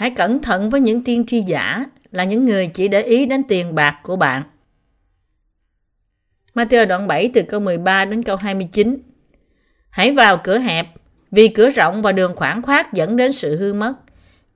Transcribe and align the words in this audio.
Hãy 0.00 0.10
cẩn 0.10 0.42
thận 0.42 0.70
với 0.70 0.80
những 0.80 1.04
tiên 1.04 1.26
tri 1.26 1.40
giả 1.40 1.84
là 2.10 2.24
những 2.24 2.44
người 2.44 2.66
chỉ 2.66 2.88
để 2.88 3.02
ý 3.02 3.26
đến 3.26 3.42
tiền 3.48 3.74
bạc 3.74 4.00
của 4.02 4.16
bạn. 4.16 4.42
Matthew 6.54 6.86
đoạn 6.86 7.06
7 7.06 7.30
từ 7.34 7.42
câu 7.42 7.60
13 7.60 8.04
đến 8.04 8.22
câu 8.22 8.36
29 8.36 8.98
Hãy 9.90 10.12
vào 10.12 10.40
cửa 10.44 10.58
hẹp, 10.58 10.86
vì 11.30 11.48
cửa 11.48 11.70
rộng 11.70 12.02
và 12.02 12.12
đường 12.12 12.36
khoảng 12.36 12.62
khoát 12.62 12.92
dẫn 12.92 13.16
đến 13.16 13.32
sự 13.32 13.56
hư 13.56 13.72
mất. 13.72 13.94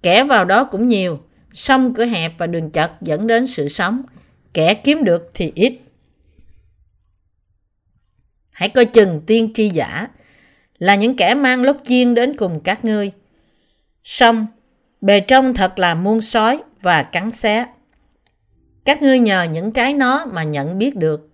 Kẻ 0.03 0.25
vào 0.25 0.45
đó 0.45 0.65
cũng 0.65 0.87
nhiều, 0.87 1.21
song 1.53 1.95
cửa 1.95 2.05
hẹp 2.05 2.33
và 2.39 2.47
đường 2.47 2.71
chật 2.71 2.91
dẫn 3.01 3.27
đến 3.27 3.47
sự 3.47 3.69
sống. 3.69 4.03
Kẻ 4.53 4.75
kiếm 4.75 5.05
được 5.05 5.31
thì 5.35 5.53
ít. 5.55 5.79
Hãy 8.51 8.69
coi 8.69 8.85
chừng 8.85 9.23
tiên 9.27 9.51
tri 9.55 9.69
giả 9.69 10.09
là 10.79 10.95
những 10.95 11.17
kẻ 11.17 11.35
mang 11.35 11.63
lốc 11.63 11.77
chiên 11.85 12.15
đến 12.15 12.37
cùng 12.37 12.61
các 12.61 12.85
ngươi. 12.85 13.13
Song, 14.05 14.47
bề 15.05 15.21
trong 15.21 15.55
thật 15.55 15.79
là 15.79 15.95
muôn 15.95 16.21
sói 16.21 16.63
và 16.83 17.03
cắn 17.03 17.31
xé. 17.31 17.67
Các 18.85 19.03
ngươi 19.03 19.19
nhờ 19.19 19.43
những 19.43 19.73
trái 19.73 19.95
nó 19.95 20.27
mà 20.27 20.43
nhận 20.43 20.79
biết 20.79 20.97
được. 20.97 21.29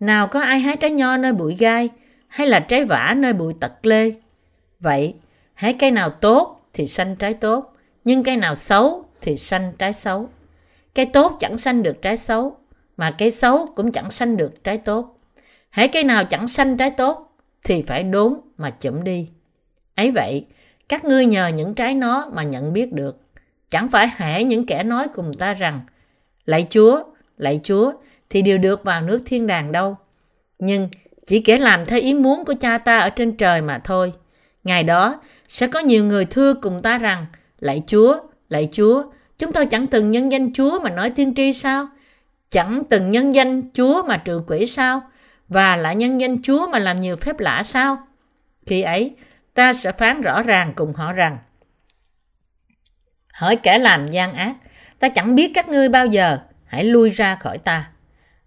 Nào 0.00 0.28
có 0.28 0.40
ai 0.40 0.58
hái 0.58 0.76
trái 0.76 0.90
nho 0.90 1.16
nơi 1.16 1.32
bụi 1.32 1.56
gai, 1.58 1.88
hay 2.28 2.46
là 2.46 2.60
trái 2.60 2.84
vả 2.84 3.14
nơi 3.16 3.32
bụi 3.32 3.54
tật 3.60 3.86
lê? 3.86 4.12
Vậy, 4.80 5.14
hãy 5.54 5.72
cây 5.72 5.90
nào 5.90 6.10
tốt 6.10 6.60
thì 6.72 6.86
sanh 6.86 7.16
trái 7.16 7.34
tốt, 7.34 7.72
nhưng 8.04 8.22
cây 8.22 8.36
nào 8.36 8.54
xấu 8.54 9.04
thì 9.20 9.36
sanh 9.36 9.72
trái 9.78 9.92
xấu. 9.92 10.28
Cây 10.94 11.06
tốt 11.06 11.36
chẳng 11.40 11.58
sanh 11.58 11.82
được 11.82 12.02
trái 12.02 12.16
xấu, 12.16 12.56
mà 12.96 13.10
cây 13.18 13.30
xấu 13.30 13.66
cũng 13.74 13.92
chẳng 13.92 14.10
sanh 14.10 14.36
được 14.36 14.64
trái 14.64 14.78
tốt. 14.78 15.18
Hãy 15.70 15.88
cây 15.88 16.04
nào 16.04 16.24
chẳng 16.24 16.46
sanh 16.46 16.76
trái 16.76 16.90
tốt 16.90 17.32
thì 17.64 17.82
phải 17.82 18.02
đốn 18.02 18.40
mà 18.56 18.70
chụm 18.70 19.04
đi. 19.04 19.28
Ấy 19.94 20.10
vậy, 20.10 20.46
các 20.88 21.04
ngươi 21.04 21.26
nhờ 21.26 21.46
những 21.46 21.74
trái 21.74 21.94
nó 21.94 22.30
mà 22.32 22.42
nhận 22.42 22.72
biết 22.72 22.92
được. 22.92 23.21
Chẳng 23.72 23.88
phải 23.88 24.06
hễ 24.16 24.44
những 24.44 24.66
kẻ 24.66 24.82
nói 24.82 25.08
cùng 25.14 25.34
ta 25.34 25.54
rằng 25.54 25.80
Lạy 26.44 26.66
Chúa, 26.70 27.02
lạy 27.36 27.60
Chúa 27.62 27.92
thì 28.30 28.42
đều 28.42 28.58
được 28.58 28.84
vào 28.84 29.02
nước 29.02 29.22
thiên 29.26 29.46
đàng 29.46 29.72
đâu. 29.72 29.96
Nhưng 30.58 30.88
chỉ 31.26 31.40
kẻ 31.40 31.58
làm 31.58 31.84
theo 31.84 32.00
ý 32.00 32.14
muốn 32.14 32.44
của 32.44 32.54
cha 32.60 32.78
ta 32.78 32.98
ở 32.98 33.10
trên 33.10 33.36
trời 33.36 33.62
mà 33.62 33.78
thôi. 33.84 34.12
Ngày 34.64 34.84
đó 34.84 35.20
sẽ 35.48 35.66
có 35.66 35.80
nhiều 35.80 36.04
người 36.04 36.24
thưa 36.24 36.54
cùng 36.54 36.82
ta 36.82 36.98
rằng 36.98 37.26
Lạy 37.58 37.82
Chúa, 37.86 38.16
lạy 38.48 38.68
Chúa, 38.72 39.04
chúng 39.38 39.52
tôi 39.52 39.66
chẳng 39.66 39.86
từng 39.86 40.10
nhân 40.10 40.32
danh 40.32 40.52
Chúa 40.52 40.80
mà 40.80 40.90
nói 40.90 41.10
tiên 41.10 41.34
tri 41.34 41.52
sao? 41.52 41.88
Chẳng 42.48 42.82
từng 42.90 43.08
nhân 43.08 43.34
danh 43.34 43.62
Chúa 43.72 44.02
mà 44.02 44.16
trừ 44.16 44.42
quỷ 44.46 44.66
sao? 44.66 45.02
Và 45.48 45.76
lại 45.76 45.96
nhân 45.96 46.20
danh 46.20 46.42
Chúa 46.42 46.66
mà 46.66 46.78
làm 46.78 47.00
nhiều 47.00 47.16
phép 47.16 47.40
lạ 47.40 47.62
sao? 47.62 47.98
Khi 48.66 48.82
ấy, 48.82 49.16
ta 49.54 49.72
sẽ 49.72 49.92
phán 49.92 50.20
rõ 50.20 50.42
ràng 50.42 50.72
cùng 50.74 50.94
họ 50.94 51.12
rằng 51.12 51.38
hỡi 53.32 53.56
kẻ 53.56 53.78
làm 53.78 54.08
gian 54.08 54.34
ác, 54.34 54.56
ta 54.98 55.08
chẳng 55.08 55.34
biết 55.34 55.50
các 55.54 55.68
ngươi 55.68 55.88
bao 55.88 56.06
giờ, 56.06 56.38
hãy 56.66 56.84
lui 56.84 57.10
ra 57.10 57.34
khỏi 57.34 57.58
ta. 57.58 57.88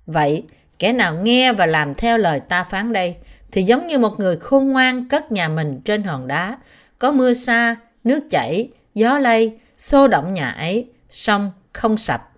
Vậy, 0.06 0.44
kẻ 0.80 0.94
nào 0.94 1.16
nghe 1.16 1.54
và 1.54 1.66
làm 1.66 1.96
theo 1.96 2.18
lời 2.18 2.40
ta 2.40 2.64
phán 2.64 2.94
đây, 2.94 3.16
thì 3.52 3.64
giống 3.64 3.88
như 3.88 3.98
một 3.98 4.20
người 4.20 4.38
khôn 4.38 4.72
ngoan 4.72 5.10
cất 5.10 5.32
nhà 5.32 5.48
mình 5.48 5.82
trên 5.86 6.04
hòn 6.04 6.28
đá, 6.28 6.58
có 7.00 7.12
mưa 7.12 7.34
xa, 7.34 7.76
nước 8.04 8.20
chảy, 8.30 8.70
gió 8.94 9.18
lay, 9.18 9.52
xô 9.78 10.08
động 10.08 10.34
nhà 10.34 10.50
ấy, 10.50 10.88
song 11.10 11.52
không 11.74 11.98
sập, 11.98 12.30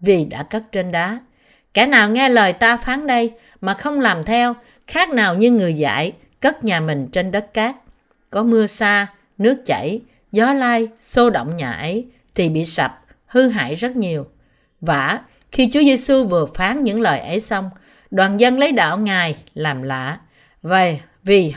vì 0.00 0.24
đã 0.24 0.42
cất 0.42 0.62
trên 0.72 0.92
đá. 0.92 1.18
Kẻ 1.74 1.86
nào 1.86 2.10
nghe 2.10 2.28
lời 2.28 2.52
ta 2.52 2.76
phán 2.76 3.06
đây 3.06 3.32
mà 3.60 3.74
không 3.74 4.00
làm 4.00 4.24
theo, 4.24 4.54
khác 4.86 5.10
nào 5.10 5.34
như 5.34 5.50
người 5.50 5.74
dại 5.74 6.12
cất 6.40 6.64
nhà 6.64 6.80
mình 6.80 7.08
trên 7.12 7.30
đất 7.30 7.54
cát. 7.54 7.76
Có 8.30 8.42
mưa 8.42 8.66
xa, 8.66 9.06
nước 9.38 9.62
chảy, 9.66 10.00
gió 10.34 10.52
lai, 10.52 10.88
xô 10.96 11.30
động 11.30 11.56
nhà 11.56 11.72
ấy, 11.72 12.06
thì 12.34 12.48
bị 12.48 12.64
sập, 12.64 13.04
hư 13.26 13.48
hại 13.48 13.74
rất 13.74 13.96
nhiều. 13.96 14.26
Vả, 14.80 15.20
khi 15.52 15.68
Chúa 15.72 15.80
Giêsu 15.80 16.24
vừa 16.24 16.46
phán 16.54 16.84
những 16.84 17.00
lời 17.00 17.20
ấy 17.20 17.40
xong, 17.40 17.70
đoàn 18.10 18.40
dân 18.40 18.58
lấy 18.58 18.72
đạo 18.72 18.98
Ngài 18.98 19.36
làm 19.54 19.82
lạ. 19.82 20.20
Vậy 20.62 21.00
vì 21.22 21.54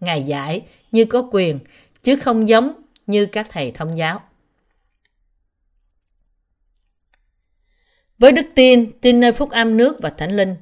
Ngài 0.00 0.22
dạy 0.22 0.62
như 0.92 1.04
có 1.04 1.28
quyền, 1.32 1.58
chứ 2.02 2.16
không 2.16 2.48
giống 2.48 2.72
như 3.06 3.26
các 3.26 3.46
thầy 3.50 3.70
thông 3.70 3.98
giáo. 3.98 4.20
Với 8.18 8.32
đức 8.32 8.46
tin, 8.54 8.92
tin 9.00 9.20
nơi 9.20 9.32
phúc 9.32 9.50
âm 9.50 9.76
nước 9.76 9.96
và 10.02 10.10
thánh 10.10 10.36
linh, 10.36 10.56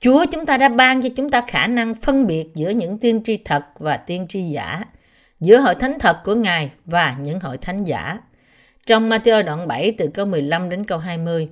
Chúa 0.00 0.26
chúng 0.32 0.46
ta 0.46 0.56
đã 0.56 0.68
ban 0.68 1.02
cho 1.02 1.08
chúng 1.16 1.30
ta 1.30 1.42
khả 1.48 1.66
năng 1.66 1.94
phân 1.94 2.26
biệt 2.26 2.46
giữa 2.54 2.70
những 2.70 2.98
tiên 2.98 3.22
tri 3.24 3.36
thật 3.36 3.62
và 3.78 3.96
tiên 3.96 4.26
tri 4.28 4.42
giả, 4.42 4.84
giữa 5.40 5.60
hội 5.60 5.74
thánh 5.74 5.98
thật 5.98 6.16
của 6.24 6.34
Ngài 6.34 6.70
và 6.84 7.16
những 7.20 7.40
hội 7.40 7.58
thánh 7.58 7.84
giả. 7.84 8.18
Trong 8.86 9.10
Matthew 9.10 9.44
đoạn 9.44 9.68
7 9.68 9.92
từ 9.98 10.08
câu 10.14 10.26
15 10.26 10.68
đến 10.68 10.84
câu 10.84 10.98
20, 10.98 11.48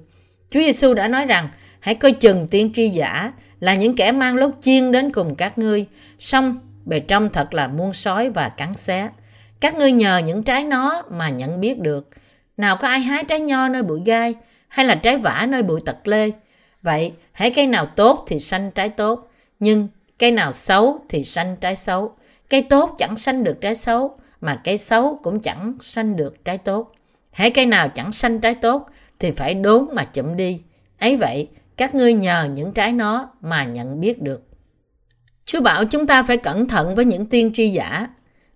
Chúa 0.50 0.60
Giêsu 0.60 0.94
đã 0.94 1.08
nói 1.08 1.26
rằng 1.26 1.48
hãy 1.80 1.94
coi 1.94 2.12
chừng 2.12 2.48
tiên 2.48 2.72
tri 2.74 2.88
giả 2.88 3.32
là 3.60 3.74
những 3.74 3.96
kẻ 3.96 4.12
mang 4.12 4.36
lốt 4.36 4.54
chiên 4.60 4.92
đến 4.92 5.12
cùng 5.12 5.34
các 5.34 5.58
ngươi, 5.58 5.86
song 6.18 6.58
bề 6.84 7.00
trong 7.00 7.30
thật 7.30 7.54
là 7.54 7.68
muôn 7.68 7.92
sói 7.92 8.30
và 8.30 8.48
cắn 8.48 8.74
xé. 8.74 9.08
Các 9.60 9.74
ngươi 9.74 9.92
nhờ 9.92 10.18
những 10.18 10.42
trái 10.42 10.64
nó 10.64 11.02
mà 11.10 11.28
nhận 11.28 11.60
biết 11.60 11.78
được. 11.78 12.08
Nào 12.56 12.76
có 12.76 12.88
ai 12.88 13.00
hái 13.00 13.24
trái 13.24 13.40
nho 13.40 13.68
nơi 13.68 13.82
bụi 13.82 14.00
gai, 14.06 14.34
hay 14.68 14.86
là 14.86 14.94
trái 14.94 15.16
vả 15.16 15.46
nơi 15.48 15.62
bụi 15.62 15.80
tật 15.84 16.08
lê? 16.08 16.30
Vậy, 16.82 17.12
hãy 17.32 17.50
cây 17.50 17.66
nào 17.66 17.86
tốt 17.86 18.24
thì 18.28 18.40
sanh 18.40 18.70
trái 18.70 18.88
tốt, 18.88 19.30
nhưng 19.60 19.88
cây 20.18 20.30
nào 20.30 20.52
xấu 20.52 21.04
thì 21.08 21.24
sanh 21.24 21.56
trái 21.56 21.76
xấu. 21.76 22.16
Cây 22.50 22.62
tốt 22.62 22.94
chẳng 22.98 23.16
sanh 23.16 23.44
được 23.44 23.60
trái 23.60 23.74
xấu, 23.74 24.18
mà 24.40 24.60
cây 24.64 24.78
xấu 24.78 25.20
cũng 25.22 25.40
chẳng 25.40 25.74
sanh 25.80 26.16
được 26.16 26.44
trái 26.44 26.58
tốt. 26.58 26.92
Hãy 27.32 27.50
cây 27.50 27.66
nào 27.66 27.88
chẳng 27.88 28.12
sanh 28.12 28.40
trái 28.40 28.54
tốt 28.54 28.86
thì 29.18 29.30
phải 29.30 29.54
đốn 29.54 29.88
mà 29.92 30.04
chụm 30.04 30.36
đi. 30.36 30.62
Ấy 30.98 31.16
vậy, 31.16 31.48
các 31.76 31.94
ngươi 31.94 32.12
nhờ 32.12 32.48
những 32.54 32.72
trái 32.72 32.92
nó 32.92 33.30
mà 33.40 33.64
nhận 33.64 34.00
biết 34.00 34.22
được. 34.22 34.42
Chúa 35.44 35.60
bảo 35.60 35.84
chúng 35.84 36.06
ta 36.06 36.22
phải 36.22 36.36
cẩn 36.36 36.68
thận 36.68 36.94
với 36.94 37.04
những 37.04 37.26
tiên 37.26 37.50
tri 37.54 37.68
giả. 37.68 38.08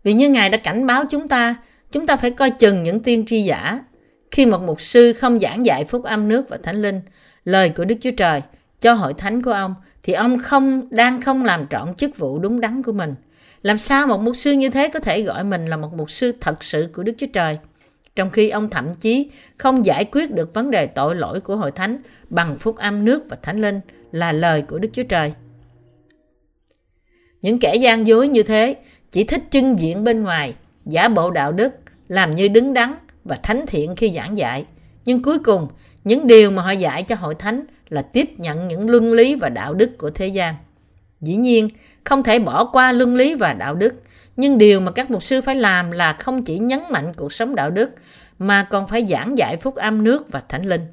Vì 0.02 0.12
như 0.12 0.28
Ngài 0.28 0.50
đã 0.50 0.58
cảnh 0.58 0.86
báo 0.86 1.04
chúng 1.10 1.28
ta, 1.28 1.56
chúng 1.90 2.06
ta 2.06 2.16
phải 2.16 2.30
coi 2.30 2.50
chừng 2.50 2.82
những 2.82 3.00
tiên 3.00 3.26
tri 3.26 3.42
giả. 3.42 3.80
Khi 4.30 4.46
một 4.46 4.62
mục 4.62 4.80
sư 4.80 5.12
không 5.12 5.40
giảng 5.40 5.66
dạy 5.66 5.84
phúc 5.84 6.04
âm 6.04 6.28
nước 6.28 6.48
và 6.48 6.58
thánh 6.62 6.82
linh, 6.82 7.00
lời 7.44 7.68
của 7.68 7.84
Đức 7.84 7.94
Chúa 8.00 8.10
Trời 8.10 8.42
cho 8.80 8.92
hội 8.94 9.14
thánh 9.14 9.42
của 9.42 9.52
ông, 9.52 9.74
thì 10.02 10.12
ông 10.12 10.38
không 10.38 10.88
đang 10.90 11.20
không 11.20 11.44
làm 11.44 11.66
trọn 11.66 11.94
chức 11.94 12.18
vụ 12.18 12.38
đúng 12.38 12.60
đắn 12.60 12.82
của 12.82 12.92
mình. 12.92 13.14
Làm 13.62 13.78
sao 13.78 14.06
một 14.06 14.20
mục 14.20 14.36
sư 14.36 14.52
như 14.52 14.70
thế 14.70 14.88
có 14.88 15.00
thể 15.00 15.22
gọi 15.22 15.44
mình 15.44 15.66
là 15.66 15.76
một 15.76 15.94
mục 15.94 16.10
sư 16.10 16.32
thật 16.40 16.64
sự 16.64 16.88
của 16.92 17.02
Đức 17.02 17.12
Chúa 17.18 17.26
Trời? 17.32 17.58
Trong 18.16 18.30
khi 18.30 18.50
ông 18.50 18.70
thậm 18.70 18.94
chí 18.94 19.30
không 19.56 19.84
giải 19.84 20.04
quyết 20.04 20.30
được 20.30 20.54
vấn 20.54 20.70
đề 20.70 20.86
tội 20.86 21.16
lỗi 21.16 21.40
của 21.40 21.56
hội 21.56 21.70
thánh 21.70 21.98
bằng 22.30 22.58
phúc 22.58 22.76
âm 22.76 23.04
nước 23.04 23.24
và 23.28 23.36
thánh 23.42 23.60
linh 23.60 23.80
là 24.12 24.32
lời 24.32 24.62
của 24.62 24.78
Đức 24.78 24.88
Chúa 24.92 25.02
Trời. 25.02 25.32
Những 27.42 27.58
kẻ 27.58 27.74
gian 27.74 28.06
dối 28.06 28.28
như 28.28 28.42
thế 28.42 28.76
chỉ 29.10 29.24
thích 29.24 29.42
trưng 29.50 29.78
diện 29.78 30.04
bên 30.04 30.22
ngoài, 30.22 30.54
giả 30.86 31.08
bộ 31.08 31.30
đạo 31.30 31.52
đức, 31.52 31.72
làm 32.08 32.34
như 32.34 32.48
đứng 32.48 32.74
đắn 32.74 32.94
và 33.24 33.36
thánh 33.42 33.64
thiện 33.66 33.96
khi 33.96 34.12
giảng 34.16 34.38
dạy. 34.38 34.64
Nhưng 35.04 35.22
cuối 35.22 35.38
cùng, 35.38 35.68
những 36.04 36.26
điều 36.26 36.50
mà 36.50 36.62
họ 36.62 36.70
dạy 36.70 37.02
cho 37.02 37.14
hội 37.14 37.34
thánh 37.34 37.64
là 37.88 38.02
tiếp 38.02 38.28
nhận 38.36 38.68
những 38.68 38.90
luân 38.90 39.12
lý 39.12 39.34
và 39.34 39.48
đạo 39.48 39.74
đức 39.74 39.98
của 39.98 40.10
thế 40.10 40.28
gian. 40.28 40.54
Dĩ 41.20 41.36
nhiên, 41.36 41.68
không 42.04 42.22
thể 42.22 42.38
bỏ 42.38 42.64
qua 42.64 42.92
luân 42.92 43.14
lý 43.14 43.34
và 43.34 43.52
đạo 43.52 43.74
đức, 43.74 43.94
nhưng 44.36 44.58
điều 44.58 44.80
mà 44.80 44.92
các 44.92 45.10
mục 45.10 45.22
sư 45.22 45.40
phải 45.40 45.54
làm 45.54 45.90
là 45.90 46.12
không 46.12 46.42
chỉ 46.42 46.58
nhấn 46.58 46.80
mạnh 46.90 47.12
cuộc 47.16 47.32
sống 47.32 47.54
đạo 47.54 47.70
đức, 47.70 47.90
mà 48.38 48.66
còn 48.70 48.86
phải 48.86 49.06
giảng 49.06 49.38
dạy 49.38 49.56
phúc 49.56 49.74
âm 49.74 50.04
nước 50.04 50.32
và 50.32 50.42
thánh 50.48 50.66
linh. 50.66 50.86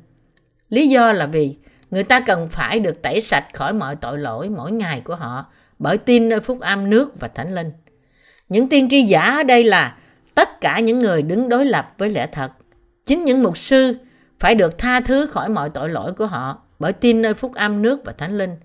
Lý 0.70 0.88
do 0.88 1.12
là 1.12 1.26
vì 1.26 1.56
người 1.92 2.04
ta 2.04 2.20
cần 2.20 2.48
phải 2.48 2.80
được 2.80 3.02
tẩy 3.02 3.22
sạch 3.22 3.46
khỏi 3.54 3.74
mọi 3.74 3.96
tội 3.96 4.18
lỗi 4.18 4.50
mỗi 4.50 4.72
ngày 4.72 5.02
của 5.04 5.16
họ 5.16 5.46
bởi 5.80 5.98
tin 5.98 6.30
nơi 6.30 6.40
phúc 6.40 6.60
âm 6.62 6.90
nước 6.90 7.20
và 7.20 7.28
thánh 7.28 7.56
linh. 7.56 7.72
Những 8.50 8.70
tiên 8.70 8.90
tri 8.90 9.02
giả 9.04 9.22
ở 9.22 9.44
đây 9.44 9.64
là 9.64 9.98
tất 10.36 10.62
cả 10.62 10.80
những 10.80 11.00
người 11.00 11.22
đứng 11.22 11.50
đối 11.50 11.66
lập 11.66 11.88
với 11.98 12.10
lẽ 12.10 12.28
thật. 12.32 12.52
Chính 13.06 13.26
những 13.26 13.44
mục 13.44 13.58
sư 13.58 13.98
phải 14.40 14.56
được 14.56 14.78
tha 14.78 15.00
thứ 15.00 15.26
khỏi 15.26 15.50
mọi 15.50 15.70
tội 15.70 15.90
lỗi 15.90 16.14
của 16.14 16.26
họ 16.26 16.62
bởi 16.80 16.94
tin 16.94 17.22
nơi 17.22 17.34
phúc 17.34 17.52
âm 17.56 17.82
nước 17.82 18.02
và 18.06 18.12
thánh 18.12 18.38
linh. 18.38 18.56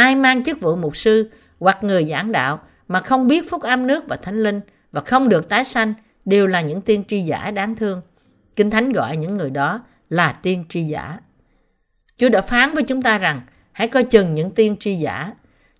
Ai 0.00 0.16
mang 0.16 0.42
chức 0.42 0.60
vụ 0.60 0.76
mục 0.76 0.96
sư 0.96 1.30
hoặc 1.58 1.84
người 1.84 2.04
giảng 2.04 2.32
đạo 2.32 2.60
mà 2.88 3.00
không 3.00 3.28
biết 3.28 3.50
phúc 3.50 3.62
âm 3.62 3.86
nước 3.86 4.04
và 4.08 4.16
thánh 4.16 4.42
linh 4.42 4.60
và 4.92 5.00
không 5.00 5.28
được 5.28 5.48
tái 5.48 5.64
sanh 5.64 5.94
đều 6.24 6.46
là 6.46 6.60
những 6.60 6.80
tiên 6.80 7.04
tri 7.08 7.20
giả 7.20 7.50
đáng 7.50 7.76
thương. 7.76 8.02
Kinh 8.56 8.70
Thánh 8.70 8.92
gọi 8.92 9.16
những 9.16 9.34
người 9.34 9.50
đó 9.50 9.80
là 10.08 10.32
tiên 10.32 10.64
tri 10.68 10.82
giả. 10.82 11.18
Chúa 12.16 12.28
đã 12.28 12.40
phán 12.42 12.74
với 12.74 12.82
chúng 12.82 13.02
ta 13.02 13.18
rằng, 13.18 13.40
hãy 13.72 13.88
coi 13.88 14.02
chừng 14.02 14.34
những 14.34 14.50
tiên 14.50 14.76
tri 14.80 14.94
giả. 14.94 15.32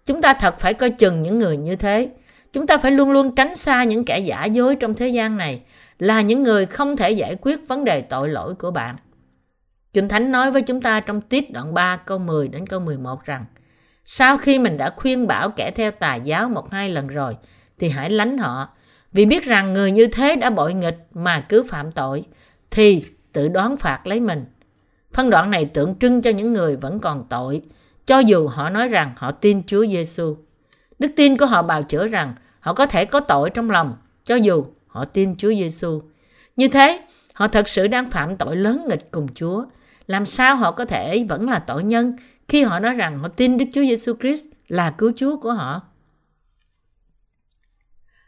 Chúng 0.07 0.23
ta 0.23 0.35
thật 0.35 0.59
phải 0.59 0.75
coi 0.75 0.91
chừng 0.91 1.23
những 1.23 1.39
người 1.39 1.57
như 1.57 1.77
thế. 1.77 2.09
Chúng 2.53 2.67
ta 2.67 2.79
phải 2.79 2.91
luôn 2.91 3.11
luôn 3.11 3.35
tránh 3.35 3.57
xa 3.57 3.85
những 3.85 4.05
kẻ 4.05 4.19
giả 4.19 4.45
dối 4.45 4.77
trong 4.77 4.95
thế 4.95 5.09
gian 5.09 5.37
này, 5.37 5.63
là 5.99 6.21
những 6.21 6.43
người 6.43 6.67
không 6.67 6.97
thể 6.97 7.11
giải 7.11 7.37
quyết 7.41 7.69
vấn 7.69 7.85
đề 7.85 8.01
tội 8.01 8.29
lỗi 8.29 8.55
của 8.55 8.71
bạn. 8.71 8.97
Kinh 9.93 10.09
Thánh 10.09 10.33
nói 10.33 10.51
với 10.51 10.63
chúng 10.63 10.81
ta 10.81 11.01
trong 11.01 11.21
tiết 11.21 11.53
đoạn 11.53 11.75
3 11.75 11.97
câu 11.97 12.19
10 12.19 12.49
đến 12.49 12.67
câu 12.67 12.81
11 12.81 13.25
rằng 13.25 13.45
sau 14.05 14.39
khi 14.39 14.59
mình 14.59 14.77
đã 14.77 14.91
khuyên 14.97 15.27
bảo 15.27 15.51
kẻ 15.51 15.71
theo 15.71 15.91
tà 15.91 16.15
giáo 16.15 16.49
một 16.49 16.73
hai 16.73 16.91
lần 16.91 17.07
rồi 17.07 17.37
thì 17.79 17.89
hãy 17.89 18.11
lánh 18.11 18.39
họ 18.39 18.69
vì 19.13 19.27
biết 19.27 19.45
rằng 19.45 19.73
người 19.73 19.91
như 19.91 20.07
thế 20.07 20.37
đã 20.37 20.51
bội 20.51 20.75
nghịch 20.75 20.99
mà 21.15 21.41
cứ 21.41 21.63
phạm 21.63 21.93
tội 21.93 22.25
thì 22.71 23.05
tự 23.33 23.49
đoán 23.49 23.77
phạt 23.77 24.07
lấy 24.07 24.21
mình. 24.21 24.45
Phân 25.13 25.31
đoạn 25.31 25.51
này 25.51 25.65
tượng 25.65 25.95
trưng 25.99 26.23
cho 26.23 26.31
những 26.31 26.53
người 26.53 26.77
vẫn 26.77 27.01
còn 27.01 27.27
tội, 27.29 27.63
cho 28.07 28.19
dù 28.19 28.47
họ 28.47 28.71
nói 28.71 28.89
rằng 28.89 29.13
họ 29.17 29.33
tin 29.33 29.63
Chúa 29.67 29.87
Giêsu. 29.87 30.37
Đức 30.99 31.09
tin 31.17 31.37
của 31.37 31.47
họ 31.47 31.63
bào 31.63 31.83
chữa 31.83 32.07
rằng 32.07 32.35
họ 32.61 32.75
có 32.75 32.87
thể 32.87 33.05
có 33.05 33.21
tội 33.21 33.51
trong 33.51 33.71
lòng, 33.71 33.97
cho 34.25 34.35
dù 34.35 34.65
họ 34.87 35.05
tin 35.05 35.37
Chúa 35.37 35.51
Giêsu. 35.51 36.03
Như 36.57 36.69
thế, 36.69 37.01
họ 37.35 37.49
thật 37.49 37.69
sự 37.69 37.87
đang 37.89 38.11
phạm 38.11 38.37
tội 38.37 38.57
lớn 38.57 38.87
nghịch 38.89 39.11
cùng 39.11 39.29
Chúa. 39.35 39.65
Làm 40.07 40.27
sao 40.27 40.57
họ 40.57 40.71
có 40.73 40.85
thể 40.85 41.25
vẫn 41.29 41.51
là 41.51 41.59
tội 41.59 41.85
nhân 41.85 42.17
khi 42.51 42.63
họ 42.63 42.79
nói 42.81 42.95
rằng 42.95 43.19
họ 43.19 43.29
tin 43.29 43.59
Đức 43.59 43.65
Chúa 43.73 43.81
Giêsu 43.81 44.15
Christ 44.21 44.47
là 44.69 44.91
cứu 44.91 45.13
Chúa 45.17 45.37
của 45.37 45.53
họ? 45.53 45.83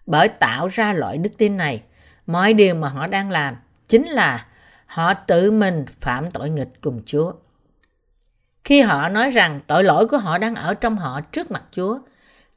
Bởi 0.07 0.29
tạo 0.29 0.69
ra 0.69 0.93
loại 0.93 1.19
đức 1.19 1.31
tin 1.39 1.57
này, 1.57 1.83
mọi 2.27 2.55
điều 2.55 2.75
mà 2.75 2.89
họ 2.89 3.07
đang 3.07 3.31
làm 3.31 3.57
chính 3.89 4.09
là 4.09 4.47
họ 4.87 5.15
tự 5.15 5.51
mình 5.51 5.85
phạm 6.01 6.31
tội 6.31 6.51
nghịch 6.51 6.69
cùng 6.81 7.03
Chúa. 7.07 7.33
Khi 8.65 8.81
họ 8.83 9.09
nói 9.09 9.31
rằng 9.31 9.61
tội 9.67 9.85
lỗi 9.85 10.07
của 10.09 10.19
họ 10.19 10.39
đang 10.39 10.55
ở 10.55 10.75
trong 10.75 10.97
họ 10.97 11.21
trước 11.21 11.51
mặt 11.51 11.63
Chúa, 11.71 11.99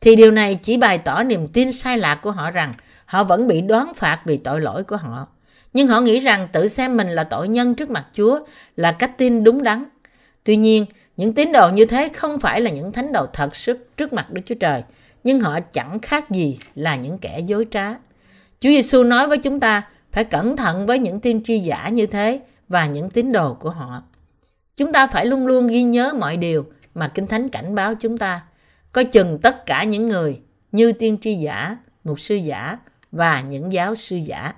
thì 0.01 0.15
điều 0.15 0.31
này 0.31 0.59
chỉ 0.63 0.77
bày 0.77 0.97
tỏ 0.97 1.23
niềm 1.23 1.47
tin 1.47 1.71
sai 1.71 1.97
lạc 1.97 2.15
của 2.15 2.31
họ 2.31 2.51
rằng 2.51 2.73
họ 3.05 3.23
vẫn 3.23 3.47
bị 3.47 3.61
đoán 3.61 3.93
phạt 3.93 4.21
vì 4.25 4.37
tội 4.37 4.61
lỗi 4.61 4.83
của 4.83 4.97
họ. 4.97 5.27
Nhưng 5.73 5.87
họ 5.87 6.01
nghĩ 6.01 6.19
rằng 6.19 6.47
tự 6.51 6.67
xem 6.67 6.97
mình 6.97 7.09
là 7.09 7.23
tội 7.23 7.47
nhân 7.47 7.75
trước 7.75 7.89
mặt 7.89 8.05
Chúa 8.13 8.39
là 8.75 8.91
cách 8.91 9.17
tin 9.17 9.43
đúng 9.43 9.63
đắn. 9.63 9.85
Tuy 10.43 10.55
nhiên, 10.55 10.85
những 11.17 11.33
tín 11.33 11.51
đồ 11.51 11.69
như 11.69 11.85
thế 11.85 12.09
không 12.09 12.39
phải 12.39 12.61
là 12.61 12.71
những 12.71 12.91
thánh 12.91 13.11
đồ 13.11 13.25
thật 13.33 13.55
sức 13.55 13.97
trước 13.97 14.13
mặt 14.13 14.31
Đức 14.31 14.41
Chúa 14.45 14.55
Trời, 14.55 14.83
nhưng 15.23 15.39
họ 15.39 15.59
chẳng 15.59 15.99
khác 15.99 16.31
gì 16.31 16.57
là 16.75 16.95
những 16.95 17.17
kẻ 17.17 17.39
dối 17.39 17.65
trá. 17.71 17.93
Chúa 18.59 18.69
Giêsu 18.69 19.03
nói 19.03 19.27
với 19.27 19.37
chúng 19.37 19.59
ta 19.59 19.87
phải 20.11 20.23
cẩn 20.23 20.55
thận 20.55 20.85
với 20.85 20.99
những 20.99 21.19
tiên 21.19 21.41
tri 21.43 21.59
giả 21.59 21.89
như 21.89 22.05
thế 22.05 22.39
và 22.67 22.85
những 22.85 23.09
tín 23.09 23.31
đồ 23.31 23.53
của 23.53 23.69
họ. 23.69 24.03
Chúng 24.75 24.93
ta 24.93 25.07
phải 25.07 25.25
luôn 25.25 25.47
luôn 25.47 25.67
ghi 25.67 25.83
nhớ 25.83 26.13
mọi 26.19 26.37
điều 26.37 26.65
mà 26.95 27.07
Kinh 27.07 27.27
Thánh 27.27 27.49
cảnh 27.49 27.75
báo 27.75 27.95
chúng 27.95 28.17
ta. 28.17 28.41
Coi 28.91 29.05
chừng 29.05 29.39
tất 29.39 29.65
cả 29.65 29.83
những 29.83 30.05
người 30.05 30.39
như 30.71 30.91
tiên 30.91 31.17
tri 31.21 31.35
giả, 31.35 31.77
mục 32.03 32.19
sư 32.19 32.35
giả 32.35 32.77
và 33.11 33.41
những 33.41 33.73
giáo 33.73 33.95
sư 33.95 34.15
giả. 34.15 34.53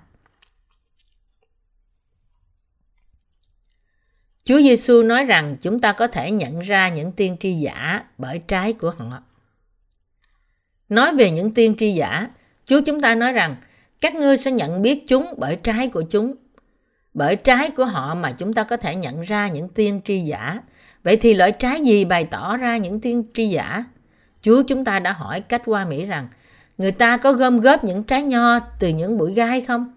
Chúa 4.48 4.62
Giêsu 4.62 5.04
nói 5.04 5.26
rằng 5.26 5.56
chúng 5.62 5.80
ta 5.80 5.92
có 5.92 6.08
thể 6.08 6.32
nhận 6.32 6.60
ra 6.60 6.90
những 6.90 7.12
tiên 7.12 7.38
tri 7.40 7.54
giả 7.54 8.04
bởi 8.18 8.42
trái 8.48 8.74
của 8.74 8.94
họ. 8.98 9.24
Nói 10.90 11.16
về 11.16 11.32
những 11.32 11.54
tiên 11.54 11.76
tri 11.78 11.94
giả, 11.94 12.28
Chúa 12.66 12.82
chúng 12.86 13.02
ta 13.02 13.16
nói 13.16 13.34
rằng 13.34 13.56
các 14.02 14.16
ngươi 14.16 14.38
sẽ 14.38 14.52
nhận 14.52 14.82
biết 14.82 15.04
chúng 15.08 15.34
bởi 15.38 15.56
trái 15.56 15.88
của 15.88 16.04
chúng. 16.10 16.36
Bởi 17.14 17.36
trái 17.36 17.70
của 17.70 17.86
họ 17.86 18.16
mà 18.16 18.32
chúng 18.32 18.54
ta 18.54 18.64
có 18.64 18.78
thể 18.78 18.96
nhận 18.96 19.22
ra 19.22 19.48
những 19.48 19.70
tiên 19.70 20.02
tri 20.06 20.20
giả. 20.20 20.60
Vậy 21.04 21.18
thì 21.18 21.34
loại 21.34 21.52
trái 21.52 21.82
gì 21.82 22.06
bày 22.06 22.24
tỏ 22.24 22.58
ra 22.58 22.78
những 22.78 23.02
tiên 23.02 23.24
tri 23.34 23.48
giả? 23.48 23.84
Chúa 24.42 24.64
chúng 24.64 24.84
ta 24.84 25.00
đã 25.00 25.12
hỏi 25.12 25.42
cách 25.42 25.62
qua 25.66 25.86
Mỹ 25.86 26.06
rằng 26.06 26.28
người 26.78 26.92
ta 26.92 27.18
có 27.18 27.34
gom 27.34 27.60
góp 27.60 27.84
những 27.84 28.04
trái 28.04 28.24
nho 28.24 28.60
từ 28.60 28.88
những 28.88 29.18
bụi 29.18 29.34
gai 29.34 29.62
không? 29.62 29.97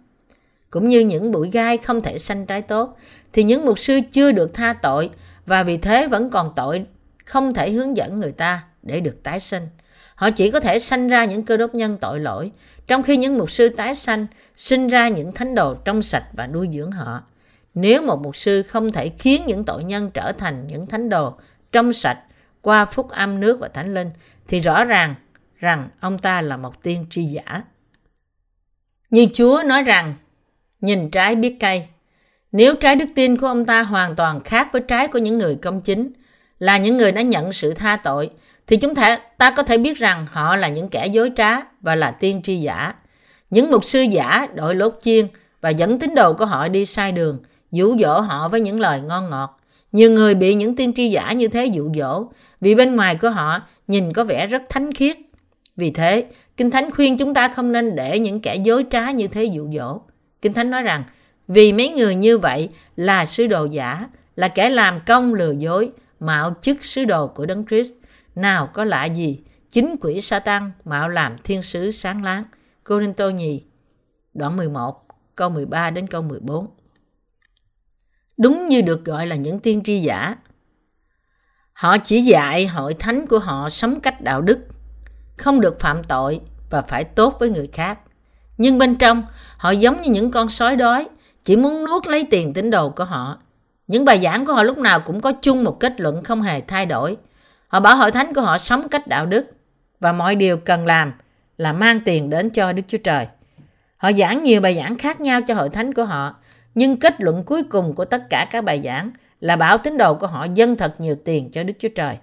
Cũng 0.71 0.89
như 0.89 1.01
những 1.01 1.31
bụi 1.31 1.51
gai 1.51 1.77
không 1.77 2.01
thể 2.01 2.19
sanh 2.19 2.47
trái 2.47 2.63
tốt, 2.63 2.97
thì 3.33 3.43
những 3.43 3.65
mục 3.65 3.79
sư 3.79 4.01
chưa 4.13 4.33
được 4.33 4.55
tha 4.55 4.73
tội 4.73 5.11
và 5.47 5.63
vì 5.63 5.77
thế 5.77 6.07
vẫn 6.07 6.31
còn 6.31 6.53
tội 6.57 6.87
không 7.25 7.55
thể 7.55 7.71
hướng 7.71 7.97
dẫn 7.97 8.17
người 8.17 8.33
ta 8.33 8.65
để 8.83 9.01
được 9.01 9.23
tái 9.23 9.41
sinh. 9.41 9.69
Họ 10.15 10.31
chỉ 10.31 10.51
có 10.51 10.61
thể 10.61 10.79
sanh 10.79 11.09
ra 11.09 11.25
những 11.25 11.43
cơ 11.43 11.57
đốc 11.57 11.75
nhân 11.75 11.99
tội 12.01 12.21
lỗi, 12.21 12.51
trong 12.87 13.03
khi 13.03 13.17
những 13.17 13.39
mục 13.39 13.51
sư 13.51 13.69
tái 13.69 13.95
sanh 13.95 14.27
sinh 14.57 14.89
ra 14.89 15.09
những 15.09 15.33
thánh 15.33 15.55
đồ 15.55 15.75
trong 15.75 16.03
sạch 16.03 16.25
và 16.33 16.47
nuôi 16.47 16.69
dưỡng 16.73 16.91
họ. 16.91 17.23
Nếu 17.75 18.03
một 18.03 18.21
mục 18.23 18.37
sư 18.37 18.63
không 18.63 18.93
thể 18.93 19.09
khiến 19.19 19.43
những 19.47 19.65
tội 19.65 19.85
nhân 19.85 20.11
trở 20.11 20.33
thành 20.33 20.67
những 20.67 20.87
thánh 20.87 21.09
đồ 21.09 21.35
trong 21.73 21.93
sạch 21.93 22.19
qua 22.63 22.85
phúc 22.85 23.09
âm 23.09 23.41
nước 23.41 23.59
và 23.61 23.69
thánh 23.69 23.95
linh, 23.95 24.11
thì 24.49 24.61
rõ 24.61 24.85
ràng 24.85 25.15
rằng 25.57 25.89
ông 26.01 26.19
ta 26.19 26.41
là 26.41 26.57
một 26.57 26.83
tiên 26.83 27.07
tri 27.11 27.25
giả. 27.25 27.63
Nhưng 29.11 29.31
Chúa 29.33 29.63
nói 29.67 29.83
rằng, 29.83 30.15
nhìn 30.81 31.11
trái 31.11 31.35
biết 31.37 31.57
cây. 31.61 31.87
Nếu 32.53 32.75
trái 32.75 32.97
đức 32.97 33.09
tin 33.15 33.37
của 33.37 33.47
ông 33.47 33.65
ta 33.65 33.83
hoàn 33.83 34.17
toàn 34.17 34.41
khác 34.41 34.69
với 34.73 34.83
trái 34.89 35.09
của 35.09 35.19
những 35.19 35.39
người 35.39 35.55
công 35.55 35.81
chính, 35.81 36.13
là 36.59 36.79
những 36.79 36.97
người 36.97 37.13
đã 37.13 37.23
nhận 37.23 37.53
sự 37.53 37.75
tha 37.75 37.97
tội, 37.97 38.31
thì 38.67 38.77
chúng 38.77 38.95
ta, 38.95 39.19
ta 39.39 39.51
có 39.51 39.63
thể 39.63 39.79
biết 39.79 39.99
rằng 39.99 40.27
họ 40.31 40.57
là 40.57 40.69
những 40.69 40.89
kẻ 40.89 41.07
dối 41.07 41.31
trá 41.37 41.61
và 41.81 41.95
là 41.95 42.11
tiên 42.11 42.43
tri 42.43 42.57
giả. 42.57 42.95
Những 43.51 43.71
mục 43.71 43.85
sư 43.85 44.03
giả 44.03 44.47
đội 44.55 44.75
lốt 44.75 44.99
chiên 45.03 45.27
và 45.61 45.71
dẫn 45.71 45.99
tín 45.99 46.15
đồ 46.15 46.33
của 46.33 46.47
họ 46.47 46.69
đi 46.69 46.85
sai 46.85 47.13
đường, 47.13 47.39
dụ 47.73 47.97
dỗ 47.99 48.21
họ 48.21 48.49
với 48.49 48.61
những 48.61 48.81
lời 48.81 49.01
ngon 49.01 49.31
ngọt. 49.31 49.61
Nhiều 49.93 50.11
người 50.11 50.35
bị 50.35 50.55
những 50.55 50.77
tiên 50.77 50.93
tri 50.93 51.11
giả 51.11 51.33
như 51.33 51.49
thế 51.49 51.67
dụ 51.67 51.91
dỗ 51.95 52.25
vì 52.61 52.75
bên 52.75 52.97
ngoài 52.97 53.17
của 53.17 53.31
họ 53.31 53.61
nhìn 53.89 54.13
có 54.13 54.25
vẻ 54.25 54.47
rất 54.47 54.63
thánh 54.69 54.93
khiết. 54.93 55.17
Vì 55.77 55.91
thế, 55.91 56.25
Kinh 56.57 56.71
Thánh 56.71 56.91
khuyên 56.91 57.17
chúng 57.17 57.35
ta 57.35 57.49
không 57.49 57.73
nên 57.73 57.97
để 57.97 58.19
những 58.19 58.41
kẻ 58.41 58.57
dối 58.57 58.85
trá 58.91 59.11
như 59.11 59.29
thế 59.29 59.45
dụ 59.45 59.69
dỗ. 59.77 60.01
Kinh 60.43 60.53
Thánh 60.53 60.71
nói 60.71 60.83
rằng, 60.83 61.05
vì 61.49 61.73
mấy 61.73 61.89
người 61.89 62.15
như 62.15 62.39
vậy 62.39 62.69
là 62.97 63.27
sứ 63.27 63.47
đồ 63.47 63.65
giả, 63.65 64.09
là 64.37 64.49
kẻ 64.49 64.71
làm 64.71 65.01
công 65.07 65.35
lừa 65.35 65.53
dối, 65.53 65.91
mạo 66.21 66.55
chức 66.61 66.85
sứ 66.85 67.05
đồ 67.05 67.29
của 67.29 67.47
Đấng 67.47 67.67
Christ 67.67 67.95
nào 68.35 68.71
có 68.73 68.85
lạ 68.85 69.05
gì, 69.05 69.41
chính 69.71 69.97
quỷ 70.01 70.21
Satan 70.21 70.73
mạo 70.85 71.09
làm 71.09 71.37
thiên 71.45 71.63
sứ 71.63 71.91
sáng 71.91 72.25
láng. 72.25 72.45
Corinto 72.85 73.29
nhì, 73.29 73.65
đoạn 74.35 74.57
11, 74.57 75.07
câu 75.35 75.51
13 75.51 75.91
đến 75.91 76.07
câu 76.07 76.23
14. 76.23 76.67
Đúng 78.37 78.69
như 78.69 78.83
được 78.83 79.05
gọi 79.05 79.27
là 79.27 79.37
những 79.37 79.61
tiên 79.61 79.83
tri 79.85 80.01
giả. 80.01 80.37
Họ 81.73 81.99
chỉ 81.99 82.21
dạy 82.21 82.67
hội 82.67 82.95
thánh 82.95 83.27
của 83.27 83.39
họ 83.39 83.69
sống 83.69 84.01
cách 84.01 84.21
đạo 84.21 84.43
đức, 84.43 84.59
không 85.37 85.61
được 85.61 85.81
phạm 85.81 86.05
tội 86.05 86.41
và 86.71 86.83
phải 86.83 87.05
tốt 87.05 87.37
với 87.41 87.51
người 87.51 87.69
khác. 87.73 87.99
Nhưng 88.61 88.79
bên 88.79 88.97
trong, 88.97 89.23
họ 89.57 89.71
giống 89.71 90.01
như 90.01 90.11
những 90.11 90.31
con 90.31 90.49
sói 90.49 90.77
đói, 90.77 91.09
chỉ 91.43 91.57
muốn 91.57 91.85
nuốt 91.85 92.07
lấy 92.07 92.27
tiền 92.31 92.53
tín 92.53 92.71
đồ 92.71 92.91
của 92.91 93.05
họ. 93.05 93.39
Những 93.87 94.05
bài 94.05 94.21
giảng 94.23 94.47
của 94.47 94.53
họ 94.53 94.63
lúc 94.63 94.79
nào 94.79 95.01
cũng 95.01 95.21
có 95.21 95.33
chung 95.33 95.65
một 95.65 95.81
kết 95.81 96.01
luận 96.01 96.25
không 96.25 96.43
hề 96.43 96.61
thay 96.61 96.87
đổi– 96.87 97.17
Họ 97.71 97.81
bảo 97.81 97.97
hội 97.97 98.11
thánh 98.11 98.35
của 98.35 98.41
họ 98.41 98.59
sống 98.59 98.89
cách 98.89 99.07
đạo 99.07 99.27
đức 99.27 99.47
và 100.01 100.13
mọi 100.13 100.35
điều 100.35 100.57
cần 100.57 100.87
làm 100.87 101.13
là 101.57 101.73
mang 101.73 102.01
tiền 102.05 102.31
đến 102.31 102.51
cho 102.51 102.73
Đức 102.73 102.83
Chúa 102.89 102.99
Trời. 102.99 103.27
Họ 103.97 104.13
giảng 104.13 104.43
nhiều 104.43 104.61
bài 104.61 104.75
giảng 104.75 104.97
khác 104.97 105.21
nhau 105.21 105.41
cho 105.43 105.55
hội 105.55 105.69
thánh 105.69 105.95
của 105.95 106.05
họ, 106.05 106.37
nhưng 106.75 106.97
kết 106.97 107.21
luận 107.21 107.43
cuối 107.45 107.63
cùng 107.63 107.95
của 107.95 108.05
tất 108.05 108.23
cả 108.31 108.47
các 108.51 108.65
bài 108.65 108.81
giảng 108.85 109.11
là 109.41 109.57
bảo 109.57 109.79
tín 109.79 109.99
đồ 109.99 110.15
của 110.15 110.27
họ 110.27 110.47
dâng 110.55 110.77
thật 110.77 110.95
nhiều 110.99 111.17
tiền 111.25 111.51
cho 111.51 111.63
Đức 111.63 111.75
Chúa 111.79 111.89
Trời. 111.89 112.17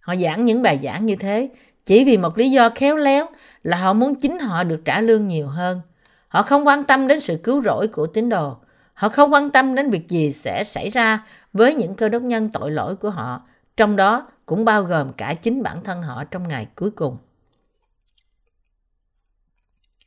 Họ 0.00 0.14
giảng 0.16 0.44
những 0.44 0.62
bài 0.62 0.80
giảng 0.82 1.06
như 1.06 1.16
thế 1.16 1.48
chỉ 1.86 2.04
vì 2.04 2.16
một 2.16 2.38
lý 2.38 2.50
do 2.50 2.70
khéo 2.70 2.96
léo 2.96 3.26
là 3.62 3.76
họ 3.76 3.92
muốn 3.92 4.14
chính 4.14 4.38
họ 4.38 4.64
được 4.64 4.80
trả 4.84 5.00
lương 5.00 5.28
nhiều 5.28 5.46
hơn. 5.46 5.80
Họ 6.28 6.42
không 6.42 6.66
quan 6.66 6.84
tâm 6.84 7.08
đến 7.08 7.20
sự 7.20 7.40
cứu 7.42 7.62
rỗi 7.62 7.88
của 7.88 8.06
tín 8.06 8.28
đồ. 8.28 8.56
Họ 8.94 9.08
không 9.08 9.32
quan 9.32 9.50
tâm 9.50 9.74
đến 9.74 9.90
việc 9.90 10.08
gì 10.08 10.32
sẽ 10.32 10.64
xảy 10.64 10.90
ra 10.90 11.26
với 11.52 11.74
những 11.74 11.94
cơ 11.94 12.08
đốc 12.08 12.22
nhân 12.22 12.50
tội 12.52 12.70
lỗi 12.70 12.96
của 12.96 13.10
họ, 13.10 13.42
trong 13.76 13.96
đó 13.96 14.28
cũng 14.46 14.64
bao 14.64 14.82
gồm 14.82 15.12
cả 15.12 15.34
chính 15.34 15.62
bản 15.62 15.84
thân 15.84 16.02
họ 16.02 16.24
trong 16.24 16.48
ngày 16.48 16.66
cuối 16.74 16.90
cùng. 16.90 17.16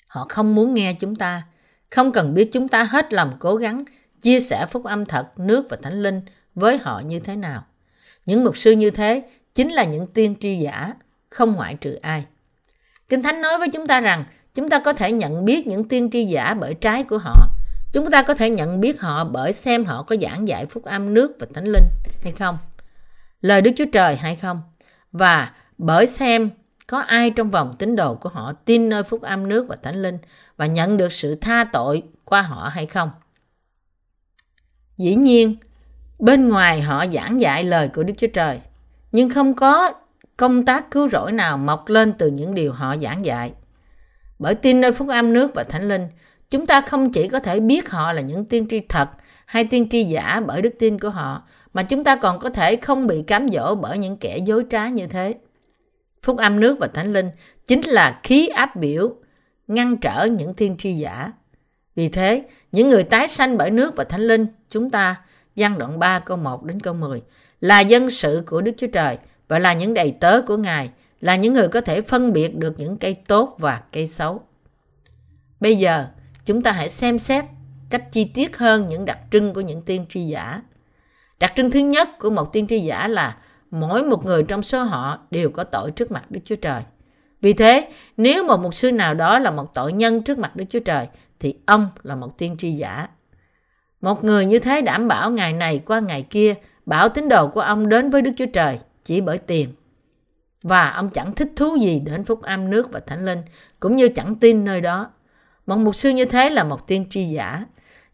Họ 0.07 0.25
không 0.29 0.55
muốn 0.55 0.73
nghe 0.73 0.93
chúng 0.93 1.15
ta, 1.15 1.43
không 1.91 2.11
cần 2.11 2.33
biết 2.33 2.49
chúng 2.51 2.67
ta 2.67 2.83
hết 2.83 3.13
lòng 3.13 3.35
cố 3.39 3.55
gắng 3.55 3.83
chia 4.21 4.39
sẻ 4.39 4.65
phúc 4.65 4.83
âm 4.83 5.05
thật, 5.05 5.39
nước 5.39 5.67
và 5.69 5.77
thánh 5.81 6.01
linh 6.01 6.21
với 6.55 6.77
họ 6.77 6.99
như 6.99 7.19
thế 7.19 7.35
nào. 7.35 7.65
Những 8.25 8.43
mục 8.43 8.57
sư 8.57 8.71
như 8.71 8.91
thế 8.91 9.29
chính 9.53 9.71
là 9.71 9.83
những 9.83 10.07
tiên 10.07 10.35
tri 10.39 10.57
giả, 10.57 10.93
không 11.29 11.51
ngoại 11.51 11.75
trừ 11.75 11.93
ai. 11.93 12.25
Kinh 13.09 13.23
Thánh 13.23 13.41
nói 13.41 13.59
với 13.59 13.69
chúng 13.69 13.87
ta 13.87 14.01
rằng 14.01 14.23
chúng 14.53 14.69
ta 14.69 14.79
có 14.79 14.93
thể 14.93 15.11
nhận 15.11 15.45
biết 15.45 15.67
những 15.67 15.87
tiên 15.87 16.09
tri 16.11 16.25
giả 16.25 16.53
bởi 16.53 16.73
trái 16.73 17.03
của 17.03 17.17
họ. 17.17 17.49
Chúng 17.93 18.11
ta 18.11 18.23
có 18.23 18.33
thể 18.33 18.49
nhận 18.49 18.81
biết 18.81 19.01
họ 19.01 19.23
bởi 19.23 19.53
xem 19.53 19.85
họ 19.85 20.03
có 20.03 20.15
giảng 20.21 20.47
dạy 20.47 20.65
phúc 20.65 20.83
âm 20.83 21.13
nước 21.13 21.35
và 21.39 21.47
thánh 21.53 21.65
linh 21.65 21.85
hay 22.23 22.31
không 22.31 22.57
lời 23.43 23.61
Đức 23.61 23.71
Chúa 23.75 23.85
Trời 23.93 24.15
hay 24.15 24.35
không? 24.35 24.61
Và 25.11 25.51
bởi 25.77 26.07
xem 26.07 26.49
có 26.87 26.99
ai 26.99 27.29
trong 27.29 27.49
vòng 27.49 27.75
tín 27.79 27.95
đồ 27.95 28.15
của 28.15 28.29
họ 28.29 28.53
tin 28.53 28.89
nơi 28.89 29.03
phúc 29.03 29.21
âm 29.21 29.49
nước 29.49 29.65
và 29.69 29.75
thánh 29.75 30.01
linh 30.01 30.17
và 30.57 30.65
nhận 30.65 30.97
được 30.97 31.11
sự 31.11 31.35
tha 31.35 31.63
tội 31.63 32.03
qua 32.25 32.41
họ 32.41 32.69
hay 32.73 32.85
không? 32.85 33.11
Dĩ 34.97 35.15
nhiên, 35.15 35.55
bên 36.19 36.49
ngoài 36.49 36.81
họ 36.81 37.05
giảng 37.13 37.39
dạy 37.39 37.63
lời 37.63 37.89
của 37.93 38.03
Đức 38.03 38.13
Chúa 38.17 38.27
Trời, 38.27 38.59
nhưng 39.11 39.29
không 39.29 39.53
có 39.53 39.93
công 40.37 40.65
tác 40.65 40.91
cứu 40.91 41.09
rỗi 41.09 41.31
nào 41.31 41.57
mọc 41.57 41.89
lên 41.89 42.13
từ 42.17 42.27
những 42.27 42.53
điều 42.53 42.73
họ 42.73 42.95
giảng 42.97 43.25
dạy. 43.25 43.51
Bởi 44.39 44.55
tin 44.55 44.81
nơi 44.81 44.91
phúc 44.91 45.07
âm 45.09 45.33
nước 45.33 45.51
và 45.55 45.63
thánh 45.63 45.87
linh, 45.87 46.07
chúng 46.49 46.65
ta 46.65 46.81
không 46.81 47.11
chỉ 47.11 47.27
có 47.27 47.39
thể 47.39 47.59
biết 47.59 47.89
họ 47.89 48.13
là 48.13 48.21
những 48.21 48.45
tiên 48.45 48.67
tri 48.69 48.79
thật 48.79 49.09
hay 49.45 49.65
tiên 49.65 49.89
tri 49.89 50.03
giả 50.03 50.41
bởi 50.45 50.61
đức 50.61 50.73
tin 50.79 50.99
của 50.99 51.09
họ, 51.09 51.43
mà 51.73 51.83
chúng 51.83 52.03
ta 52.03 52.15
còn 52.15 52.39
có 52.39 52.49
thể 52.49 52.75
không 52.75 53.07
bị 53.07 53.21
cám 53.21 53.49
dỗ 53.49 53.75
bởi 53.75 53.97
những 53.97 54.17
kẻ 54.17 54.37
dối 54.37 54.65
trá 54.69 54.87
như 54.87 55.07
thế. 55.07 55.35
Phúc 56.21 56.37
âm 56.37 56.59
nước 56.59 56.77
và 56.79 56.87
thánh 56.87 57.13
linh 57.13 57.29
chính 57.65 57.81
là 57.81 58.19
khí 58.23 58.47
áp 58.47 58.75
biểu 58.75 59.15
ngăn 59.67 59.97
trở 59.97 60.25
những 60.25 60.53
tiên 60.53 60.75
tri 60.77 60.93
giả. 60.93 61.31
Vì 61.95 62.09
thế, 62.09 62.43
những 62.71 62.89
người 62.89 63.03
tái 63.03 63.27
sanh 63.27 63.57
bởi 63.57 63.71
nước 63.71 63.95
và 63.95 64.03
thánh 64.03 64.21
linh, 64.21 64.47
chúng 64.69 64.89
ta, 64.89 65.15
gian 65.55 65.77
đoạn 65.77 65.99
3 65.99 66.19
câu 66.19 66.37
1 66.37 66.63
đến 66.63 66.79
câu 66.79 66.93
10, 66.93 67.21
là 67.61 67.79
dân 67.79 68.09
sự 68.09 68.43
của 68.45 68.61
Đức 68.61 68.71
Chúa 68.77 68.87
Trời 68.87 69.17
và 69.53 69.59
là 69.59 69.73
những 69.73 69.93
đầy 69.93 70.15
tớ 70.19 70.41
của 70.41 70.57
Ngài, 70.57 70.89
là 71.21 71.35
những 71.35 71.53
người 71.53 71.67
có 71.67 71.81
thể 71.81 72.01
phân 72.01 72.33
biệt 72.33 72.55
được 72.55 72.73
những 72.77 72.97
cây 72.97 73.13
tốt 73.13 73.55
và 73.59 73.81
cây 73.91 74.07
xấu. 74.07 74.41
Bây 75.59 75.75
giờ, 75.75 76.05
chúng 76.45 76.61
ta 76.61 76.71
hãy 76.71 76.89
xem 76.89 77.19
xét 77.19 77.45
cách 77.89 78.11
chi 78.11 78.25
tiết 78.25 78.57
hơn 78.57 78.87
những 78.87 79.05
đặc 79.05 79.17
trưng 79.31 79.53
của 79.53 79.61
những 79.61 79.81
tiên 79.81 80.05
tri 80.09 80.21
giả. 80.27 80.61
Đặc 81.39 81.53
trưng 81.55 81.71
thứ 81.71 81.79
nhất 81.79 82.09
của 82.19 82.29
một 82.29 82.53
tiên 82.53 82.67
tri 82.67 82.79
giả 82.79 83.07
là 83.07 83.37
mỗi 83.71 84.03
một 84.03 84.25
người 84.25 84.43
trong 84.43 84.63
số 84.63 84.83
họ 84.83 85.19
đều 85.31 85.49
có 85.49 85.63
tội 85.63 85.91
trước 85.91 86.11
mặt 86.11 86.31
Đức 86.31 86.39
Chúa 86.45 86.55
Trời. 86.55 86.81
Vì 87.41 87.53
thế, 87.53 87.91
nếu 88.17 88.43
một 88.43 88.59
mục 88.59 88.73
sư 88.73 88.91
nào 88.91 89.13
đó 89.13 89.39
là 89.39 89.51
một 89.51 89.73
tội 89.73 89.93
nhân 89.93 90.23
trước 90.23 90.37
mặt 90.37 90.55
Đức 90.55 90.65
Chúa 90.69 90.79
Trời, 90.79 91.07
thì 91.39 91.55
ông 91.65 91.89
là 92.03 92.15
một 92.15 92.37
tiên 92.37 92.55
tri 92.57 92.71
giả. 92.71 93.07
Một 94.01 94.23
người 94.23 94.45
như 94.45 94.59
thế 94.59 94.81
đảm 94.81 95.07
bảo 95.07 95.31
ngày 95.31 95.53
này 95.53 95.81
qua 95.85 95.99
ngày 95.99 96.21
kia, 96.21 96.53
bảo 96.85 97.09
tín 97.09 97.29
đồ 97.29 97.47
của 97.47 97.61
ông 97.61 97.89
đến 97.89 98.09
với 98.09 98.21
Đức 98.21 98.31
Chúa 98.37 98.45
Trời 98.53 98.79
chỉ 99.03 99.21
bởi 99.21 99.37
tiền. 99.37 99.69
Và 100.63 100.89
ông 100.89 101.09
chẳng 101.09 101.35
thích 101.35 101.51
thú 101.55 101.75
gì 101.75 101.99
đến 101.99 102.23
phúc 102.23 102.41
âm 102.41 102.69
nước 102.69 102.91
và 102.91 102.99
thánh 102.99 103.25
linh, 103.25 103.41
cũng 103.79 103.95
như 103.95 104.07
chẳng 104.07 104.35
tin 104.35 104.65
nơi 104.65 104.81
đó. 104.81 105.11
Một 105.65 105.77
mục 105.77 105.95
sư 105.95 106.09
như 106.09 106.25
thế 106.25 106.49
là 106.49 106.63
một 106.63 106.87
tiên 106.87 107.05
tri 107.09 107.25
giả. 107.25 107.65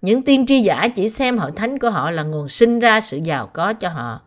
Những 0.02 0.22
tiên 0.22 0.46
tri 0.46 0.62
giả 0.62 0.88
chỉ 0.96 1.10
xem 1.10 1.38
hội 1.38 1.52
thánh 1.56 1.80
của 1.80 1.90
họ 1.90 2.12
là 2.12 2.24
nguồn 2.24 2.48
sinh 2.48 2.80
ra 2.80 3.02
sự 3.02 3.18
giàu 3.18 3.48
có 3.48 3.74
cho 3.74 3.90
họ. 3.90 4.22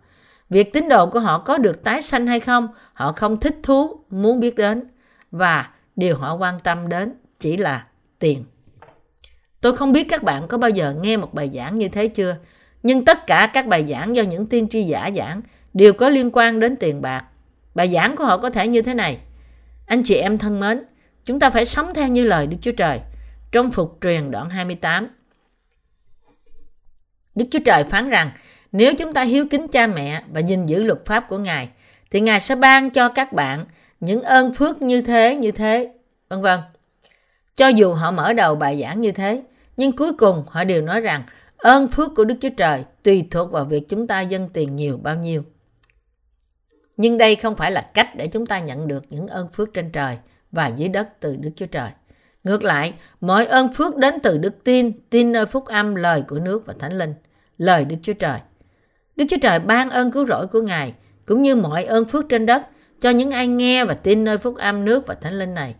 Việc 0.50 0.72
tín 0.72 0.88
đồ 0.88 1.06
của 1.06 1.20
họ 1.20 1.38
có 1.38 1.58
được 1.58 1.84
tái 1.84 2.02
sanh 2.02 2.26
hay 2.26 2.40
không, 2.40 2.68
họ 2.92 3.12
không 3.12 3.40
thích 3.40 3.56
thú, 3.62 4.04
muốn 4.10 4.40
biết 4.40 4.56
đến. 4.56 4.88
Và 5.30 5.68
điều 5.96 6.16
họ 6.16 6.34
quan 6.34 6.60
tâm 6.60 6.88
đến 6.88 7.14
chỉ 7.38 7.56
là 7.56 7.86
tiền. 8.18 8.44
Tôi 9.60 9.76
không 9.76 9.92
biết 9.92 10.06
các 10.08 10.22
bạn 10.22 10.48
có 10.48 10.58
bao 10.58 10.70
giờ 10.70 10.94
nghe 11.02 11.16
một 11.16 11.34
bài 11.34 11.50
giảng 11.54 11.78
như 11.78 11.88
thế 11.88 12.08
chưa, 12.08 12.36
nhưng 12.82 13.04
tất 13.04 13.26
cả 13.26 13.50
các 13.52 13.66
bài 13.66 13.86
giảng 13.86 14.16
do 14.16 14.22
những 14.22 14.46
tiên 14.46 14.68
tri 14.68 14.82
giả 14.82 15.10
giảng 15.16 15.42
đều 15.74 15.92
có 15.92 16.08
liên 16.08 16.30
quan 16.32 16.60
đến 16.60 16.76
tiền 16.76 17.02
bạc. 17.02 17.24
Bài 17.74 17.88
giảng 17.88 18.16
của 18.16 18.24
họ 18.24 18.38
có 18.38 18.50
thể 18.50 18.68
như 18.68 18.82
thế 18.82 18.94
này. 18.94 19.18
Anh 19.86 20.02
chị 20.02 20.14
em 20.14 20.38
thân 20.38 20.60
mến, 20.60 20.82
chúng 21.24 21.40
ta 21.40 21.50
phải 21.50 21.64
sống 21.64 21.94
theo 21.94 22.08
như 22.08 22.24
lời 22.24 22.46
Đức 22.46 22.56
Chúa 22.60 22.72
Trời. 22.72 23.00
Trong 23.52 23.70
phục 23.70 23.98
truyền 24.00 24.30
đoạn 24.30 24.50
28, 24.50 25.08
Đức 27.34 27.44
Chúa 27.50 27.58
Trời 27.64 27.84
phán 27.84 28.10
rằng, 28.10 28.30
nếu 28.72 28.94
chúng 28.94 29.12
ta 29.12 29.22
hiếu 29.22 29.46
kính 29.50 29.68
cha 29.68 29.86
mẹ 29.86 30.22
và 30.32 30.40
gìn 30.40 30.66
giữ 30.66 30.82
luật 30.82 31.04
pháp 31.04 31.28
của 31.28 31.38
Ngài, 31.38 31.68
thì 32.10 32.20
Ngài 32.20 32.40
sẽ 32.40 32.54
ban 32.54 32.90
cho 32.90 33.08
các 33.08 33.32
bạn 33.32 33.64
những 34.00 34.22
ơn 34.22 34.54
phước 34.54 34.82
như 34.82 35.02
thế, 35.02 35.36
như 35.36 35.52
thế, 35.52 35.92
vân 36.28 36.42
vân. 36.42 36.60
Cho 37.54 37.68
dù 37.68 37.94
họ 37.94 38.10
mở 38.10 38.32
đầu 38.32 38.54
bài 38.54 38.82
giảng 38.82 39.00
như 39.00 39.12
thế, 39.12 39.42
nhưng 39.76 39.96
cuối 39.96 40.12
cùng 40.12 40.44
họ 40.48 40.64
đều 40.64 40.82
nói 40.82 41.00
rằng 41.00 41.22
ơn 41.56 41.88
phước 41.88 42.14
của 42.16 42.24
Đức 42.24 42.34
Chúa 42.40 42.48
Trời 42.56 42.84
tùy 43.02 43.28
thuộc 43.30 43.52
vào 43.52 43.64
việc 43.64 43.88
chúng 43.88 44.06
ta 44.06 44.20
dâng 44.20 44.48
tiền 44.48 44.76
nhiều 44.76 44.98
bao 45.02 45.16
nhiêu. 45.16 45.44
Nhưng 46.96 47.18
đây 47.18 47.36
không 47.36 47.56
phải 47.56 47.72
là 47.72 47.80
cách 47.94 48.16
để 48.16 48.26
chúng 48.26 48.46
ta 48.46 48.60
nhận 48.60 48.88
được 48.88 49.04
những 49.08 49.26
ơn 49.26 49.48
phước 49.52 49.74
trên 49.74 49.92
trời 49.92 50.18
và 50.52 50.66
dưới 50.66 50.88
đất 50.88 51.20
từ 51.20 51.36
Đức 51.36 51.50
Chúa 51.56 51.66
Trời. 51.66 51.90
Ngược 52.44 52.64
lại, 52.64 52.94
mọi 53.20 53.46
ơn 53.46 53.72
phước 53.72 53.96
đến 53.96 54.14
từ 54.22 54.38
đức 54.38 54.64
tin, 54.64 54.92
tin 55.10 55.32
nơi 55.32 55.46
phúc 55.46 55.66
âm 55.66 55.94
lời 55.94 56.22
của 56.28 56.38
nước 56.38 56.66
và 56.66 56.74
thánh 56.78 56.98
linh, 56.98 57.14
lời 57.58 57.84
Đức 57.84 57.96
Chúa 58.02 58.12
Trời. 58.12 58.38
Đức 59.16 59.24
Chúa 59.30 59.36
Trời 59.42 59.58
ban 59.58 59.90
ơn 59.90 60.10
cứu 60.10 60.26
rỗi 60.26 60.46
của 60.46 60.62
Ngài, 60.62 60.94
cũng 61.26 61.42
như 61.42 61.56
mọi 61.56 61.84
ơn 61.84 62.04
phước 62.04 62.28
trên 62.28 62.46
đất, 62.46 62.62
cho 63.00 63.10
những 63.10 63.30
ai 63.30 63.46
nghe 63.46 63.84
và 63.84 63.94
tin 63.94 64.24
nơi 64.24 64.38
phúc 64.38 64.56
âm 64.56 64.84
nước 64.84 65.06
và 65.06 65.14
thánh 65.14 65.34
linh 65.34 65.54
này. 65.54 65.74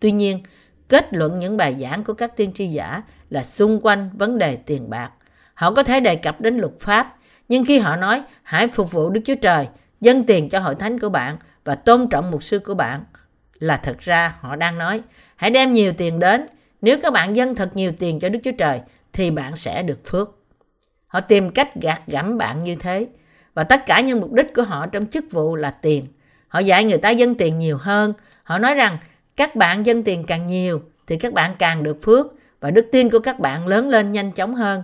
Tuy 0.00 0.12
nhiên, 0.12 0.42
kết 0.88 1.14
luận 1.14 1.38
những 1.38 1.56
bài 1.56 1.76
giảng 1.80 2.04
của 2.04 2.12
các 2.12 2.36
tiên 2.36 2.52
tri 2.52 2.66
giả 2.66 3.02
là 3.30 3.42
xung 3.42 3.80
quanh 3.80 4.10
vấn 4.14 4.38
đề 4.38 4.56
tiền 4.56 4.90
bạc. 4.90 5.10
Họ 5.54 5.74
có 5.74 5.82
thể 5.82 6.00
đề 6.00 6.16
cập 6.16 6.40
đến 6.40 6.56
luật 6.56 6.72
pháp, 6.80 7.16
nhưng 7.48 7.64
khi 7.64 7.78
họ 7.78 7.96
nói 7.96 8.22
hãy 8.42 8.68
phục 8.68 8.92
vụ 8.92 9.10
Đức 9.10 9.20
Chúa 9.24 9.34
Trời, 9.34 9.68
dâng 10.06 10.24
tiền 10.24 10.48
cho 10.48 10.60
hội 10.60 10.74
thánh 10.74 10.98
của 10.98 11.08
bạn 11.08 11.36
và 11.64 11.74
tôn 11.74 12.08
trọng 12.10 12.30
mục 12.30 12.42
sư 12.42 12.58
của 12.58 12.74
bạn, 12.74 13.04
là 13.58 13.76
thật 13.76 13.98
ra 13.98 14.34
họ 14.40 14.56
đang 14.56 14.78
nói 14.78 15.02
hãy 15.36 15.50
đem 15.50 15.72
nhiều 15.72 15.92
tiền 15.98 16.18
đến. 16.18 16.46
Nếu 16.80 16.98
các 17.02 17.12
bạn 17.12 17.36
dâng 17.36 17.54
thật 17.54 17.76
nhiều 17.76 17.92
tiền 17.98 18.20
cho 18.20 18.28
Đức 18.28 18.38
Chúa 18.44 18.52
Trời 18.58 18.80
thì 19.12 19.30
bạn 19.30 19.56
sẽ 19.56 19.82
được 19.82 20.06
phước. 20.06 20.30
Họ 21.06 21.20
tìm 21.20 21.50
cách 21.50 21.74
gạt 21.74 22.00
gẫm 22.06 22.38
bạn 22.38 22.62
như 22.62 22.74
thế. 22.74 23.06
Và 23.54 23.64
tất 23.64 23.86
cả 23.86 24.00
những 24.00 24.20
mục 24.20 24.32
đích 24.32 24.54
của 24.54 24.62
họ 24.62 24.86
trong 24.86 25.06
chức 25.06 25.24
vụ 25.30 25.56
là 25.56 25.70
tiền. 25.70 26.06
Họ 26.48 26.58
dạy 26.58 26.84
người 26.84 26.98
ta 26.98 27.10
dâng 27.10 27.34
tiền 27.34 27.58
nhiều 27.58 27.76
hơn. 27.76 28.12
Họ 28.42 28.58
nói 28.58 28.74
rằng 28.74 28.98
các 29.36 29.56
bạn 29.56 29.86
dâng 29.86 30.02
tiền 30.02 30.24
càng 30.26 30.46
nhiều 30.46 30.82
thì 31.06 31.16
các 31.16 31.32
bạn 31.32 31.50
càng 31.58 31.82
được 31.82 32.02
phước 32.02 32.26
và 32.60 32.70
đức 32.70 32.88
tin 32.92 33.10
của 33.10 33.18
các 33.18 33.38
bạn 33.38 33.66
lớn 33.66 33.88
lên 33.88 34.12
nhanh 34.12 34.32
chóng 34.32 34.54
hơn. 34.54 34.82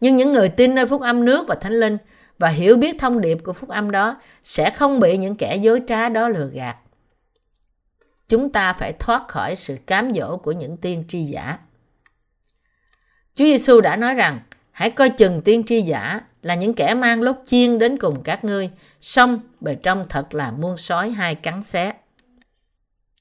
Nhưng 0.00 0.16
những 0.16 0.32
người 0.32 0.48
tin 0.48 0.74
nơi 0.74 0.86
phúc 0.86 1.00
âm 1.02 1.24
nước 1.24 1.48
và 1.48 1.54
thánh 1.54 1.72
linh 1.72 1.98
và 2.38 2.48
hiểu 2.48 2.76
biết 2.76 2.96
thông 2.98 3.20
điệp 3.20 3.38
của 3.44 3.52
phúc 3.52 3.70
âm 3.70 3.90
đó 3.90 4.16
sẽ 4.44 4.70
không 4.70 5.00
bị 5.00 5.16
những 5.16 5.36
kẻ 5.36 5.56
dối 5.56 5.82
trá 5.88 6.08
đó 6.08 6.28
lừa 6.28 6.50
gạt. 6.52 6.76
Chúng 8.28 8.52
ta 8.52 8.72
phải 8.72 8.92
thoát 8.92 9.28
khỏi 9.28 9.56
sự 9.56 9.76
cám 9.86 10.10
dỗ 10.14 10.36
của 10.36 10.52
những 10.52 10.76
tiên 10.76 11.04
tri 11.08 11.24
giả. 11.24 11.58
Chúa 13.34 13.44
Giêsu 13.44 13.80
đã 13.80 13.96
nói 13.96 14.14
rằng 14.14 14.40
hãy 14.70 14.90
coi 14.90 15.10
chừng 15.10 15.42
tiên 15.42 15.62
tri 15.64 15.82
giả 15.82 16.20
là 16.42 16.54
những 16.54 16.74
kẻ 16.74 16.94
mang 16.94 17.22
lốt 17.22 17.36
chiên 17.46 17.78
đến 17.78 17.98
cùng 17.98 18.22
các 18.22 18.44
ngươi, 18.44 18.70
xong 19.00 19.40
bề 19.60 19.74
trong 19.74 20.06
thật 20.08 20.34
là 20.34 20.50
muôn 20.50 20.76
sói 20.76 21.10
hai 21.10 21.34
cắn 21.34 21.62
xé. 21.62 21.92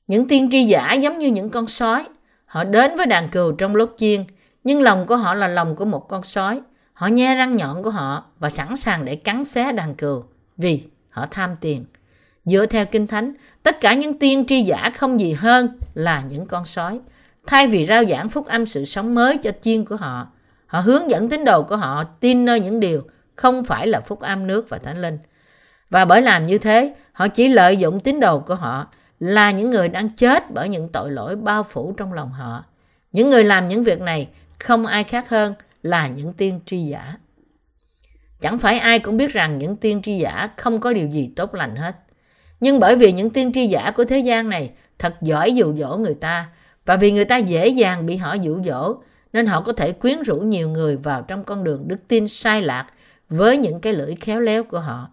Những 0.08 0.27
tiên 0.27 0.50
tri 0.51 0.63
giả 0.63 0.93
giống 0.93 1.20
như 1.20 1.27
những 1.27 1.50
con 1.50 1.67
sói. 1.67 2.05
Họ 2.46 2.63
đến 2.63 2.96
với 2.98 3.05
đàn 3.05 3.29
cừu 3.29 3.51
trong 3.51 3.75
lốt 3.75 3.93
chiên, 3.98 4.24
nhưng 4.63 4.82
lòng 4.82 5.08
của 5.08 5.15
họ 5.15 5.34
là 5.34 5.48
lòng 5.48 5.75
của 5.75 5.86
một 5.86 6.08
con 6.10 6.24
sói. 6.24 6.62
Họ 6.93 7.07
nhe 7.07 7.35
răng 7.35 7.57
nhọn 7.57 7.83
của 7.83 7.89
họ 7.89 8.25
và 8.39 8.50
sẵn 8.50 8.75
sàng 8.75 9.05
để 9.05 9.15
cắn 9.15 9.45
xé 9.45 9.71
đàn 9.71 9.95
cừu 9.95 10.23
vì 10.57 10.83
họ 11.09 11.27
tham 11.31 11.55
tiền. 11.62 11.85
Dựa 12.45 12.65
theo 12.65 12.85
Kinh 12.85 13.07
Thánh, 13.07 13.33
tất 13.63 13.81
cả 13.81 13.93
những 13.93 14.19
tiên 14.19 14.45
tri 14.47 14.62
giả 14.62 14.91
không 14.97 15.19
gì 15.19 15.33
hơn 15.33 15.77
là 15.93 16.23
những 16.29 16.45
con 16.45 16.65
sói. 16.65 17.00
Thay 17.47 17.67
vì 17.67 17.85
rao 17.85 18.05
giảng 18.05 18.29
phúc 18.29 18.45
âm 18.45 18.65
sự 18.65 18.85
sống 18.85 19.15
mới 19.15 19.38
cho 19.38 19.51
chiên 19.62 19.85
của 19.85 19.95
họ, 19.95 20.27
họ 20.65 20.79
hướng 20.79 21.09
dẫn 21.09 21.29
tín 21.29 21.45
đồ 21.45 21.63
của 21.63 21.77
họ 21.77 22.03
tin 22.03 22.45
nơi 22.45 22.59
những 22.59 22.79
điều 22.79 23.01
không 23.35 23.63
phải 23.63 23.88
là 23.88 24.00
phúc 24.00 24.19
âm 24.19 24.47
nước 24.47 24.69
và 24.69 24.77
thánh 24.77 25.01
linh. 25.01 25.17
Và 25.89 26.05
bởi 26.05 26.21
làm 26.21 26.45
như 26.45 26.57
thế, 26.57 26.95
họ 27.12 27.27
chỉ 27.27 27.50
lợi 27.50 27.77
dụng 27.77 28.00
tín 28.00 28.19
đồ 28.19 28.39
của 28.39 28.55
họ 28.55 28.88
là 29.19 29.51
những 29.51 29.69
người 29.69 29.89
đang 29.89 30.09
chết 30.09 30.51
bởi 30.51 30.69
những 30.69 30.89
tội 30.89 31.12
lỗi 31.12 31.35
bao 31.35 31.63
phủ 31.63 31.93
trong 31.97 32.13
lòng 32.13 32.31
họ. 32.31 32.63
Những 33.12 33.29
người 33.29 33.43
làm 33.43 33.67
những 33.67 33.83
việc 33.83 34.01
này 34.01 34.29
không 34.59 34.85
ai 34.85 35.03
khác 35.03 35.29
hơn 35.29 35.53
là 35.83 36.07
những 36.07 36.33
tiên 36.33 36.59
tri 36.65 36.77
giả. 36.77 37.17
Chẳng 38.39 38.59
phải 38.59 38.79
ai 38.79 38.99
cũng 38.99 39.17
biết 39.17 39.33
rằng 39.33 39.57
những 39.57 39.75
tiên 39.75 40.01
tri 40.01 40.17
giả 40.17 40.49
không 40.57 40.79
có 40.79 40.93
điều 40.93 41.07
gì 41.07 41.29
tốt 41.35 41.53
lành 41.53 41.75
hết. 41.75 41.95
Nhưng 42.59 42.79
bởi 42.79 42.95
vì 42.95 43.11
những 43.11 43.29
tiên 43.29 43.51
tri 43.53 43.67
giả 43.67 43.91
của 43.91 44.05
thế 44.05 44.19
gian 44.19 44.49
này 44.49 44.71
thật 44.99 45.15
giỏi 45.21 45.51
dụ 45.51 45.75
dỗ 45.75 45.97
người 45.97 46.15
ta 46.15 46.49
và 46.85 46.95
vì 46.95 47.11
người 47.11 47.25
ta 47.25 47.37
dễ 47.37 47.67
dàng 47.67 48.05
bị 48.05 48.15
họ 48.15 48.33
dụ 48.33 48.63
dỗ 48.65 48.95
nên 49.33 49.45
họ 49.45 49.61
có 49.61 49.73
thể 49.73 49.91
quyến 49.91 50.21
rũ 50.21 50.35
nhiều 50.39 50.69
người 50.69 50.95
vào 50.95 51.21
trong 51.21 51.43
con 51.43 51.63
đường 51.63 51.87
đức 51.87 52.07
tin 52.07 52.27
sai 52.27 52.61
lạc 52.61 52.87
với 53.29 53.57
những 53.57 53.79
cái 53.79 53.93
lưỡi 53.93 54.15
khéo 54.15 54.39
léo 54.39 54.63
của 54.63 54.79
họ. 54.79 55.09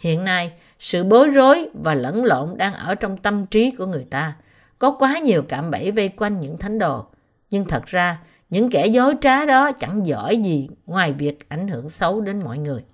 Hiện 0.00 0.24
nay, 0.24 0.52
sự 0.78 1.04
bối 1.04 1.28
rối 1.28 1.68
và 1.82 1.94
lẫn 1.94 2.24
lộn 2.24 2.56
đang 2.56 2.74
ở 2.74 2.94
trong 2.94 3.16
tâm 3.16 3.46
trí 3.46 3.70
của 3.70 3.86
người 3.86 4.06
ta. 4.10 4.32
Có 4.78 4.90
quá 4.90 5.18
nhiều 5.18 5.42
cạm 5.48 5.70
bẫy 5.70 5.90
vây 5.90 6.08
quanh 6.08 6.40
những 6.40 6.58
thánh 6.58 6.78
đồ. 6.78 7.06
Nhưng 7.50 7.64
thật 7.64 7.86
ra, 7.86 8.18
những 8.52 8.70
kẻ 8.70 8.86
dối 8.86 9.14
trá 9.20 9.44
đó 9.44 9.72
chẳng 9.72 10.06
giỏi 10.06 10.36
gì 10.36 10.68
ngoài 10.86 11.12
việc 11.12 11.48
ảnh 11.48 11.68
hưởng 11.68 11.88
xấu 11.88 12.20
đến 12.20 12.40
mọi 12.44 12.58
người. 12.58 12.84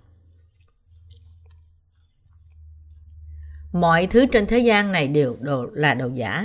Mọi 3.73 4.07
thứ 4.07 4.27
trên 4.27 4.47
thế 4.47 4.59
gian 4.59 4.93
này 4.93 5.09
đều 5.09 5.37
đồ 5.41 5.67
là 5.73 5.95
đồ 5.95 6.09
giả. 6.15 6.45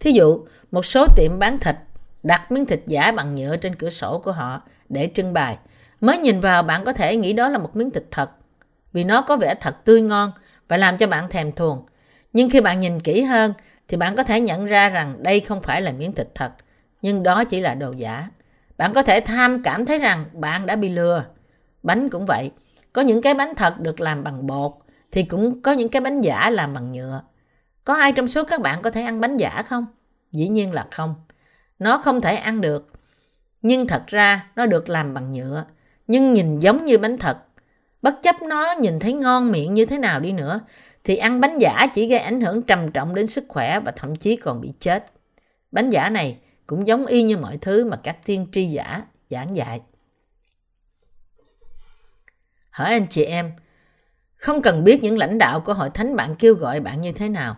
Thí 0.00 0.10
dụ, 0.10 0.46
một 0.70 0.86
số 0.86 1.06
tiệm 1.16 1.38
bán 1.38 1.58
thịt 1.58 1.76
đặt 2.22 2.52
miếng 2.52 2.66
thịt 2.66 2.82
giả 2.86 3.12
bằng 3.12 3.34
nhựa 3.34 3.56
trên 3.56 3.74
cửa 3.74 3.90
sổ 3.90 4.18
của 4.18 4.32
họ 4.32 4.62
để 4.88 5.10
trưng 5.14 5.32
bày. 5.32 5.58
Mới 6.00 6.18
nhìn 6.18 6.40
vào 6.40 6.62
bạn 6.62 6.84
có 6.84 6.92
thể 6.92 7.16
nghĩ 7.16 7.32
đó 7.32 7.48
là 7.48 7.58
một 7.58 7.76
miếng 7.76 7.90
thịt 7.90 8.04
thật 8.10 8.30
vì 8.92 9.04
nó 9.04 9.22
có 9.22 9.36
vẻ 9.36 9.54
thật 9.60 9.84
tươi 9.84 10.02
ngon 10.02 10.32
và 10.68 10.76
làm 10.76 10.96
cho 10.96 11.06
bạn 11.06 11.28
thèm 11.30 11.52
thuồng. 11.52 11.86
Nhưng 12.32 12.50
khi 12.50 12.60
bạn 12.60 12.80
nhìn 12.80 13.00
kỹ 13.00 13.22
hơn 13.22 13.52
thì 13.88 13.96
bạn 13.96 14.16
có 14.16 14.22
thể 14.22 14.40
nhận 14.40 14.66
ra 14.66 14.88
rằng 14.88 15.22
đây 15.22 15.40
không 15.40 15.62
phải 15.62 15.82
là 15.82 15.92
miếng 15.92 16.12
thịt 16.12 16.28
thật, 16.34 16.52
nhưng 17.02 17.22
đó 17.22 17.44
chỉ 17.44 17.60
là 17.60 17.74
đồ 17.74 17.92
giả. 17.92 18.28
Bạn 18.82 18.92
có 18.92 19.02
thể 19.02 19.20
tham 19.20 19.62
cảm 19.62 19.86
thấy 19.86 19.98
rằng 19.98 20.24
bạn 20.32 20.66
đã 20.66 20.76
bị 20.76 20.88
lừa. 20.88 21.24
Bánh 21.82 22.08
cũng 22.08 22.26
vậy. 22.26 22.50
Có 22.92 23.02
những 23.02 23.22
cái 23.22 23.34
bánh 23.34 23.54
thật 23.54 23.80
được 23.80 24.00
làm 24.00 24.24
bằng 24.24 24.46
bột, 24.46 24.72
thì 25.10 25.22
cũng 25.22 25.62
có 25.62 25.72
những 25.72 25.88
cái 25.88 26.00
bánh 26.00 26.20
giả 26.20 26.50
làm 26.50 26.74
bằng 26.74 26.92
nhựa. 26.92 27.22
Có 27.84 27.94
ai 27.94 28.12
trong 28.12 28.28
số 28.28 28.44
các 28.44 28.60
bạn 28.60 28.82
có 28.82 28.90
thể 28.90 29.02
ăn 29.02 29.20
bánh 29.20 29.36
giả 29.36 29.62
không? 29.66 29.86
Dĩ 30.32 30.48
nhiên 30.48 30.72
là 30.72 30.86
không. 30.90 31.14
Nó 31.78 31.98
không 31.98 32.20
thể 32.20 32.36
ăn 32.36 32.60
được. 32.60 32.92
Nhưng 33.62 33.86
thật 33.86 34.02
ra 34.06 34.46
nó 34.56 34.66
được 34.66 34.88
làm 34.88 35.14
bằng 35.14 35.30
nhựa. 35.30 35.64
Nhưng 36.06 36.32
nhìn 36.32 36.58
giống 36.58 36.84
như 36.84 36.98
bánh 36.98 37.18
thật 37.18 37.38
Bất 38.02 38.22
chấp 38.22 38.42
nó 38.42 38.74
nhìn 38.80 38.98
thấy 38.98 39.12
ngon 39.12 39.52
miệng 39.52 39.74
như 39.74 39.86
thế 39.86 39.98
nào 39.98 40.20
đi 40.20 40.32
nữa, 40.32 40.60
thì 41.04 41.16
ăn 41.16 41.40
bánh 41.40 41.58
giả 41.58 41.86
chỉ 41.94 42.08
gây 42.08 42.18
ảnh 42.18 42.40
hưởng 42.40 42.62
trầm 42.62 42.92
trọng 42.92 43.14
đến 43.14 43.26
sức 43.26 43.44
khỏe 43.48 43.80
và 43.80 43.92
thậm 43.96 44.16
chí 44.16 44.36
còn 44.36 44.60
bị 44.60 44.72
chết. 44.78 45.04
Bánh 45.72 45.90
giả 45.90 46.10
này 46.10 46.38
cũng 46.66 46.86
giống 46.86 47.06
y 47.06 47.22
như 47.22 47.36
mọi 47.36 47.56
thứ 47.56 47.84
mà 47.84 47.96
các 47.96 48.16
tiên 48.24 48.46
tri 48.52 48.66
giả 48.66 49.02
giảng 49.30 49.56
dạy. 49.56 49.80
Hỏi 52.70 52.90
anh 52.90 53.06
chị 53.10 53.24
em, 53.24 53.52
không 54.34 54.62
cần 54.62 54.84
biết 54.84 55.02
những 55.02 55.18
lãnh 55.18 55.38
đạo 55.38 55.60
của 55.60 55.74
hội 55.74 55.90
thánh 55.90 56.16
bạn 56.16 56.34
kêu 56.38 56.54
gọi 56.54 56.80
bạn 56.80 57.00
như 57.00 57.12
thế 57.12 57.28
nào, 57.28 57.56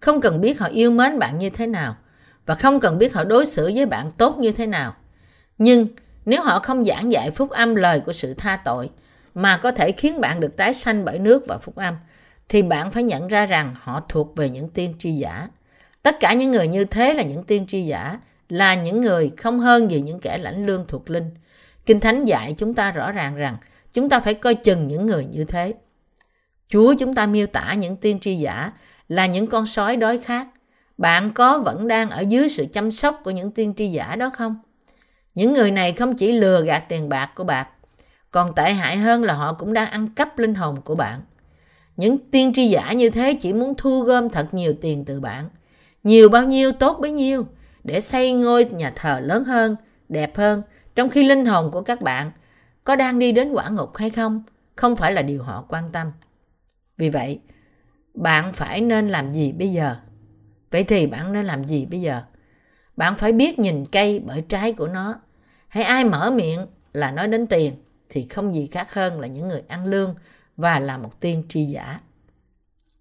không 0.00 0.20
cần 0.20 0.40
biết 0.40 0.60
họ 0.60 0.66
yêu 0.66 0.90
mến 0.90 1.18
bạn 1.18 1.38
như 1.38 1.50
thế 1.50 1.66
nào, 1.66 1.96
và 2.46 2.54
không 2.54 2.80
cần 2.80 2.98
biết 2.98 3.14
họ 3.14 3.24
đối 3.24 3.46
xử 3.46 3.70
với 3.74 3.86
bạn 3.86 4.10
tốt 4.10 4.38
như 4.38 4.52
thế 4.52 4.66
nào. 4.66 4.96
Nhưng 5.58 5.86
nếu 6.24 6.42
họ 6.42 6.58
không 6.58 6.84
giảng 6.84 7.12
dạy 7.12 7.30
phúc 7.30 7.50
âm 7.50 7.74
lời 7.74 8.00
của 8.06 8.12
sự 8.12 8.34
tha 8.34 8.56
tội, 8.64 8.90
mà 9.34 9.56
có 9.56 9.72
thể 9.72 9.92
khiến 9.92 10.20
bạn 10.20 10.40
được 10.40 10.56
tái 10.56 10.74
sanh 10.74 11.04
bởi 11.04 11.18
nước 11.18 11.46
và 11.46 11.58
phúc 11.58 11.76
âm, 11.76 11.96
thì 12.48 12.62
bạn 12.62 12.90
phải 12.90 13.02
nhận 13.02 13.28
ra 13.28 13.46
rằng 13.46 13.74
họ 13.80 14.00
thuộc 14.08 14.36
về 14.36 14.50
những 14.50 14.68
tiên 14.68 14.94
tri 14.98 15.12
giả. 15.12 15.48
Tất 16.02 16.20
cả 16.20 16.32
những 16.32 16.50
người 16.50 16.68
như 16.68 16.84
thế 16.84 17.14
là 17.14 17.22
những 17.22 17.44
tiên 17.44 17.66
tri 17.66 17.82
giả, 17.82 18.18
là 18.50 18.74
những 18.74 19.00
người 19.00 19.30
không 19.36 19.60
hơn 19.60 19.90
gì 19.90 20.00
những 20.00 20.20
kẻ 20.20 20.38
lãnh 20.38 20.66
lương 20.66 20.84
thuộc 20.88 21.10
linh. 21.10 21.30
Kinh 21.86 22.00
Thánh 22.00 22.24
dạy 22.24 22.54
chúng 22.56 22.74
ta 22.74 22.92
rõ 22.92 23.12
ràng 23.12 23.36
rằng 23.36 23.56
chúng 23.92 24.08
ta 24.08 24.20
phải 24.20 24.34
coi 24.34 24.54
chừng 24.54 24.86
những 24.86 25.06
người 25.06 25.26
như 25.30 25.44
thế. 25.44 25.74
Chúa 26.68 26.94
chúng 26.98 27.14
ta 27.14 27.26
miêu 27.26 27.46
tả 27.46 27.74
những 27.74 27.96
tiên 27.96 28.20
tri 28.20 28.36
giả 28.36 28.72
là 29.08 29.26
những 29.26 29.46
con 29.46 29.66
sói 29.66 29.96
đói 29.96 30.18
khát. 30.18 30.48
Bạn 30.98 31.32
có 31.34 31.58
vẫn 31.58 31.88
đang 31.88 32.10
ở 32.10 32.20
dưới 32.28 32.48
sự 32.48 32.66
chăm 32.72 32.90
sóc 32.90 33.20
của 33.24 33.30
những 33.30 33.50
tiên 33.50 33.74
tri 33.76 33.88
giả 33.88 34.16
đó 34.16 34.30
không? 34.34 34.56
Những 35.34 35.52
người 35.52 35.70
này 35.70 35.92
không 35.92 36.16
chỉ 36.16 36.32
lừa 36.32 36.62
gạt 36.62 36.84
tiền 36.88 37.08
bạc 37.08 37.30
của 37.34 37.44
bạn, 37.44 37.66
còn 38.30 38.54
tệ 38.54 38.72
hại 38.72 38.96
hơn 38.96 39.22
là 39.22 39.34
họ 39.34 39.52
cũng 39.52 39.72
đang 39.72 39.90
ăn 39.90 40.08
cắp 40.08 40.38
linh 40.38 40.54
hồn 40.54 40.80
của 40.84 40.94
bạn. 40.94 41.20
Những 41.96 42.18
tiên 42.30 42.52
tri 42.54 42.68
giả 42.68 42.92
như 42.92 43.10
thế 43.10 43.34
chỉ 43.40 43.52
muốn 43.52 43.74
thu 43.78 44.00
gom 44.00 44.28
thật 44.28 44.54
nhiều 44.54 44.74
tiền 44.80 45.04
từ 45.04 45.20
bạn. 45.20 45.48
Nhiều 46.02 46.28
bao 46.28 46.44
nhiêu 46.44 46.72
tốt 46.72 46.98
bấy 47.00 47.12
nhiêu 47.12 47.46
để 47.84 48.00
xây 48.00 48.32
ngôi 48.32 48.64
nhà 48.64 48.92
thờ 48.96 49.20
lớn 49.22 49.44
hơn, 49.44 49.76
đẹp 50.08 50.36
hơn, 50.36 50.62
trong 50.94 51.10
khi 51.10 51.28
linh 51.28 51.46
hồn 51.46 51.70
của 51.70 51.82
các 51.82 52.00
bạn 52.00 52.32
có 52.84 52.96
đang 52.96 53.18
đi 53.18 53.32
đến 53.32 53.52
quả 53.52 53.68
ngục 53.68 53.96
hay 53.96 54.10
không, 54.10 54.42
không 54.76 54.96
phải 54.96 55.12
là 55.12 55.22
điều 55.22 55.42
họ 55.42 55.64
quan 55.68 55.92
tâm. 55.92 56.12
Vì 56.96 57.10
vậy, 57.10 57.40
bạn 58.14 58.52
phải 58.52 58.80
nên 58.80 59.08
làm 59.08 59.32
gì 59.32 59.52
bây 59.52 59.68
giờ? 59.68 59.96
Vậy 60.70 60.84
thì 60.84 61.06
bạn 61.06 61.32
nên 61.32 61.44
làm 61.44 61.64
gì 61.64 61.86
bây 61.86 62.00
giờ? 62.00 62.22
Bạn 62.96 63.16
phải 63.16 63.32
biết 63.32 63.58
nhìn 63.58 63.84
cây 63.92 64.18
bởi 64.18 64.44
trái 64.48 64.72
của 64.72 64.88
nó. 64.88 65.20
Hay 65.68 65.84
ai 65.84 66.04
mở 66.04 66.30
miệng 66.30 66.66
là 66.92 67.10
nói 67.10 67.28
đến 67.28 67.46
tiền 67.46 67.74
thì 68.08 68.26
không 68.30 68.54
gì 68.54 68.66
khác 68.66 68.94
hơn 68.94 69.20
là 69.20 69.26
những 69.26 69.48
người 69.48 69.62
ăn 69.68 69.86
lương 69.86 70.14
và 70.56 70.80
là 70.80 70.98
một 70.98 71.20
tiên 71.20 71.44
tri 71.48 71.64
giả. 71.64 72.00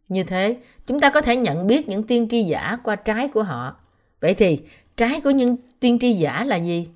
Như 0.07 0.23
thế, 0.23 0.57
chúng 0.85 0.99
ta 0.99 1.09
có 1.09 1.21
thể 1.21 1.35
nhận 1.35 1.67
biết 1.67 1.87
những 1.87 2.03
tiên 2.03 2.27
tri 2.29 2.43
giả 2.43 2.77
qua 2.83 2.95
trái 2.95 3.27
của 3.27 3.43
họ. 3.43 3.79
Vậy 4.21 4.33
thì, 4.33 4.59
trái 4.97 5.21
của 5.23 5.29
những 5.29 5.57
tiên 5.79 5.99
tri 5.99 6.13
giả 6.13 6.43
là 6.45 6.55
gì? 6.55 6.89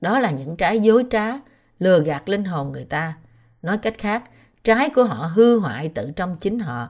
Đó 0.00 0.18
là 0.18 0.30
những 0.30 0.56
trái 0.56 0.80
dối 0.80 1.04
trá, 1.10 1.32
lừa 1.78 2.00
gạt 2.00 2.28
linh 2.28 2.44
hồn 2.44 2.72
người 2.72 2.84
ta. 2.84 3.14
Nói 3.62 3.78
cách 3.78 3.98
khác, 3.98 4.22
trái 4.64 4.90
của 4.90 5.04
họ 5.04 5.30
hư 5.34 5.58
hoại 5.58 5.88
tự 5.88 6.10
trong 6.16 6.36
chính 6.40 6.58
họ. 6.58 6.88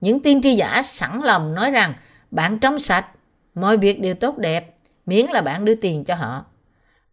Những 0.00 0.22
tiên 0.22 0.42
tri 0.42 0.54
giả 0.54 0.82
sẵn 0.82 1.20
lòng 1.20 1.54
nói 1.54 1.70
rằng 1.70 1.94
bạn 2.30 2.58
trong 2.58 2.78
sạch, 2.78 3.06
mọi 3.54 3.76
việc 3.76 4.00
đều 4.00 4.14
tốt 4.14 4.38
đẹp, 4.38 4.76
miễn 5.06 5.26
là 5.26 5.40
bạn 5.42 5.64
đưa 5.64 5.74
tiền 5.74 6.04
cho 6.04 6.14
họ. 6.14 6.44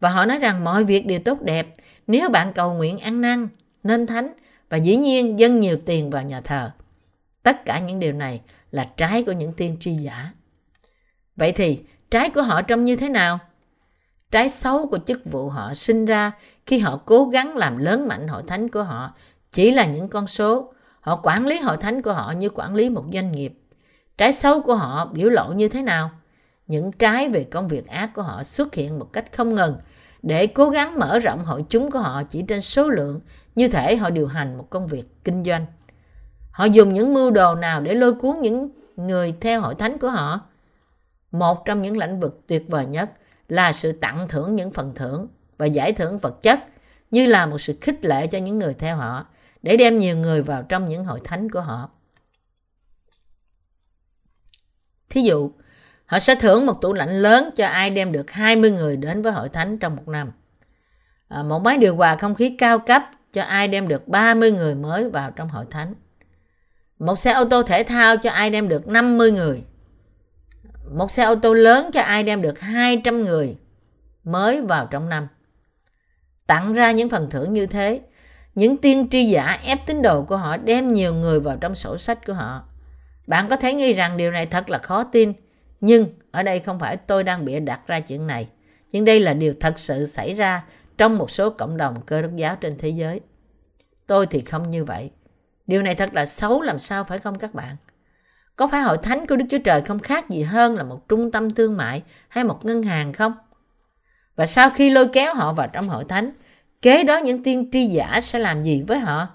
Và 0.00 0.10
họ 0.10 0.26
nói 0.26 0.38
rằng 0.38 0.64
mọi 0.64 0.84
việc 0.84 1.06
đều 1.06 1.18
tốt 1.18 1.42
đẹp 1.42 1.72
nếu 2.06 2.28
bạn 2.28 2.52
cầu 2.52 2.74
nguyện 2.74 2.98
ăn 2.98 3.20
năn, 3.20 3.48
nên 3.82 4.06
thánh 4.06 4.32
và 4.70 4.76
dĩ 4.76 4.96
nhiên 4.96 5.38
dâng 5.38 5.60
nhiều 5.60 5.78
tiền 5.86 6.10
vào 6.10 6.22
nhà 6.22 6.40
thờ. 6.40 6.70
Tất 7.42 7.64
cả 7.64 7.78
những 7.78 7.98
điều 7.98 8.12
này 8.12 8.40
là 8.70 8.90
trái 8.96 9.22
của 9.22 9.32
những 9.32 9.52
tiên 9.52 9.76
tri 9.80 9.92
giả. 9.92 10.30
Vậy 11.36 11.52
thì 11.52 11.80
trái 12.10 12.30
của 12.30 12.42
họ 12.42 12.62
trông 12.62 12.84
như 12.84 12.96
thế 12.96 13.08
nào? 13.08 13.38
Trái 14.30 14.48
xấu 14.48 14.86
của 14.86 14.98
chức 15.06 15.20
vụ 15.24 15.48
họ 15.48 15.74
sinh 15.74 16.04
ra 16.04 16.32
khi 16.66 16.78
họ 16.78 17.00
cố 17.04 17.24
gắng 17.24 17.56
làm 17.56 17.78
lớn 17.78 18.08
mạnh 18.08 18.28
hội 18.28 18.42
thánh 18.46 18.68
của 18.68 18.82
họ 18.82 19.14
chỉ 19.52 19.70
là 19.70 19.86
những 19.86 20.08
con 20.08 20.26
số. 20.26 20.72
Họ 21.00 21.20
quản 21.22 21.46
lý 21.46 21.58
hội 21.58 21.76
thánh 21.76 22.02
của 22.02 22.12
họ 22.12 22.32
như 22.32 22.48
quản 22.48 22.74
lý 22.74 22.88
một 22.88 23.04
doanh 23.12 23.32
nghiệp. 23.32 23.58
Trái 24.18 24.32
xấu 24.32 24.62
của 24.62 24.74
họ 24.74 25.06
biểu 25.12 25.28
lộ 25.28 25.52
như 25.52 25.68
thế 25.68 25.82
nào? 25.82 26.10
Những 26.66 26.92
trái 26.92 27.28
về 27.28 27.44
công 27.44 27.68
việc 27.68 27.86
ác 27.86 28.10
của 28.14 28.22
họ 28.22 28.42
xuất 28.42 28.74
hiện 28.74 28.98
một 28.98 29.12
cách 29.12 29.36
không 29.36 29.54
ngừng 29.54 29.76
để 30.22 30.46
cố 30.46 30.70
gắng 30.70 30.98
mở 30.98 31.18
rộng 31.18 31.44
hội 31.44 31.64
chúng 31.68 31.90
của 31.90 31.98
họ 31.98 32.22
chỉ 32.22 32.42
trên 32.42 32.60
số 32.60 32.88
lượng, 32.88 33.20
như 33.54 33.68
thể 33.68 33.96
họ 33.96 34.10
điều 34.10 34.26
hành 34.26 34.58
một 34.58 34.70
công 34.70 34.86
việc 34.86 35.24
kinh 35.24 35.44
doanh. 35.44 35.66
Họ 36.50 36.64
dùng 36.64 36.92
những 36.92 37.14
mưu 37.14 37.30
đồ 37.30 37.54
nào 37.54 37.80
để 37.80 37.94
lôi 37.94 38.14
cuốn 38.14 38.36
những 38.40 38.70
người 38.96 39.34
theo 39.40 39.60
hội 39.60 39.74
thánh 39.74 39.98
của 39.98 40.10
họ? 40.10 40.40
Một 41.30 41.64
trong 41.64 41.82
những 41.82 41.96
lĩnh 41.96 42.20
vực 42.20 42.40
tuyệt 42.46 42.64
vời 42.68 42.86
nhất 42.86 43.10
là 43.48 43.72
sự 43.72 43.92
tặng 43.92 44.28
thưởng 44.28 44.56
những 44.56 44.72
phần 44.72 44.94
thưởng 44.94 45.28
và 45.58 45.66
giải 45.66 45.92
thưởng 45.92 46.18
vật 46.18 46.42
chất 46.42 46.60
như 47.10 47.26
là 47.26 47.46
một 47.46 47.58
sự 47.58 47.78
khích 47.80 48.04
lệ 48.04 48.26
cho 48.26 48.38
những 48.38 48.58
người 48.58 48.74
theo 48.74 48.96
họ 48.96 49.26
để 49.62 49.76
đem 49.76 49.98
nhiều 49.98 50.16
người 50.16 50.42
vào 50.42 50.62
trong 50.62 50.88
những 50.88 51.04
hội 51.04 51.20
thánh 51.24 51.50
của 51.50 51.60
họ. 51.60 51.90
Thí 55.08 55.20
dụ, 55.20 55.50
họ 56.06 56.18
sẽ 56.18 56.34
thưởng 56.34 56.66
một 56.66 56.80
tủ 56.80 56.92
lạnh 56.92 57.22
lớn 57.22 57.50
cho 57.56 57.66
ai 57.66 57.90
đem 57.90 58.12
được 58.12 58.30
20 58.30 58.70
người 58.70 58.96
đến 58.96 59.22
với 59.22 59.32
hội 59.32 59.48
thánh 59.48 59.78
trong 59.78 59.96
một 59.96 60.08
năm. 60.08 60.32
À, 61.28 61.42
một 61.42 61.62
máy 61.62 61.78
điều 61.78 61.96
hòa 61.96 62.16
không 62.16 62.34
khí 62.34 62.56
cao 62.58 62.78
cấp 62.78 63.02
cho 63.32 63.42
ai 63.42 63.68
đem 63.68 63.88
được 63.88 64.08
30 64.08 64.52
người 64.52 64.74
mới 64.74 65.10
vào 65.10 65.30
trong 65.30 65.48
hội 65.48 65.64
thánh. 65.70 65.94
Một 66.98 67.16
xe 67.16 67.32
ô 67.32 67.44
tô 67.44 67.62
thể 67.62 67.82
thao 67.82 68.16
cho 68.16 68.30
ai 68.30 68.50
đem 68.50 68.68
được 68.68 68.86
50 68.86 69.32
người. 69.32 69.64
Một 70.94 71.10
xe 71.10 71.24
ô 71.24 71.34
tô 71.34 71.52
lớn 71.54 71.90
cho 71.92 72.00
ai 72.00 72.22
đem 72.22 72.42
được 72.42 72.60
200 72.60 73.22
người 73.22 73.56
mới 74.24 74.60
vào 74.60 74.88
trong 74.90 75.08
năm. 75.08 75.28
Tặng 76.46 76.72
ra 76.72 76.92
những 76.92 77.08
phần 77.08 77.30
thưởng 77.30 77.52
như 77.52 77.66
thế, 77.66 78.00
những 78.54 78.76
tiên 78.76 79.08
tri 79.10 79.24
giả 79.24 79.58
ép 79.64 79.86
tín 79.86 80.02
đồ 80.02 80.22
của 80.22 80.36
họ 80.36 80.56
đem 80.56 80.92
nhiều 80.92 81.14
người 81.14 81.40
vào 81.40 81.56
trong 81.60 81.74
sổ 81.74 81.96
sách 81.96 82.26
của 82.26 82.32
họ. 82.32 82.64
Bạn 83.26 83.48
có 83.48 83.56
thể 83.56 83.72
nghĩ 83.72 83.92
rằng 83.92 84.16
điều 84.16 84.30
này 84.30 84.46
thật 84.46 84.70
là 84.70 84.78
khó 84.78 85.04
tin, 85.04 85.32
nhưng 85.80 86.08
ở 86.30 86.42
đây 86.42 86.58
không 86.58 86.78
phải 86.78 86.96
tôi 86.96 87.24
đang 87.24 87.44
bịa 87.44 87.60
đặt 87.60 87.80
ra 87.86 88.00
chuyện 88.00 88.26
này, 88.26 88.48
nhưng 88.92 89.04
đây 89.04 89.20
là 89.20 89.34
điều 89.34 89.54
thật 89.60 89.78
sự 89.78 90.06
xảy 90.06 90.34
ra 90.34 90.64
trong 90.98 91.18
một 91.18 91.30
số 91.30 91.50
cộng 91.50 91.76
đồng 91.76 92.00
cơ 92.06 92.22
đốc 92.22 92.36
giáo 92.36 92.56
trên 92.56 92.78
thế 92.78 92.88
giới. 92.88 93.20
Tôi 94.06 94.26
thì 94.26 94.40
không 94.40 94.70
như 94.70 94.84
vậy. 94.84 95.10
Điều 95.66 95.82
này 95.82 95.94
thật 95.94 96.14
là 96.14 96.26
xấu 96.26 96.60
làm 96.60 96.78
sao 96.78 97.04
phải 97.04 97.18
không 97.18 97.38
các 97.38 97.54
bạn? 97.54 97.76
Có 98.56 98.66
phải 98.66 98.80
hội 98.80 98.98
thánh 99.02 99.26
của 99.26 99.36
Đức 99.36 99.44
Chúa 99.50 99.58
Trời 99.58 99.80
không 99.80 99.98
khác 99.98 100.30
gì 100.30 100.42
hơn 100.42 100.76
là 100.76 100.84
một 100.84 101.08
trung 101.08 101.30
tâm 101.30 101.50
thương 101.50 101.76
mại 101.76 102.02
hay 102.28 102.44
một 102.44 102.64
ngân 102.64 102.82
hàng 102.82 103.12
không? 103.12 103.32
Và 104.36 104.46
sau 104.46 104.70
khi 104.70 104.90
lôi 104.90 105.08
kéo 105.12 105.34
họ 105.34 105.52
vào 105.52 105.68
trong 105.72 105.88
hội 105.88 106.04
thánh, 106.04 106.30
kế 106.82 107.04
đó 107.04 107.18
những 107.18 107.42
tiên 107.42 107.68
tri 107.72 107.86
giả 107.86 108.20
sẽ 108.20 108.38
làm 108.38 108.62
gì 108.62 108.82
với 108.86 108.98
họ? 108.98 109.28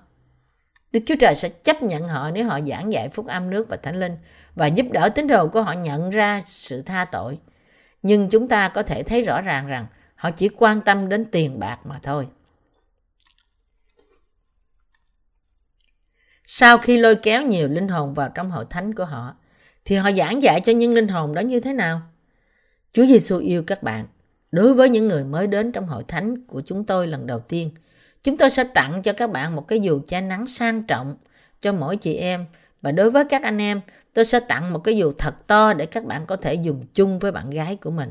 Đức 0.91 0.99
Chúa 1.05 1.15
Trời 1.19 1.35
sẽ 1.35 1.49
chấp 1.49 1.83
nhận 1.83 2.07
họ 2.07 2.31
nếu 2.31 2.45
họ 2.45 2.59
giảng 2.67 2.93
dạy 2.93 3.09
phúc 3.09 3.27
âm 3.27 3.49
nước 3.49 3.65
và 3.69 3.77
thánh 3.77 3.99
linh 3.99 4.17
và 4.55 4.65
giúp 4.65 4.85
đỡ 4.91 5.09
tín 5.09 5.27
đồ 5.27 5.47
của 5.47 5.61
họ 5.61 5.71
nhận 5.71 6.09
ra 6.09 6.41
sự 6.45 6.81
tha 6.81 7.05
tội. 7.05 7.39
Nhưng 8.03 8.29
chúng 8.29 8.47
ta 8.47 8.69
có 8.69 8.83
thể 8.83 9.03
thấy 9.03 9.21
rõ 9.21 9.41
ràng 9.41 9.67
rằng 9.67 9.85
họ 10.15 10.31
chỉ 10.31 10.49
quan 10.57 10.81
tâm 10.81 11.09
đến 11.09 11.25
tiền 11.25 11.59
bạc 11.59 11.77
mà 11.85 11.99
thôi. 12.03 12.27
Sau 16.53 16.77
khi 16.77 16.97
lôi 16.97 17.15
kéo 17.15 17.41
nhiều 17.41 17.67
linh 17.67 17.87
hồn 17.87 18.13
vào 18.13 18.29
trong 18.35 18.51
hội 18.51 18.65
thánh 18.69 18.93
của 18.93 19.05
họ, 19.05 19.35
thì 19.85 19.95
họ 19.95 20.11
giảng 20.11 20.43
dạy 20.43 20.61
cho 20.61 20.71
những 20.71 20.93
linh 20.93 21.07
hồn 21.07 21.33
đó 21.33 21.39
như 21.39 21.59
thế 21.59 21.73
nào? 21.73 22.01
Chúa 22.93 23.05
Giêsu 23.05 23.37
yêu 23.37 23.63
các 23.67 23.83
bạn. 23.83 24.05
Đối 24.51 24.73
với 24.73 24.89
những 24.89 25.05
người 25.05 25.23
mới 25.23 25.47
đến 25.47 25.71
trong 25.71 25.87
hội 25.87 26.03
thánh 26.07 26.45
của 26.45 26.61
chúng 26.65 26.85
tôi 26.85 27.07
lần 27.07 27.27
đầu 27.27 27.39
tiên, 27.39 27.71
chúng 28.23 28.37
tôi 28.37 28.49
sẽ 28.49 28.63
tặng 28.63 29.01
cho 29.01 29.13
các 29.13 29.31
bạn 29.31 29.55
một 29.55 29.67
cái 29.67 29.79
dù 29.79 30.01
che 30.07 30.21
nắng 30.21 30.47
sang 30.47 30.83
trọng 30.83 31.17
cho 31.59 31.73
mỗi 31.73 31.97
chị 31.97 32.15
em 32.15 32.45
và 32.81 32.91
đối 32.91 33.11
với 33.11 33.25
các 33.29 33.43
anh 33.43 33.61
em, 33.61 33.81
tôi 34.13 34.25
sẽ 34.25 34.39
tặng 34.39 34.73
một 34.73 34.79
cái 34.79 34.97
dù 34.97 35.13
thật 35.17 35.47
to 35.47 35.73
để 35.73 35.85
các 35.85 36.05
bạn 36.05 36.25
có 36.25 36.35
thể 36.35 36.53
dùng 36.53 36.85
chung 36.93 37.19
với 37.19 37.31
bạn 37.31 37.49
gái 37.49 37.75
của 37.75 37.91
mình. 37.91 38.09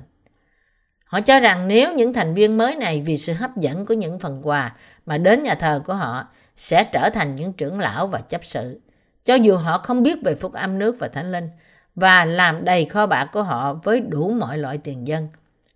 Họ 1.10 1.20
cho 1.20 1.40
rằng 1.40 1.68
nếu 1.68 1.94
những 1.94 2.12
thành 2.12 2.34
viên 2.34 2.58
mới 2.58 2.76
này 2.76 3.02
vì 3.06 3.16
sự 3.16 3.32
hấp 3.32 3.56
dẫn 3.56 3.86
của 3.86 3.94
những 3.94 4.18
phần 4.18 4.40
quà 4.42 4.72
mà 5.06 5.18
đến 5.18 5.42
nhà 5.42 5.54
thờ 5.54 5.80
của 5.84 5.94
họ 5.94 6.28
sẽ 6.56 6.84
trở 6.84 7.10
thành 7.10 7.36
những 7.36 7.52
trưởng 7.52 7.78
lão 7.78 8.06
và 8.06 8.20
chấp 8.20 8.44
sự. 8.44 8.80
Cho 9.24 9.34
dù 9.34 9.56
họ 9.56 9.78
không 9.78 10.02
biết 10.02 10.22
về 10.24 10.34
phúc 10.34 10.52
âm 10.52 10.78
nước 10.78 10.96
và 10.98 11.08
thánh 11.08 11.32
linh 11.32 11.48
và 11.94 12.24
làm 12.24 12.64
đầy 12.64 12.84
kho 12.84 13.06
bạc 13.06 13.28
của 13.32 13.42
họ 13.42 13.74
với 13.74 14.00
đủ 14.00 14.30
mọi 14.30 14.58
loại 14.58 14.78
tiền 14.78 15.06
dân. 15.06 15.28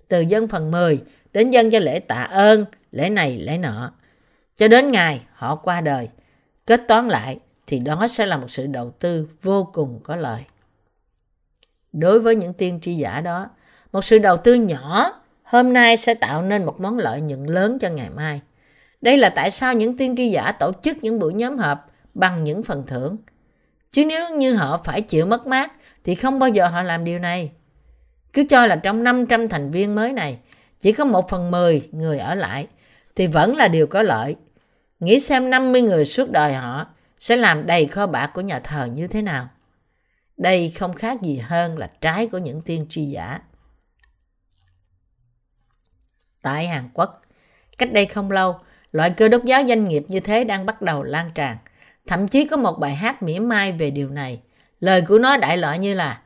Từ 0.09 0.21
dân 0.21 0.49
phần 0.49 0.71
10 0.71 1.03
đến 1.33 1.51
dân 1.51 1.71
cho 1.71 1.79
lễ 1.79 2.01
tạ 2.01 2.23
ơn, 2.23 2.65
lễ 2.91 3.11
này, 3.11 3.39
lễ 3.39 3.59
nọ. 3.59 3.93
Cho 4.57 4.69
đến 4.69 4.93
ngày 4.93 5.21
họ 5.33 5.57
qua 5.57 5.81
đời. 5.81 6.09
Kết 6.67 6.81
toán 6.89 7.09
lại 7.09 7.39
thì 7.67 7.79
đó 7.79 8.07
sẽ 8.09 8.27
là 8.27 8.37
một 8.37 8.51
sự 8.51 8.67
đầu 8.67 8.91
tư 8.91 9.29
vô 9.43 9.71
cùng 9.73 10.01
có 10.03 10.17
lợi. 10.17 10.43
Đối 11.93 12.21
với 12.21 12.37
những 12.37 12.53
tiên 12.53 12.79
tri 12.83 12.95
giả 12.95 13.21
đó, 13.21 13.51
một 13.93 14.05
sự 14.05 14.19
đầu 14.19 14.37
tư 14.37 14.55
nhỏ 14.55 15.21
hôm 15.55 15.73
nay 15.73 15.97
sẽ 15.97 16.15
tạo 16.15 16.43
nên 16.43 16.65
một 16.65 16.81
món 16.81 16.99
lợi 16.99 17.21
nhuận 17.21 17.45
lớn 17.45 17.79
cho 17.81 17.89
ngày 17.89 18.11
mai. 18.11 18.41
Đây 19.01 19.19
là 19.19 19.29
tại 19.29 19.51
sao 19.51 19.75
những 19.75 19.97
tiên 19.97 20.17
tri 20.17 20.31
giả 20.31 20.53
tổ 20.53 20.73
chức 20.83 20.97
những 21.03 21.19
buổi 21.19 21.35
nhóm 21.35 21.59
họp 21.59 21.91
bằng 22.15 22.45
những 22.45 22.63
phần 22.63 22.85
thưởng. 22.87 23.17
Chứ 23.91 24.05
nếu 24.05 24.35
như 24.35 24.55
họ 24.55 24.81
phải 24.85 25.01
chịu 25.01 25.27
mất 25.27 25.47
mát 25.47 25.73
thì 26.05 26.15
không 26.15 26.39
bao 26.39 26.49
giờ 26.49 26.67
họ 26.67 26.83
làm 26.83 27.05
điều 27.05 27.19
này. 27.19 27.53
Cứ 28.33 28.45
cho 28.49 28.67
là 28.67 28.77
trong 28.77 29.05
500 29.05 29.49
thành 29.49 29.71
viên 29.71 29.95
mới 29.95 30.13
này, 30.13 30.39
chỉ 30.81 30.93
có 30.93 31.05
một 31.05 31.29
phần 31.29 31.51
10 31.51 31.83
người 31.93 32.19
ở 32.19 32.35
lại, 32.35 32.67
thì 33.17 33.27
vẫn 33.27 33.57
là 33.57 33.69
điều 33.69 33.87
có 33.87 34.03
lợi. 34.03 34.37
Nghĩ 35.01 35.21
xem 35.21 35.51
50 35.51 35.83
người 35.83 36.05
suốt 36.05 36.31
đời 36.31 36.53
họ 36.55 36.87
sẽ 37.19 37.37
làm 37.37 37.67
đầy 37.67 37.87
kho 37.87 38.07
bạc 38.07 38.31
của 38.35 38.41
nhà 38.41 38.59
thờ 38.59 38.89
như 38.95 39.07
thế 39.07 39.23
nào. 39.23 39.49
Đây 40.37 40.73
không 40.79 40.93
khác 40.93 41.23
gì 41.23 41.39
hơn 41.39 41.79
là 41.79 41.91
trái 42.01 42.27
của 42.27 42.39
những 42.39 42.61
tiên 42.61 42.87
tri 42.89 43.05
giả. 43.05 43.41
Tại 46.45 46.67
Hàn 46.67 46.89
Quốc, 46.95 47.23
cách 47.79 47.93
đây 47.93 48.07
không 48.07 48.31
lâu, 48.31 48.57
loại 48.93 49.11
cơ 49.11 49.29
đốc 49.29 49.45
giáo 49.45 49.63
doanh 49.69 49.85
nghiệp 49.85 50.05
như 50.09 50.21
thế 50.21 50.45
đang 50.45 50.67
bắt 50.67 50.83
đầu 50.83 51.03
lan 51.03 51.31
tràn. 51.35 51.57
Thậm 52.07 52.29
chí 52.29 52.45
có 52.45 52.57
một 52.57 52.79
bài 52.79 52.95
hát 52.95 53.23
mỉa 53.23 53.39
mai 53.39 53.73
về 53.73 53.91
điều 53.91 54.09
này. 54.09 54.41
Lời 54.81 55.03
của 55.09 55.19
nó 55.19 55.37
đại 55.37 55.57
loại 55.57 55.79
như 55.79 55.95
là 55.95 56.21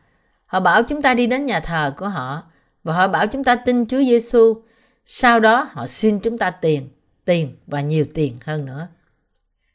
Họ 0.47 0.61
bảo 0.61 0.83
chúng 0.83 1.03
ta 1.03 1.15
đi 1.15 1.27
đến 1.27 1.47
nhà 1.47 1.61
thờ 1.61 1.95
của 1.97 2.09
họ 2.09 2.43
và 2.85 2.95
họ 2.95 3.09
bảo 3.09 3.27
chúng 3.27 3.45
ta 3.45 3.57
tin 3.57 3.87
Chúa 3.87 3.99
Giêsu. 3.99 4.63
Sau 5.05 5.41
đó 5.41 5.69
họ 5.71 5.87
xin 5.87 6.21
chúng 6.21 6.39
ta 6.39 6.51
tiền, 6.51 6.89
tiền 7.25 7.57
và 7.67 7.81
nhiều 7.81 8.05
tiền 8.15 8.37
hơn 8.45 8.65
nữa. 8.65 8.89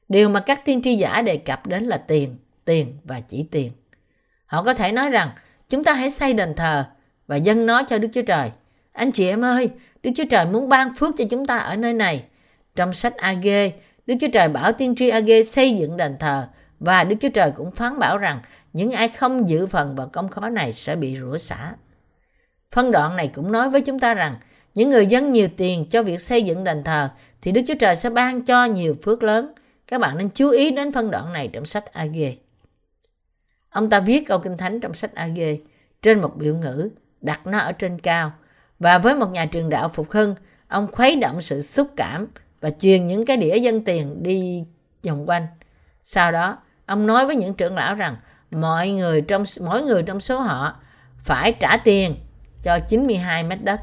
Điều 0.09 0.29
mà 0.29 0.39
các 0.39 0.65
tiên 0.65 0.81
tri 0.81 0.95
giả 0.95 1.21
đề 1.21 1.37
cập 1.37 1.67
đến 1.67 1.83
là 1.83 1.97
tiền, 1.97 2.37
tiền 2.65 2.97
và 3.03 3.19
chỉ 3.19 3.45
tiền. 3.51 3.71
Họ 4.45 4.63
có 4.63 4.73
thể 4.73 4.91
nói 4.91 5.09
rằng 5.09 5.29
chúng 5.69 5.83
ta 5.83 5.93
hãy 5.93 6.09
xây 6.09 6.33
đền 6.33 6.53
thờ 6.55 6.85
và 7.27 7.35
dâng 7.35 7.65
nó 7.65 7.83
cho 7.83 7.97
Đức 7.97 8.07
Chúa 8.13 8.21
Trời. 8.21 8.51
Anh 8.91 9.11
chị 9.11 9.27
em 9.27 9.45
ơi, 9.45 9.69
Đức 10.03 10.11
Chúa 10.15 10.25
Trời 10.29 10.45
muốn 10.45 10.69
ban 10.69 10.95
phước 10.95 11.15
cho 11.17 11.25
chúng 11.29 11.45
ta 11.45 11.57
ở 11.57 11.75
nơi 11.75 11.93
này. 11.93 12.23
Trong 12.75 12.93
sách 12.93 13.17
Ag, 13.17 13.43
Đức 14.05 14.15
Chúa 14.21 14.27
Trời 14.33 14.49
bảo 14.49 14.71
tiên 14.71 14.95
tri 14.95 15.09
Ag 15.09 15.43
xây 15.45 15.73
dựng 15.73 15.97
đền 15.97 16.17
thờ 16.19 16.47
và 16.79 17.03
Đức 17.03 17.15
Chúa 17.21 17.29
Trời 17.29 17.51
cũng 17.51 17.71
phán 17.71 17.99
bảo 17.99 18.17
rằng 18.17 18.39
những 18.73 18.91
ai 18.91 19.07
không 19.07 19.49
giữ 19.49 19.65
phần 19.67 19.95
vào 19.95 20.09
công 20.13 20.29
khó 20.29 20.49
này 20.49 20.73
sẽ 20.73 20.95
bị 20.95 21.17
rủa 21.19 21.37
xả. 21.37 21.73
Phân 22.71 22.91
đoạn 22.91 23.15
này 23.15 23.27
cũng 23.27 23.51
nói 23.51 23.69
với 23.69 23.81
chúng 23.81 23.99
ta 23.99 24.13
rằng 24.13 24.35
những 24.75 24.89
người 24.89 25.05
dân 25.05 25.31
nhiều 25.31 25.47
tiền 25.57 25.85
cho 25.89 26.03
việc 26.03 26.21
xây 26.21 26.43
dựng 26.43 26.63
đền 26.63 26.83
thờ 26.83 27.09
thì 27.41 27.51
Đức 27.51 27.61
Chúa 27.67 27.75
Trời 27.79 27.95
sẽ 27.95 28.09
ban 28.09 28.45
cho 28.45 28.65
nhiều 28.65 28.95
phước 29.03 29.23
lớn. 29.23 29.53
Các 29.87 30.01
bạn 30.01 30.17
nên 30.17 30.29
chú 30.29 30.49
ý 30.49 30.71
đến 30.71 30.91
phân 30.91 31.11
đoạn 31.11 31.33
này 31.33 31.49
trong 31.53 31.65
sách 31.65 31.93
Ag. 31.93 32.15
Ông 33.69 33.89
ta 33.89 33.99
viết 33.99 34.27
câu 34.27 34.39
kinh 34.39 34.57
thánh 34.57 34.79
trong 34.79 34.93
sách 34.93 35.15
Ag 35.15 35.35
trên 36.01 36.21
một 36.21 36.37
biểu 36.37 36.55
ngữ, 36.55 36.89
đặt 37.21 37.47
nó 37.47 37.57
ở 37.59 37.71
trên 37.71 37.99
cao. 37.99 38.31
Và 38.83 38.97
với 38.97 39.15
một 39.15 39.31
nhà 39.31 39.45
truyền 39.45 39.69
đạo 39.69 39.89
phục 39.89 40.11
hưng, 40.11 40.35
ông 40.67 40.91
khuấy 40.91 41.15
động 41.15 41.41
sự 41.41 41.61
xúc 41.61 41.87
cảm 41.95 42.27
và 42.61 42.69
truyền 42.69 43.07
những 43.07 43.25
cái 43.25 43.37
đĩa 43.37 43.57
dân 43.57 43.83
tiền 43.83 44.23
đi 44.23 44.65
vòng 45.03 45.29
quanh. 45.29 45.47
Sau 46.03 46.31
đó, 46.31 46.57
ông 46.85 47.07
nói 47.07 47.25
với 47.25 47.35
những 47.35 47.53
trưởng 47.53 47.75
lão 47.75 47.95
rằng 47.95 48.17
mọi 48.51 48.91
người 48.91 49.21
trong 49.21 49.43
mỗi 49.61 49.83
người 49.83 50.03
trong 50.03 50.19
số 50.19 50.39
họ 50.39 50.75
phải 51.17 51.53
trả 51.59 51.77
tiền 51.77 52.15
cho 52.63 52.79
92 52.87 53.43
mét 53.43 53.63
đất. 53.63 53.81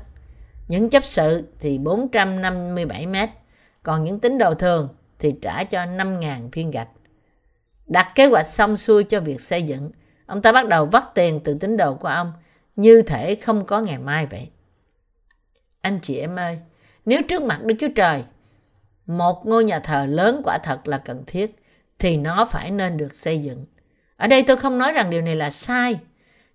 Những 0.69 0.91
chấp 0.91 1.05
sự 1.05 1.49
thì 1.61 1.79
457 1.79 3.07
mét, 3.07 3.31
còn 3.83 4.05
những 4.05 4.21
tín 4.21 4.39
đồ 4.39 4.55
thường 4.55 4.89
thì 5.19 5.35
trả 5.43 5.65
cho 5.65 5.85
5.000 5.85 6.49
viên 6.53 6.71
gạch. 6.71 6.89
Đặt 7.87 8.13
kế 8.15 8.27
hoạch 8.27 8.47
xong 8.47 8.77
xuôi 8.77 9.05
cho 9.05 9.21
việc 9.21 9.41
xây 9.41 9.63
dựng, 9.63 9.91
ông 10.27 10.43
ta 10.43 10.53
bắt 10.53 10.69
đầu 10.69 10.85
vắt 10.85 11.05
tiền 11.15 11.41
từ 11.45 11.55
tín 11.61 11.77
đồ 11.77 11.95
của 11.95 12.09
ông 12.09 12.33
như 12.77 13.03
thể 13.03 13.35
không 13.35 13.65
có 13.67 13.81
ngày 13.81 13.99
mai 13.99 14.27
vậy. 14.27 14.51
Anh 15.81 15.99
chị 16.03 16.19
em 16.19 16.37
ơi, 16.37 16.59
nếu 17.05 17.23
trước 17.23 17.43
mặt 17.43 17.63
Đức 17.65 17.75
Chúa 17.79 17.89
Trời, 17.95 18.25
một 19.07 19.47
ngôi 19.47 19.65
nhà 19.65 19.79
thờ 19.79 20.07
lớn 20.09 20.41
quả 20.45 20.59
thật 20.59 20.89
là 20.89 20.99
cần 20.99 21.25
thiết, 21.27 21.57
thì 21.99 22.17
nó 22.17 22.45
phải 22.45 22.71
nên 22.71 22.97
được 22.97 23.15
xây 23.15 23.39
dựng. 23.39 23.65
Ở 24.17 24.27
đây 24.27 24.43
tôi 24.43 24.57
không 24.57 24.79
nói 24.79 24.93
rằng 24.93 25.11
điều 25.11 25.23
này 25.23 25.37
là 25.37 25.51
sai, 25.51 26.01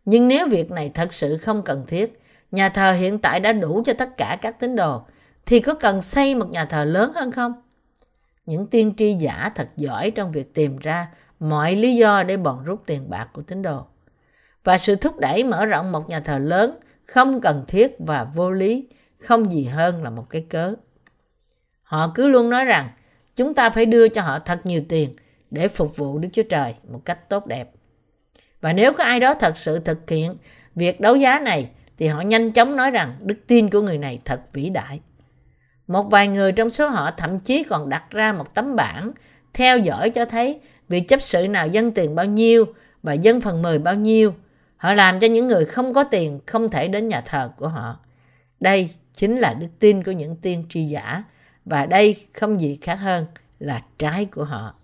nhưng 0.06 0.28
nếu 0.28 0.48
việc 0.48 0.72
này 0.72 0.92
thật 0.94 1.14
sự 1.14 1.38
không 1.38 1.64
cần 1.64 1.86
thiết, 1.88 2.20
nhà 2.52 2.70
thờ 2.70 2.94
hiện 2.94 3.20
tại 3.20 3.40
đã 3.40 3.54
đủ 3.54 3.84
cho 3.86 3.94
tất 3.94 4.18
cả 4.18 4.38
các 4.42 4.60
tín 4.60 4.76
đồ, 4.76 5.02
thì 5.46 5.60
có 5.60 5.74
cần 5.74 6.02
xây 6.02 6.36
một 6.36 6.50
nhà 6.50 6.66
thờ 6.66 6.84
lớn 6.84 7.12
hơn 7.16 7.32
không? 7.32 7.54
Những 8.46 8.68
tiên 8.68 8.94
tri 8.98 9.14
giả 9.14 9.52
thật 9.56 9.70
giỏi 9.78 10.12
trong 10.12 10.32
việc 10.32 10.54
tìm 10.54 10.78
ra 10.78 11.08
mọi 11.40 11.76
lý 11.76 11.96
do 11.96 12.24
để 12.24 12.38
bòn 12.38 12.64
rút 12.64 12.84
tiền 12.86 13.10
bạc 13.10 13.28
của 13.34 13.42
tín 13.42 13.62
đồ. 13.62 13.86
Và 14.64 14.78
sự 14.78 14.96
thúc 14.96 15.18
đẩy 15.20 15.44
mở 15.44 15.66
rộng 15.66 15.92
một 15.92 16.10
nhà 16.10 16.20
thờ 16.20 16.38
lớn 16.38 16.80
không 17.08 17.42
cần 17.42 17.64
thiết 17.68 17.96
và 18.00 18.24
vô 18.24 18.52
lý, 18.52 18.88
không 19.26 19.52
gì 19.52 19.64
hơn 19.66 20.04
là 20.04 20.10
một 20.10 20.26
cái 20.30 20.46
cớ. 20.50 20.74
Họ 21.84 22.12
cứ 22.16 22.28
luôn 22.28 22.50
nói 22.50 22.66
rằng, 22.66 22.90
chúng 23.36 23.54
ta 23.54 23.70
phải 23.70 23.86
đưa 23.86 24.08
cho 24.08 24.22
họ 24.22 24.40
thật 24.40 24.62
nhiều 24.64 24.82
tiền 24.90 25.10
để 25.52 25.68
phục 25.68 25.98
vụ 25.98 26.20
Đức 26.20 26.30
Chúa 26.34 26.44
Trời 26.44 26.74
một 26.92 27.02
cách 27.06 27.30
tốt 27.30 27.46
đẹp. 27.46 27.72
Và 28.62 28.74
nếu 28.74 28.94
có 28.94 29.04
ai 29.04 29.20
đó 29.20 29.34
thật 29.34 29.58
sự 29.58 29.80
thực 29.80 30.10
hiện 30.10 30.38
việc 30.76 31.02
đấu 31.02 31.16
giá 31.16 31.40
này, 31.40 31.70
thì 31.98 32.08
họ 32.08 32.22
nhanh 32.22 32.52
chóng 32.52 32.76
nói 32.76 32.92
rằng 32.92 33.16
đức 33.22 33.36
tin 33.48 33.70
của 33.70 33.82
người 33.82 33.98
này 33.98 34.20
thật 34.26 34.42
vĩ 34.54 34.70
đại. 34.70 35.00
Một 35.88 36.04
vài 36.04 36.28
người 36.28 36.52
trong 36.52 36.70
số 36.70 36.88
họ 36.88 37.12
thậm 37.12 37.40
chí 37.40 37.64
còn 37.64 37.90
đặt 37.90 38.04
ra 38.10 38.34
một 38.34 38.54
tấm 38.54 38.76
bảng 38.76 39.12
theo 39.54 39.78
dõi 39.78 40.10
cho 40.10 40.26
thấy 40.26 40.60
việc 40.90 41.08
chấp 41.08 41.22
sự 41.22 41.48
nào 41.48 41.68
dân 41.68 41.92
tiền 41.92 42.16
bao 42.16 42.26
nhiêu 42.26 42.66
và 43.04 43.14
dân 43.14 43.42
phần 43.42 43.62
mười 43.62 43.78
bao 43.78 43.96
nhiêu. 43.96 44.34
Họ 44.78 44.94
làm 44.94 45.20
cho 45.20 45.28
những 45.28 45.48
người 45.48 45.66
không 45.66 45.94
có 45.94 46.04
tiền 46.04 46.40
không 46.46 46.70
thể 46.70 46.88
đến 46.88 47.08
nhà 47.08 47.22
thờ 47.22 47.50
của 47.58 47.68
họ. 47.68 48.00
Đây 48.60 48.90
chính 49.16 49.36
là 49.36 49.54
đức 49.54 49.70
tin 49.80 50.04
của 50.04 50.12
những 50.12 50.36
tiên 50.36 50.66
tri 50.70 50.86
giả, 50.86 51.24
và 51.66 51.86
đây 51.86 52.26
không 52.34 52.62
gì 52.62 52.78
khác 52.82 52.96
hơn 52.96 53.26
là 53.60 53.86
trái 53.98 54.26
của 54.26 54.44
họ. 54.44 54.76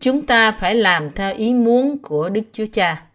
Chúng 0.00 0.26
ta 0.26 0.52
phải 0.52 0.74
làm 0.74 1.12
theo 1.14 1.34
ý 1.34 1.54
muốn 1.54 1.98
của 2.02 2.28
Đức 2.28 2.42
Chúa 2.52 2.66
Cha. 2.72 3.06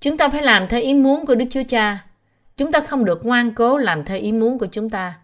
Chúng 0.00 0.16
ta 0.16 0.28
phải 0.28 0.42
làm 0.42 0.68
theo 0.68 0.80
ý 0.80 0.94
muốn 0.94 1.26
của 1.26 1.34
Đức 1.34 1.44
Chúa 1.50 1.62
Cha. 1.68 2.04
Chúng 2.56 2.72
ta 2.72 2.80
không 2.80 3.04
được 3.04 3.26
ngoan 3.26 3.54
cố 3.54 3.76
làm 3.76 4.04
theo 4.04 4.18
ý 4.18 4.32
muốn 4.32 4.58
của 4.58 4.66
chúng 4.72 4.90
ta. 4.90 5.18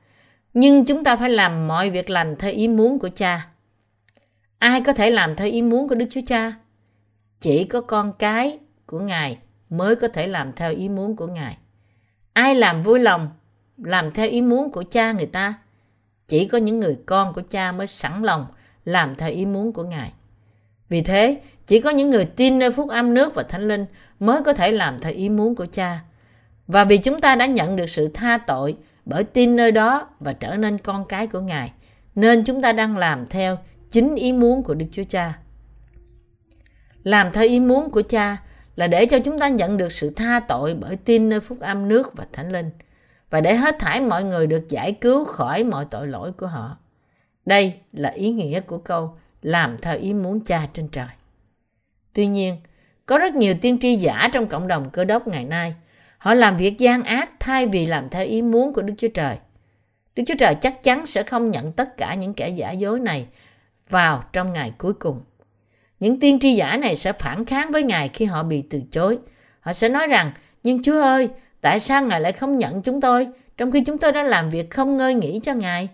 Nhưng 0.55 0.85
chúng 0.85 1.05
ta 1.05 1.17
phải 1.17 1.31
làm 1.31 1.69
mọi 1.69 1.91
việc 1.91 2.11
lành 2.11 2.37
theo 2.39 2.53
ý 2.53 2.69
muốn 2.69 2.99
của 2.99 3.09
cha. 3.09 3.49
Ai 4.59 4.81
có 4.81 4.93
thể 4.93 5.11
làm 5.11 5.37
theo 5.37 5.49
ý 5.49 5.63
muốn 5.63 5.89
của 5.89 5.95
Đức 5.95 6.07
Chúa 6.11 6.21
Cha? 6.27 6.53
Chỉ 7.41 7.65
có 7.65 7.81
con 7.81 8.13
cái 8.19 8.59
của 8.87 9.01
Ngài 9.01 9.39
mới 9.77 9.97
có 9.97 10.09
thể 10.09 10.27
làm 10.27 10.53
theo 10.53 10.73
ý 10.73 10.89
muốn 10.89 11.17
của 11.17 11.27
Ngài. 11.27 11.57
Ai 12.33 12.55
làm 12.55 12.83
vui 12.83 12.99
lòng, 12.99 13.29
làm 13.77 14.13
theo 14.13 14.29
ý 14.29 14.43
muốn 14.43 14.71
của 14.71 14.85
cha 14.91 15.13
người 15.13 15.27
ta? 15.27 15.55
Chỉ 16.29 16.49
có 16.49 16.59
những 16.59 16.81
người 16.81 16.97
con 17.07 17.33
của 17.33 17.43
cha 17.51 17.73
mới 17.73 17.87
sẵn 17.87 18.23
lòng 18.23 18.47
làm 18.85 19.15
theo 19.15 19.31
ý 19.31 19.47
muốn 19.47 19.73
của 19.73 19.85
Ngài. 19.85 20.13
Vì 20.89 21.01
thế, 21.01 21.41
chỉ 21.67 21.81
có 21.81 21.91
những 21.91 22.11
người 22.11 22.25
tin 22.25 22.59
nơi 22.59 22.73
phúc 22.73 22.89
âm 22.89 23.15
nước 23.15 23.35
và 23.35 23.43
thánh 23.43 23.69
linh 23.69 23.87
mới 24.21 24.43
có 24.43 24.53
thể 24.53 24.73
làm 24.73 24.99
theo 24.99 25.13
ý 25.13 25.29
muốn 25.29 25.55
của 25.55 25.67
cha. 25.73 26.01
Và 26.67 26.85
vì 26.85 26.99
chúng 26.99 27.21
ta 27.21 27.37
đã 27.37 27.47
nhận 27.47 27.77
được 27.77 27.87
sự 27.87 28.11
tha 28.15 28.39
tội 28.39 28.77
bởi 29.05 29.25
tin 29.25 29.57
nơi 29.57 29.73
đó 29.73 30.09
và 30.21 30.33
trở 30.33 30.57
nên 30.57 30.79
con 30.79 31.05
cái 31.05 31.27
của 31.27 31.41
Ngài, 31.41 31.73
nên 32.15 32.45
chúng 32.45 32.63
ta 32.63 32.73
đang 32.73 32.97
làm 32.97 33.27
theo 33.27 33.59
chính 33.91 34.15
ý 34.15 34.33
muốn 34.33 34.63
của 34.63 34.75
Đức 34.75 34.87
Chúa 34.93 35.03
Cha. 35.09 35.39
Làm 37.03 37.33
theo 37.33 37.45
ý 37.45 37.61
muốn 37.61 37.91
của 37.91 38.03
cha 38.03 38.37
là 38.77 38.87
để 38.87 39.07
cho 39.07 39.19
chúng 39.19 39.39
ta 39.39 39.49
nhận 39.49 39.77
được 39.77 39.93
sự 39.93 40.11
tha 40.11 40.41
tội 40.41 40.75
bởi 40.75 40.97
tin 40.97 41.29
nơi 41.29 41.41
phúc 41.41 41.61
âm 41.61 41.89
nước 41.89 42.17
và 42.17 42.27
thánh 42.33 42.53
linh 42.53 42.71
và 43.31 43.41
để 43.41 43.55
hết 43.55 43.77
thảy 43.79 44.01
mọi 44.01 44.25
người 44.25 44.47
được 44.47 44.69
giải 44.69 44.93
cứu 44.93 45.25
khỏi 45.25 45.65
mọi 45.65 45.85
tội 45.91 46.07
lỗi 46.07 46.33
của 46.33 46.47
họ. 46.47 46.77
Đây 47.47 47.75
là 47.93 48.09
ý 48.09 48.31
nghĩa 48.31 48.61
của 48.61 48.79
câu 48.79 49.17
làm 49.43 49.79
theo 49.79 49.99
ý 49.99 50.13
muốn 50.13 50.41
cha 50.41 50.67
trên 50.73 50.89
trời. 50.89 51.07
Tuy 52.13 52.27
nhiên, 52.27 52.57
có 53.07 53.19
rất 53.19 53.35
nhiều 53.35 53.55
tiên 53.61 53.79
tri 53.81 53.97
giả 53.97 54.29
trong 54.33 54.47
cộng 54.47 54.69
đồng 54.69 54.91
cơ 54.91 55.05
đốc 55.05 55.27
ngày 55.27 55.45
nay. 55.45 55.75
Họ 56.19 56.35
làm 56.35 56.57
việc 56.57 56.79
gian 56.79 57.03
ác 57.03 57.31
thay 57.41 57.67
vì 57.67 57.87
làm 57.87 58.09
theo 58.09 58.25
ý 58.25 58.43
muốn 58.43 58.73
của 58.73 58.83
Đức 58.83 58.95
Chúa 58.99 59.09
Trời. 59.09 59.37
Đức 60.17 60.23
Chúa 60.27 60.35
Trời 60.39 60.55
chắc 60.55 60.83
chắn 60.83 61.07
sẽ 61.07 61.23
không 61.23 61.51
nhận 61.51 61.73
tất 61.73 61.97
cả 61.97 62.15
những 62.15 62.35
kẻ 62.35 62.49
giả 62.49 62.71
dối 62.71 63.01
này 63.01 63.27
vào 63.89 64.25
trong 64.33 64.53
ngày 64.53 64.73
cuối 64.79 64.93
cùng. 64.93 65.21
Những 66.01 66.21
tiên 66.21 66.39
tri 66.39 66.55
giả 66.55 66.77
này 66.77 66.97
sẽ 66.97 67.13
phản 67.13 67.45
kháng 67.45 67.71
với 67.71 67.83
Ngài 67.83 68.09
khi 68.09 68.25
họ 68.25 68.43
bị 68.43 68.63
từ 68.71 68.81
chối. 68.91 69.19
Họ 69.61 69.73
sẽ 69.73 69.89
nói 69.89 70.07
rằng, 70.07 70.33
nhưng 70.63 70.83
Chúa 70.83 71.03
ơi, 71.03 71.29
tại 71.61 71.81
sao 71.81 72.05
Ngài 72.05 72.21
lại 72.21 72.33
không 72.33 72.59
nhận 72.59 72.83
chúng 72.83 73.01
tôi, 73.01 73.29
trong 73.57 73.71
khi 73.71 73.81
chúng 73.81 73.99
tôi 73.99 74.13
đã 74.13 74.23
làm 74.23 74.51
việc 74.51 74.71
không 74.71 74.97
ngơi 74.97 75.15
nghỉ 75.15 75.41
cho 75.43 75.55
Ngài? 75.55 75.89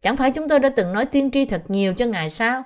Chẳng 0.00 0.16
phải 0.16 0.30
chúng 0.30 0.48
tôi 0.48 0.58
đã 0.58 0.68
từng 0.68 0.92
nói 0.92 1.04
tiên 1.04 1.30
tri 1.30 1.44
thật 1.44 1.62
nhiều 1.68 1.94
cho 1.94 2.06
Ngài 2.06 2.30
sao? 2.30 2.62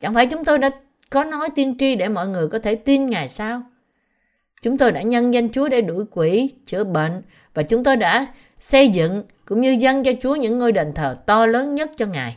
Chẳng 0.00 0.14
phải 0.14 0.26
chúng 0.26 0.44
tôi 0.44 0.58
đã 0.58 0.70
có 1.10 1.24
nói 1.24 1.48
tiên 1.54 1.76
tri 1.78 1.94
để 1.94 2.08
mọi 2.08 2.28
người 2.28 2.48
có 2.48 2.58
thể 2.58 2.74
tin 2.74 3.06
Ngài 3.06 3.28
sao? 3.28 3.62
Chúng 4.62 4.78
tôi 4.78 4.92
đã 4.92 5.02
nhân 5.02 5.34
danh 5.34 5.48
Chúa 5.48 5.68
để 5.68 5.80
đuổi 5.80 6.04
quỷ, 6.10 6.50
chữa 6.66 6.84
bệnh 6.84 7.22
và 7.54 7.62
chúng 7.62 7.84
tôi 7.84 7.96
đã 7.96 8.26
xây 8.58 8.88
dựng 8.88 9.24
cũng 9.44 9.60
như 9.60 9.70
dâng 9.70 10.04
cho 10.04 10.12
Chúa 10.22 10.36
những 10.36 10.58
ngôi 10.58 10.72
đền 10.72 10.92
thờ 10.94 11.16
to 11.26 11.46
lớn 11.46 11.74
nhất 11.74 11.90
cho 11.96 12.06
Ngài. 12.06 12.36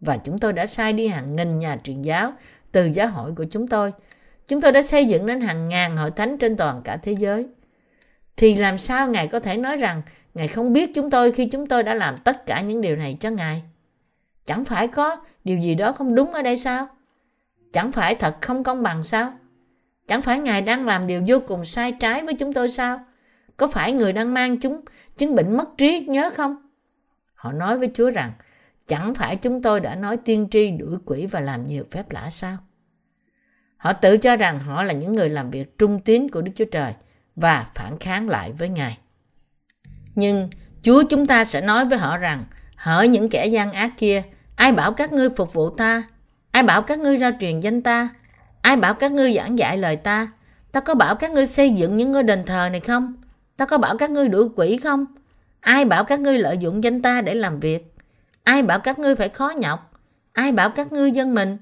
Và 0.00 0.16
chúng 0.24 0.38
tôi 0.38 0.52
đã 0.52 0.66
sai 0.66 0.92
đi 0.92 1.08
hàng 1.08 1.36
nghìn 1.36 1.58
nhà 1.58 1.76
truyền 1.84 2.02
giáo 2.02 2.32
từ 2.74 2.84
giáo 2.84 3.08
hội 3.08 3.32
của 3.36 3.44
chúng 3.50 3.68
tôi. 3.68 3.92
Chúng 4.46 4.60
tôi 4.60 4.72
đã 4.72 4.82
xây 4.82 5.06
dựng 5.06 5.26
đến 5.26 5.40
hàng 5.40 5.68
ngàn 5.68 5.96
hội 5.96 6.10
thánh 6.10 6.38
trên 6.38 6.56
toàn 6.56 6.80
cả 6.84 6.96
thế 6.96 7.12
giới. 7.12 7.46
Thì 8.36 8.54
làm 8.54 8.78
sao 8.78 9.08
Ngài 9.08 9.28
có 9.28 9.40
thể 9.40 9.56
nói 9.56 9.76
rằng 9.76 10.02
Ngài 10.34 10.48
không 10.48 10.72
biết 10.72 10.90
chúng 10.94 11.10
tôi 11.10 11.32
khi 11.32 11.46
chúng 11.46 11.66
tôi 11.66 11.82
đã 11.82 11.94
làm 11.94 12.16
tất 12.16 12.46
cả 12.46 12.60
những 12.60 12.80
điều 12.80 12.96
này 12.96 13.16
cho 13.20 13.30
Ngài. 13.30 13.62
Chẳng 14.46 14.64
phải 14.64 14.88
có 14.88 15.16
điều 15.44 15.58
gì 15.58 15.74
đó 15.74 15.92
không 15.92 16.14
đúng 16.14 16.32
ở 16.32 16.42
đây 16.42 16.56
sao? 16.56 16.88
Chẳng 17.72 17.92
phải 17.92 18.14
thật 18.14 18.36
không 18.40 18.64
công 18.64 18.82
bằng 18.82 19.02
sao? 19.02 19.32
Chẳng 20.06 20.22
phải 20.22 20.38
Ngài 20.38 20.62
đang 20.62 20.86
làm 20.86 21.06
điều 21.06 21.22
vô 21.28 21.38
cùng 21.46 21.64
sai 21.64 21.92
trái 21.92 22.24
với 22.24 22.34
chúng 22.34 22.52
tôi 22.52 22.68
sao? 22.68 23.04
Có 23.56 23.66
phải 23.66 23.92
người 23.92 24.12
đang 24.12 24.34
mang 24.34 24.60
chúng 24.60 24.80
chứng 25.16 25.34
bệnh 25.34 25.56
mất 25.56 25.68
trí 25.78 26.06
nhớ 26.08 26.30
không? 26.34 26.56
Họ 27.34 27.52
nói 27.52 27.78
với 27.78 27.90
Chúa 27.94 28.10
rằng, 28.10 28.32
chẳng 28.86 29.14
phải 29.14 29.36
chúng 29.36 29.62
tôi 29.62 29.80
đã 29.80 29.94
nói 29.94 30.16
tiên 30.16 30.48
tri 30.50 30.70
đuổi 30.70 30.96
quỷ 31.04 31.26
và 31.26 31.40
làm 31.40 31.66
nhiều 31.66 31.84
phép 31.90 32.10
lạ 32.10 32.30
sao? 32.30 32.56
Họ 33.76 33.92
tự 33.92 34.16
cho 34.16 34.36
rằng 34.36 34.58
họ 34.58 34.82
là 34.82 34.92
những 34.92 35.12
người 35.12 35.28
làm 35.28 35.50
việc 35.50 35.78
trung 35.78 36.00
tín 36.00 36.28
của 36.28 36.42
Đức 36.42 36.52
Chúa 36.54 36.64
Trời 36.64 36.92
và 37.36 37.66
phản 37.74 37.98
kháng 37.98 38.28
lại 38.28 38.52
với 38.52 38.68
Ngài. 38.68 38.98
Nhưng 40.14 40.48
Chúa 40.82 41.02
chúng 41.02 41.26
ta 41.26 41.44
sẽ 41.44 41.60
nói 41.60 41.84
với 41.84 41.98
họ 41.98 42.18
rằng, 42.18 42.44
hỡi 42.76 43.08
những 43.08 43.28
kẻ 43.28 43.46
gian 43.46 43.72
ác 43.72 43.92
kia, 43.96 44.22
ai 44.56 44.72
bảo 44.72 44.92
các 44.92 45.12
ngươi 45.12 45.28
phục 45.36 45.52
vụ 45.52 45.70
ta? 45.70 46.02
Ai 46.50 46.62
bảo 46.62 46.82
các 46.82 46.98
ngươi 46.98 47.16
ra 47.16 47.32
truyền 47.40 47.60
danh 47.60 47.82
ta? 47.82 48.08
Ai 48.62 48.76
bảo 48.76 48.94
các 48.94 49.12
ngươi 49.12 49.34
giảng 49.34 49.58
dạy 49.58 49.78
lời 49.78 49.96
ta? 49.96 50.28
Ta 50.72 50.80
có 50.80 50.94
bảo 50.94 51.14
các 51.14 51.30
ngươi 51.30 51.46
xây 51.46 51.70
dựng 51.70 51.96
những 51.96 52.12
ngôi 52.12 52.22
đền 52.22 52.44
thờ 52.46 52.68
này 52.72 52.80
không? 52.80 53.14
Ta 53.56 53.66
có 53.66 53.78
bảo 53.78 53.96
các 53.96 54.10
ngươi 54.10 54.28
đuổi 54.28 54.48
quỷ 54.56 54.76
không? 54.76 55.04
Ai 55.60 55.84
bảo 55.84 56.04
các 56.04 56.20
ngươi 56.20 56.38
lợi 56.38 56.58
dụng 56.58 56.84
danh 56.84 57.02
ta 57.02 57.20
để 57.20 57.34
làm 57.34 57.60
việc? 57.60 57.93
Ai 58.44 58.62
bảo 58.62 58.78
các 58.78 58.98
ngươi 58.98 59.14
phải 59.14 59.28
khó 59.28 59.52
nhọc? 59.56 59.92
Ai 60.32 60.52
bảo 60.52 60.70
các 60.70 60.92
ngươi 60.92 61.12
dân 61.12 61.34
mình? 61.34 61.58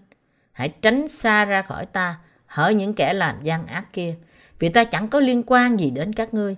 Hãy 0.53 0.69
tránh 0.69 1.09
xa 1.09 1.45
ra 1.45 1.63
khỏi 1.63 1.87
ta, 1.87 2.19
hỡi 2.47 2.75
những 2.75 2.95
kẻ 2.95 3.13
làm 3.13 3.41
gian 3.43 3.67
ác 3.67 3.93
kia, 3.93 4.15
vì 4.59 4.69
ta 4.69 4.85
chẳng 4.85 5.09
có 5.09 5.21
liên 5.21 5.43
quan 5.47 5.81
gì 5.81 5.91
đến 5.91 6.13
các 6.13 6.35
ngươi. 6.35 6.57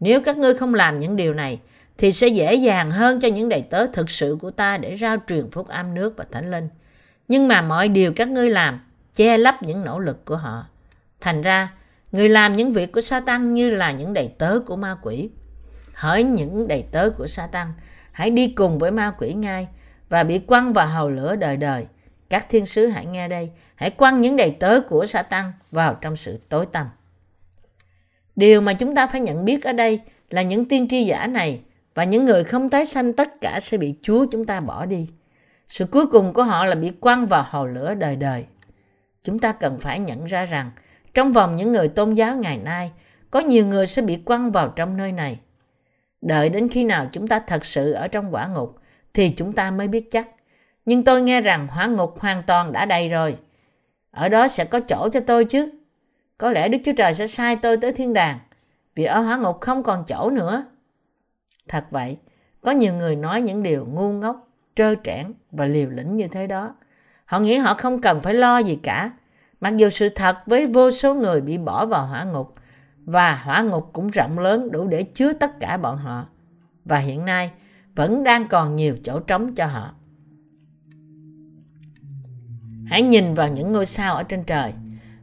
Nếu 0.00 0.20
các 0.20 0.36
ngươi 0.36 0.54
không 0.54 0.74
làm 0.74 0.98
những 0.98 1.16
điều 1.16 1.34
này, 1.34 1.60
thì 1.98 2.12
sẽ 2.12 2.28
dễ 2.28 2.54
dàng 2.54 2.90
hơn 2.90 3.20
cho 3.20 3.28
những 3.28 3.48
đầy 3.48 3.62
tớ 3.62 3.86
thực 3.86 4.10
sự 4.10 4.36
của 4.40 4.50
ta 4.50 4.78
để 4.78 4.96
rao 4.96 5.16
truyền 5.28 5.50
phúc 5.50 5.68
âm 5.68 5.94
nước 5.94 6.14
và 6.16 6.24
thánh 6.32 6.50
linh. 6.50 6.68
Nhưng 7.28 7.48
mà 7.48 7.62
mọi 7.62 7.88
điều 7.88 8.12
các 8.12 8.28
ngươi 8.28 8.50
làm 8.50 8.80
che 9.14 9.38
lấp 9.38 9.62
những 9.62 9.84
nỗ 9.84 9.98
lực 9.98 10.24
của 10.24 10.36
họ. 10.36 10.66
Thành 11.20 11.42
ra, 11.42 11.72
người 12.12 12.28
làm 12.28 12.56
những 12.56 12.72
việc 12.72 12.92
của 12.92 13.00
Satan 13.00 13.54
như 13.54 13.70
là 13.70 13.90
những 13.90 14.12
đầy 14.12 14.28
tớ 14.38 14.58
của 14.66 14.76
ma 14.76 14.96
quỷ. 15.02 15.30
Hỡi 15.94 16.22
những 16.22 16.68
đầy 16.68 16.84
tớ 16.92 17.10
của 17.10 17.26
Satan, 17.26 17.72
hãy 18.14 18.30
đi 18.30 18.48
cùng 18.48 18.78
với 18.78 18.90
ma 18.90 19.14
quỷ 19.18 19.32
ngay 19.32 19.68
và 20.08 20.24
bị 20.24 20.38
quăng 20.38 20.72
vào 20.72 20.86
hầu 20.86 21.10
lửa 21.10 21.36
đời 21.36 21.56
đời. 21.56 21.86
Các 22.30 22.46
thiên 22.48 22.66
sứ 22.66 22.86
hãy 22.86 23.06
nghe 23.06 23.28
đây, 23.28 23.50
hãy 23.74 23.90
quăng 23.90 24.20
những 24.20 24.36
đầy 24.36 24.50
tớ 24.50 24.80
của 24.80 25.06
Satan 25.06 25.52
vào 25.70 25.94
trong 26.00 26.16
sự 26.16 26.40
tối 26.48 26.66
tăm. 26.66 26.86
Điều 28.36 28.60
mà 28.60 28.72
chúng 28.72 28.94
ta 28.94 29.06
phải 29.06 29.20
nhận 29.20 29.44
biết 29.44 29.64
ở 29.64 29.72
đây 29.72 30.00
là 30.30 30.42
những 30.42 30.68
tiên 30.68 30.88
tri 30.88 31.04
giả 31.04 31.26
này 31.26 31.60
và 31.94 32.04
những 32.04 32.24
người 32.24 32.44
không 32.44 32.68
tái 32.68 32.86
sanh 32.86 33.12
tất 33.12 33.40
cả 33.40 33.60
sẽ 33.60 33.78
bị 33.78 33.94
Chúa 34.02 34.26
chúng 34.30 34.44
ta 34.44 34.60
bỏ 34.60 34.86
đi. 34.86 35.08
Sự 35.68 35.86
cuối 35.86 36.06
cùng 36.06 36.32
của 36.32 36.42
họ 36.42 36.64
là 36.64 36.74
bị 36.74 36.90
quăng 36.90 37.26
vào 37.26 37.46
hồ 37.50 37.66
lửa 37.66 37.94
đời 37.94 38.16
đời. 38.16 38.44
Chúng 39.22 39.38
ta 39.38 39.52
cần 39.52 39.78
phải 39.78 39.98
nhận 39.98 40.24
ra 40.24 40.44
rằng 40.44 40.70
trong 41.14 41.32
vòng 41.32 41.56
những 41.56 41.72
người 41.72 41.88
tôn 41.88 42.14
giáo 42.14 42.36
ngày 42.36 42.58
nay, 42.58 42.92
có 43.30 43.40
nhiều 43.40 43.66
người 43.66 43.86
sẽ 43.86 44.02
bị 44.02 44.16
quăng 44.16 44.52
vào 44.52 44.68
trong 44.68 44.96
nơi 44.96 45.12
này. 45.12 45.38
Đợi 46.24 46.48
đến 46.48 46.68
khi 46.68 46.84
nào 46.84 47.06
chúng 47.12 47.26
ta 47.26 47.40
thật 47.40 47.64
sự 47.64 47.92
ở 47.92 48.08
trong 48.08 48.34
quả 48.34 48.46
ngục 48.46 48.78
thì 49.14 49.30
chúng 49.30 49.52
ta 49.52 49.70
mới 49.70 49.88
biết 49.88 50.06
chắc. 50.10 50.28
Nhưng 50.86 51.04
tôi 51.04 51.22
nghe 51.22 51.40
rằng 51.40 51.68
hỏa 51.68 51.86
ngục 51.86 52.20
hoàn 52.20 52.42
toàn 52.42 52.72
đã 52.72 52.84
đầy 52.84 53.08
rồi. 53.08 53.36
Ở 54.10 54.28
đó 54.28 54.48
sẽ 54.48 54.64
có 54.64 54.80
chỗ 54.80 55.08
cho 55.12 55.20
tôi 55.20 55.44
chứ. 55.44 55.70
Có 56.38 56.50
lẽ 56.50 56.68
Đức 56.68 56.78
Chúa 56.84 56.92
Trời 56.96 57.14
sẽ 57.14 57.26
sai 57.26 57.56
tôi 57.56 57.76
tới 57.76 57.92
thiên 57.92 58.12
đàng 58.12 58.38
vì 58.94 59.04
ở 59.04 59.20
hỏa 59.20 59.36
ngục 59.36 59.60
không 59.60 59.82
còn 59.82 60.04
chỗ 60.06 60.30
nữa. 60.30 60.64
Thật 61.68 61.84
vậy, 61.90 62.16
có 62.60 62.72
nhiều 62.72 62.94
người 62.94 63.16
nói 63.16 63.42
những 63.42 63.62
điều 63.62 63.86
ngu 63.86 64.12
ngốc, 64.12 64.48
trơ 64.76 64.94
trẽn 65.04 65.34
và 65.50 65.64
liều 65.64 65.90
lĩnh 65.90 66.16
như 66.16 66.28
thế 66.28 66.46
đó. 66.46 66.74
Họ 67.24 67.40
nghĩ 67.40 67.56
họ 67.56 67.74
không 67.74 68.00
cần 68.00 68.20
phải 68.20 68.34
lo 68.34 68.58
gì 68.58 68.78
cả. 68.82 69.10
Mặc 69.60 69.76
dù 69.76 69.88
sự 69.88 70.08
thật 70.08 70.36
với 70.46 70.66
vô 70.66 70.90
số 70.90 71.14
người 71.14 71.40
bị 71.40 71.58
bỏ 71.58 71.86
vào 71.86 72.06
hỏa 72.06 72.24
ngục 72.24 72.54
và 73.04 73.34
hỏa 73.34 73.62
ngục 73.62 73.90
cũng 73.92 74.08
rộng 74.08 74.38
lớn 74.38 74.70
đủ 74.70 74.86
để 74.86 75.02
chứa 75.02 75.32
tất 75.32 75.60
cả 75.60 75.76
bọn 75.76 75.96
họ. 75.96 76.26
Và 76.84 76.98
hiện 76.98 77.24
nay 77.24 77.50
vẫn 77.94 78.24
đang 78.24 78.48
còn 78.48 78.76
nhiều 78.76 78.96
chỗ 79.02 79.20
trống 79.20 79.54
cho 79.54 79.66
họ. 79.66 79.94
Hãy 82.86 83.02
nhìn 83.02 83.34
vào 83.34 83.48
những 83.48 83.72
ngôi 83.72 83.86
sao 83.86 84.14
ở 84.14 84.22
trên 84.22 84.44
trời. 84.44 84.72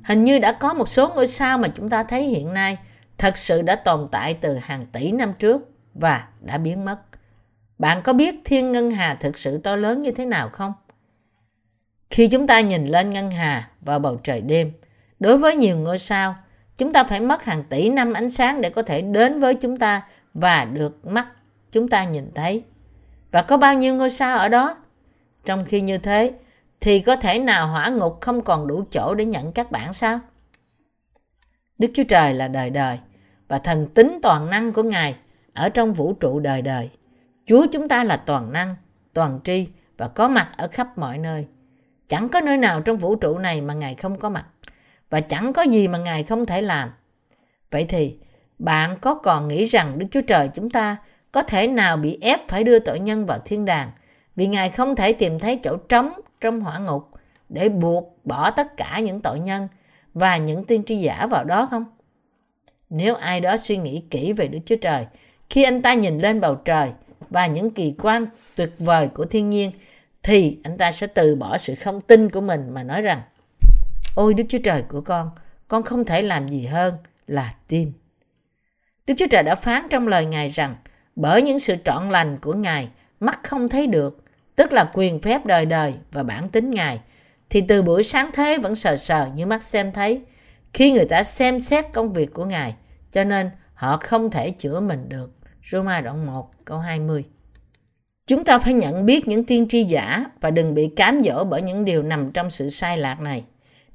Hình 0.03 0.23
như 0.23 0.39
đã 0.39 0.53
có 0.53 0.73
một 0.73 0.87
số 0.87 1.09
ngôi 1.15 1.27
sao 1.27 1.57
mà 1.57 1.67
chúng 1.67 1.89
ta 1.89 2.03
thấy 2.03 2.23
hiện 2.23 2.53
nay 2.53 2.77
thật 3.17 3.37
sự 3.37 3.61
đã 3.61 3.75
tồn 3.75 4.07
tại 4.11 4.33
từ 4.33 4.57
hàng 4.57 4.85
tỷ 4.85 5.11
năm 5.11 5.33
trước 5.39 5.71
và 5.93 6.27
đã 6.41 6.57
biến 6.57 6.85
mất. 6.85 6.99
Bạn 7.77 8.01
có 8.03 8.13
biết 8.13 8.35
thiên 8.45 8.71
ngân 8.71 8.91
hà 8.91 9.15
thực 9.15 9.37
sự 9.37 9.57
to 9.57 9.75
lớn 9.75 10.01
như 10.01 10.11
thế 10.11 10.25
nào 10.25 10.49
không? 10.49 10.73
Khi 12.09 12.27
chúng 12.27 12.47
ta 12.47 12.59
nhìn 12.59 12.85
lên 12.85 13.09
ngân 13.09 13.31
hà 13.31 13.69
vào 13.81 13.99
bầu 13.99 14.19
trời 14.23 14.41
đêm, 14.41 14.71
đối 15.19 15.37
với 15.37 15.55
nhiều 15.55 15.77
ngôi 15.77 15.97
sao, 15.97 16.35
chúng 16.77 16.93
ta 16.93 17.03
phải 17.03 17.19
mất 17.19 17.43
hàng 17.43 17.63
tỷ 17.63 17.89
năm 17.89 18.13
ánh 18.13 18.29
sáng 18.29 18.61
để 18.61 18.69
có 18.69 18.81
thể 18.81 19.01
đến 19.01 19.39
với 19.39 19.55
chúng 19.55 19.77
ta 19.77 20.01
và 20.33 20.65
được 20.65 21.05
mắt 21.05 21.27
chúng 21.71 21.87
ta 21.87 22.03
nhìn 22.03 22.31
thấy. 22.35 22.63
Và 23.31 23.41
có 23.41 23.57
bao 23.57 23.73
nhiêu 23.73 23.95
ngôi 23.95 24.09
sao 24.09 24.37
ở 24.37 24.49
đó? 24.49 24.77
Trong 25.45 25.65
khi 25.65 25.81
như 25.81 25.97
thế, 25.97 26.33
thì 26.81 26.99
có 26.99 27.15
thể 27.15 27.39
nào 27.39 27.67
hỏa 27.67 27.89
ngục 27.89 28.17
không 28.21 28.41
còn 28.41 28.67
đủ 28.67 28.83
chỗ 28.91 29.15
để 29.15 29.25
nhận 29.25 29.51
các 29.51 29.71
bạn 29.71 29.93
sao? 29.93 30.19
Đức 31.77 31.91
Chúa 31.93 32.03
Trời 32.03 32.33
là 32.33 32.47
đời 32.47 32.69
đời 32.69 32.99
và 33.47 33.59
thần 33.59 33.87
tính 33.87 34.19
toàn 34.21 34.49
năng 34.49 34.73
của 34.73 34.83
Ngài 34.83 35.15
ở 35.53 35.69
trong 35.69 35.93
vũ 35.93 36.13
trụ 36.13 36.39
đời 36.39 36.61
đời. 36.61 36.89
Chúa 37.45 37.65
chúng 37.71 37.87
ta 37.87 38.03
là 38.03 38.17
toàn 38.17 38.53
năng, 38.53 38.75
toàn 39.13 39.39
tri 39.43 39.67
và 39.97 40.07
có 40.07 40.27
mặt 40.27 40.49
ở 40.57 40.67
khắp 40.71 40.97
mọi 40.97 41.17
nơi. 41.17 41.47
Chẳng 42.07 42.29
có 42.29 42.41
nơi 42.41 42.57
nào 42.57 42.81
trong 42.81 42.97
vũ 42.97 43.15
trụ 43.15 43.37
này 43.37 43.61
mà 43.61 43.73
Ngài 43.73 43.95
không 43.95 44.19
có 44.19 44.29
mặt 44.29 44.45
và 45.11 45.21
chẳng 45.21 45.53
có 45.53 45.61
gì 45.61 45.87
mà 45.87 45.97
Ngài 45.97 46.23
không 46.23 46.45
thể 46.45 46.61
làm. 46.61 46.89
Vậy 47.71 47.85
thì, 47.89 48.17
bạn 48.59 48.97
có 49.01 49.15
còn 49.15 49.47
nghĩ 49.47 49.65
rằng 49.65 49.99
Đức 49.99 50.05
Chúa 50.11 50.21
Trời 50.21 50.49
chúng 50.53 50.69
ta 50.69 50.97
có 51.31 51.43
thể 51.43 51.67
nào 51.67 51.97
bị 51.97 52.17
ép 52.21 52.47
phải 52.47 52.63
đưa 52.63 52.79
tội 52.79 52.99
nhân 52.99 53.25
vào 53.25 53.39
thiên 53.45 53.65
đàng 53.65 53.91
vì 54.35 54.47
Ngài 54.47 54.69
không 54.69 54.95
thể 54.95 55.13
tìm 55.13 55.39
thấy 55.39 55.59
chỗ 55.63 55.77
trống 55.77 56.13
trong 56.41 56.61
hỏa 56.61 56.79
ngục 56.79 57.09
để 57.49 57.69
buộc 57.69 58.17
bỏ 58.23 58.51
tất 58.51 58.77
cả 58.77 58.99
những 58.99 59.21
tội 59.21 59.39
nhân 59.39 59.67
và 60.13 60.37
những 60.37 60.63
tiên 60.63 60.83
tri 60.85 60.97
giả 60.97 61.27
vào 61.27 61.43
đó 61.43 61.65
không? 61.65 61.85
Nếu 62.89 63.15
ai 63.15 63.41
đó 63.41 63.57
suy 63.57 63.77
nghĩ 63.77 64.03
kỹ 64.09 64.33
về 64.33 64.47
Đức 64.47 64.59
Chúa 64.65 64.75
Trời, 64.75 65.05
khi 65.49 65.63
anh 65.63 65.81
ta 65.81 65.93
nhìn 65.93 66.19
lên 66.19 66.41
bầu 66.41 66.55
trời 66.55 66.89
và 67.29 67.47
những 67.47 67.71
kỳ 67.71 67.93
quan 68.01 68.25
tuyệt 68.55 68.71
vời 68.77 69.07
của 69.07 69.25
thiên 69.25 69.49
nhiên, 69.49 69.71
thì 70.23 70.57
anh 70.63 70.77
ta 70.77 70.91
sẽ 70.91 71.07
từ 71.07 71.35
bỏ 71.35 71.57
sự 71.57 71.75
không 71.75 72.01
tin 72.01 72.29
của 72.29 72.41
mình 72.41 72.73
mà 72.73 72.83
nói 72.83 73.01
rằng 73.01 73.21
Ôi 74.15 74.33
Đức 74.33 74.43
Chúa 74.49 74.57
Trời 74.63 74.83
của 74.89 75.01
con, 75.01 75.29
con 75.67 75.83
không 75.83 76.05
thể 76.05 76.21
làm 76.21 76.49
gì 76.49 76.65
hơn 76.65 76.93
là 77.27 77.53
tin. 77.67 77.91
Đức 79.07 79.13
Chúa 79.17 79.27
Trời 79.31 79.43
đã 79.43 79.55
phán 79.55 79.87
trong 79.89 80.07
lời 80.07 80.25
Ngài 80.25 80.49
rằng 80.49 80.75
bởi 81.15 81.41
những 81.41 81.59
sự 81.59 81.75
trọn 81.85 82.09
lành 82.09 82.37
của 82.41 82.53
Ngài, 82.53 82.89
mắt 83.19 83.39
không 83.43 83.69
thấy 83.69 83.87
được, 83.87 84.23
tức 84.55 84.73
là 84.73 84.91
quyền 84.93 85.21
phép 85.21 85.45
đời 85.45 85.65
đời 85.65 85.93
và 86.11 86.23
bản 86.23 86.49
tính 86.49 86.71
Ngài, 86.71 86.99
thì 87.49 87.61
từ 87.61 87.81
buổi 87.81 88.03
sáng 88.03 88.29
thế 88.33 88.57
vẫn 88.57 88.75
sờ 88.75 88.97
sờ 88.97 89.27
như 89.35 89.45
mắt 89.45 89.63
xem 89.63 89.91
thấy, 89.91 90.21
khi 90.73 90.91
người 90.91 91.05
ta 91.05 91.23
xem 91.23 91.59
xét 91.59 91.85
công 91.93 92.13
việc 92.13 92.33
của 92.33 92.45
Ngài, 92.45 92.75
cho 93.11 93.23
nên 93.23 93.49
họ 93.73 93.97
không 93.97 94.29
thể 94.29 94.51
chữa 94.51 94.79
mình 94.79 95.09
được. 95.09 95.31
Roma 95.71 96.01
đoạn 96.01 96.25
1 96.25 96.51
câu 96.65 96.79
20 96.79 97.25
Chúng 98.27 98.43
ta 98.43 98.59
phải 98.59 98.73
nhận 98.73 99.05
biết 99.05 99.27
những 99.27 99.45
tiên 99.45 99.67
tri 99.69 99.83
giả 99.83 100.25
và 100.41 100.51
đừng 100.51 100.73
bị 100.73 100.89
cám 100.95 101.21
dỗ 101.23 101.43
bởi 101.43 101.61
những 101.61 101.85
điều 101.85 102.03
nằm 102.03 102.31
trong 102.31 102.49
sự 102.49 102.69
sai 102.69 102.97
lạc 102.97 103.19
này. 103.19 103.43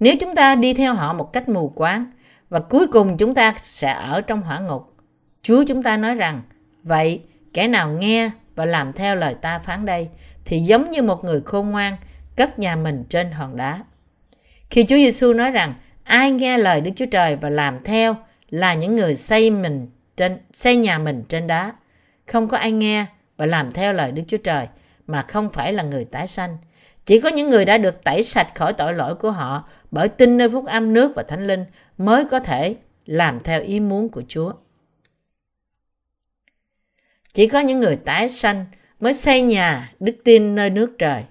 Nếu 0.01 0.15
chúng 0.21 0.35
ta 0.35 0.55
đi 0.55 0.75
theo 0.75 0.95
họ 0.95 1.13
một 1.13 1.33
cách 1.33 1.49
mù 1.49 1.69
quáng 1.69 2.11
và 2.49 2.61
cuối 2.61 2.87
cùng 2.87 3.17
chúng 3.17 3.35
ta 3.35 3.55
sẽ 3.57 3.93
ở 3.93 4.21
trong 4.21 4.43
hỏa 4.43 4.59
ngục. 4.59 4.95
Chúa 5.43 5.65
chúng 5.69 5.83
ta 5.83 5.97
nói 5.97 6.15
rằng, 6.15 6.43
vậy 6.83 7.21
kẻ 7.53 7.69
nào 7.69 7.93
nghe 7.93 8.31
và 8.55 8.65
làm 8.65 8.93
theo 8.93 9.17
lời 9.17 9.35
ta 9.35 9.59
phán 9.59 9.87
đây 9.87 10.09
thì 10.45 10.61
giống 10.61 10.91
như 10.91 11.03
một 11.03 11.25
người 11.25 11.41
khôn 11.41 11.71
ngoan 11.71 11.97
cất 12.37 12.59
nhà 12.59 12.77
mình 12.77 13.05
trên 13.09 13.31
hòn 13.31 13.57
đá. 13.57 13.85
Khi 14.71 14.83
Chúa 14.83 14.97
Giêsu 14.97 15.33
nói 15.33 15.51
rằng 15.51 15.75
ai 16.05 16.31
nghe 16.31 16.59
lời 16.59 16.81
Đức 16.81 16.91
Chúa 16.97 17.07
Trời 17.07 17.37
và 17.37 17.51
làm 17.51 17.81
theo 17.85 18.17
là 18.51 18.75
những 18.75 18.95
người 18.95 19.17
xây 19.17 19.51
mình 19.51 19.89
trên 20.17 20.39
xây 20.53 20.77
nhà 20.77 20.99
mình 20.99 21.25
trên 21.29 21.47
đá. 21.47 21.73
Không 22.27 22.49
có 22.49 22.57
ai 22.57 22.73
nghe 22.73 23.07
và 23.37 23.47
làm 23.47 23.73
theo 23.73 23.93
lời 23.93 24.13
Đức 24.13 24.23
Chúa 24.29 24.37
Trời 24.37 24.67
mà 25.07 25.23
không 25.23 25.51
phải 25.53 25.73
là 25.73 25.83
người 25.83 26.05
tái 26.05 26.27
sanh. 26.27 26.57
Chỉ 27.05 27.21
có 27.21 27.29
những 27.29 27.51
người 27.51 27.65
đã 27.65 27.79
được 27.79 28.05
tẩy 28.05 28.23
sạch 28.23 28.55
khỏi 28.55 28.73
tội 28.73 28.95
lỗi 28.95 29.15
của 29.15 29.31
họ 29.31 29.69
bởi 29.97 30.09
tin 30.09 30.37
nơi 30.37 30.49
phúc 30.49 30.67
âm 30.67 30.93
nước 30.93 31.13
và 31.15 31.23
thánh 31.23 31.47
linh 31.47 31.65
mới 31.99 32.25
có 32.25 32.41
thể 32.41 32.77
làm 33.07 33.41
theo 33.41 33.63
ý 33.63 33.81
muốn 33.81 34.09
của 34.09 34.23
Chúa. 34.29 34.53
Chỉ 37.33 37.47
có 37.47 37.61
những 37.61 37.81
người 37.81 37.97
tái 37.97 38.29
sanh 38.29 38.65
mới 39.01 39.15
xây 39.15 39.43
nhà 39.43 39.93
đức 40.01 40.17
tin 40.25 40.55
nơi 40.55 40.71
nước 40.71 40.91
trời. 40.99 41.25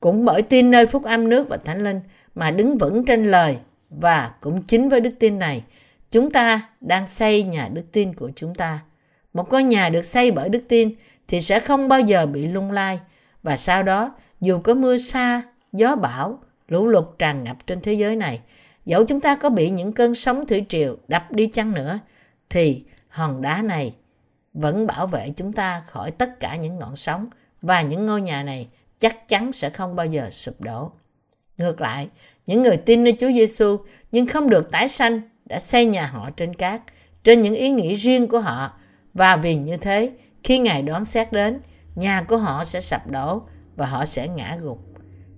Cũng 0.00 0.24
bởi 0.24 0.42
tin 0.42 0.70
nơi 0.70 0.86
phúc 0.86 1.04
âm 1.04 1.28
nước 1.28 1.48
và 1.48 1.56
thánh 1.56 1.84
linh 1.84 2.00
mà 2.34 2.50
đứng 2.50 2.76
vững 2.76 3.04
trên 3.04 3.24
lời 3.24 3.56
và 3.90 4.34
cũng 4.40 4.62
chính 4.62 4.88
với 4.88 5.00
đức 5.00 5.14
tin 5.18 5.38
này 5.38 5.64
chúng 6.10 6.30
ta 6.30 6.68
đang 6.80 7.06
xây 7.06 7.42
nhà 7.42 7.68
đức 7.72 7.84
tin 7.92 8.14
của 8.14 8.30
chúng 8.36 8.54
ta. 8.54 8.78
Một 9.34 9.50
ngôi 9.50 9.62
nhà 9.62 9.88
được 9.88 10.02
xây 10.04 10.30
bởi 10.30 10.48
đức 10.48 10.64
tin 10.68 10.94
thì 11.28 11.40
sẽ 11.40 11.60
không 11.60 11.88
bao 11.88 12.00
giờ 12.00 12.26
bị 12.26 12.46
lung 12.46 12.70
lai 12.70 13.00
và 13.42 13.56
sau 13.56 13.82
đó 13.82 14.14
dù 14.40 14.60
có 14.60 14.74
mưa 14.74 14.96
xa, 14.96 15.42
gió 15.72 15.96
bão, 15.96 16.40
lũ 16.68 16.86
lụt 16.86 17.04
tràn 17.18 17.44
ngập 17.44 17.66
trên 17.66 17.80
thế 17.80 17.92
giới 17.92 18.16
này 18.16 18.40
dẫu 18.84 19.04
chúng 19.04 19.20
ta 19.20 19.36
có 19.36 19.50
bị 19.50 19.70
những 19.70 19.92
cơn 19.92 20.14
sóng 20.14 20.46
thủy 20.46 20.64
triều 20.68 20.96
đập 21.08 21.32
đi 21.32 21.46
chăng 21.46 21.72
nữa, 21.72 21.98
thì 22.50 22.84
hòn 23.08 23.42
đá 23.42 23.62
này 23.62 23.94
vẫn 24.54 24.86
bảo 24.86 25.06
vệ 25.06 25.30
chúng 25.36 25.52
ta 25.52 25.82
khỏi 25.86 26.10
tất 26.10 26.40
cả 26.40 26.56
những 26.56 26.78
ngọn 26.78 26.96
sóng 26.96 27.28
và 27.62 27.82
những 27.82 28.06
ngôi 28.06 28.22
nhà 28.22 28.42
này 28.42 28.68
chắc 28.98 29.28
chắn 29.28 29.52
sẽ 29.52 29.70
không 29.70 29.96
bao 29.96 30.06
giờ 30.06 30.30
sụp 30.30 30.60
đổ. 30.60 30.92
Ngược 31.58 31.80
lại, 31.80 32.08
những 32.46 32.62
người 32.62 32.76
tin 32.76 33.04
nơi 33.04 33.16
Chúa 33.20 33.30
Giêsu 33.32 33.76
nhưng 34.12 34.26
không 34.26 34.50
được 34.50 34.70
tái 34.70 34.88
sanh 34.88 35.20
đã 35.44 35.58
xây 35.58 35.86
nhà 35.86 36.06
họ 36.06 36.30
trên 36.36 36.54
cát, 36.54 36.82
trên 37.24 37.40
những 37.40 37.54
ý 37.54 37.68
nghĩ 37.68 37.94
riêng 37.94 38.28
của 38.28 38.40
họ 38.40 38.78
và 39.14 39.36
vì 39.36 39.56
như 39.56 39.76
thế, 39.76 40.10
khi 40.42 40.58
Ngài 40.58 40.82
đoán 40.82 41.04
xét 41.04 41.32
đến, 41.32 41.60
nhà 41.94 42.22
của 42.22 42.36
họ 42.36 42.64
sẽ 42.64 42.80
sập 42.80 43.06
đổ 43.06 43.42
và 43.76 43.86
họ 43.86 44.04
sẽ 44.04 44.28
ngã 44.28 44.56
gục. 44.60 44.93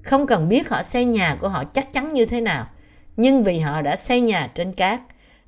Không 0.06 0.26
cần 0.26 0.48
biết 0.48 0.68
họ 0.68 0.82
xây 0.82 1.04
nhà 1.04 1.36
của 1.40 1.48
họ 1.48 1.64
chắc 1.64 1.92
chắn 1.92 2.14
như 2.14 2.26
thế 2.26 2.40
nào, 2.40 2.68
nhưng 3.16 3.42
vì 3.42 3.58
họ 3.58 3.82
đã 3.82 3.96
xây 3.96 4.20
nhà 4.20 4.50
trên 4.54 4.72
cát, 4.72 5.00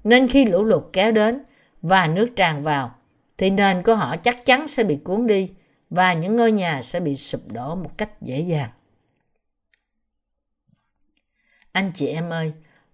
nên 0.05 0.29
khi 0.29 0.45
lũ 0.45 0.65
lụt 0.65 0.83
kéo 0.93 1.13
đến 1.13 1.43
và 1.83 2.07
nước 2.07 2.29
tràn 2.37 2.63
vào, 2.63 2.95
thì 3.37 3.51
nền 3.51 3.83
của 3.83 3.95
họ 3.95 4.17
chắc 4.17 4.45
chắn 4.45 4.67
sẽ 4.67 4.85
bị 4.85 4.97
cuốn 4.97 5.27
đi 5.27 5.53
và 5.91 6.13
những 6.13 6.37
ngôi 6.37 6.53
nhà 6.53 6.83
sẽ 6.83 7.01
bị 7.01 7.17
sụp 7.17 7.41
đổ 7.53 7.75
một 7.75 7.99
cách 7.99 8.23
dễ 8.23 8.41
dàng. 8.41 8.71
Anh 11.73 11.91
chị 11.95 12.07
em 12.07 12.31
ơi, 12.31 12.53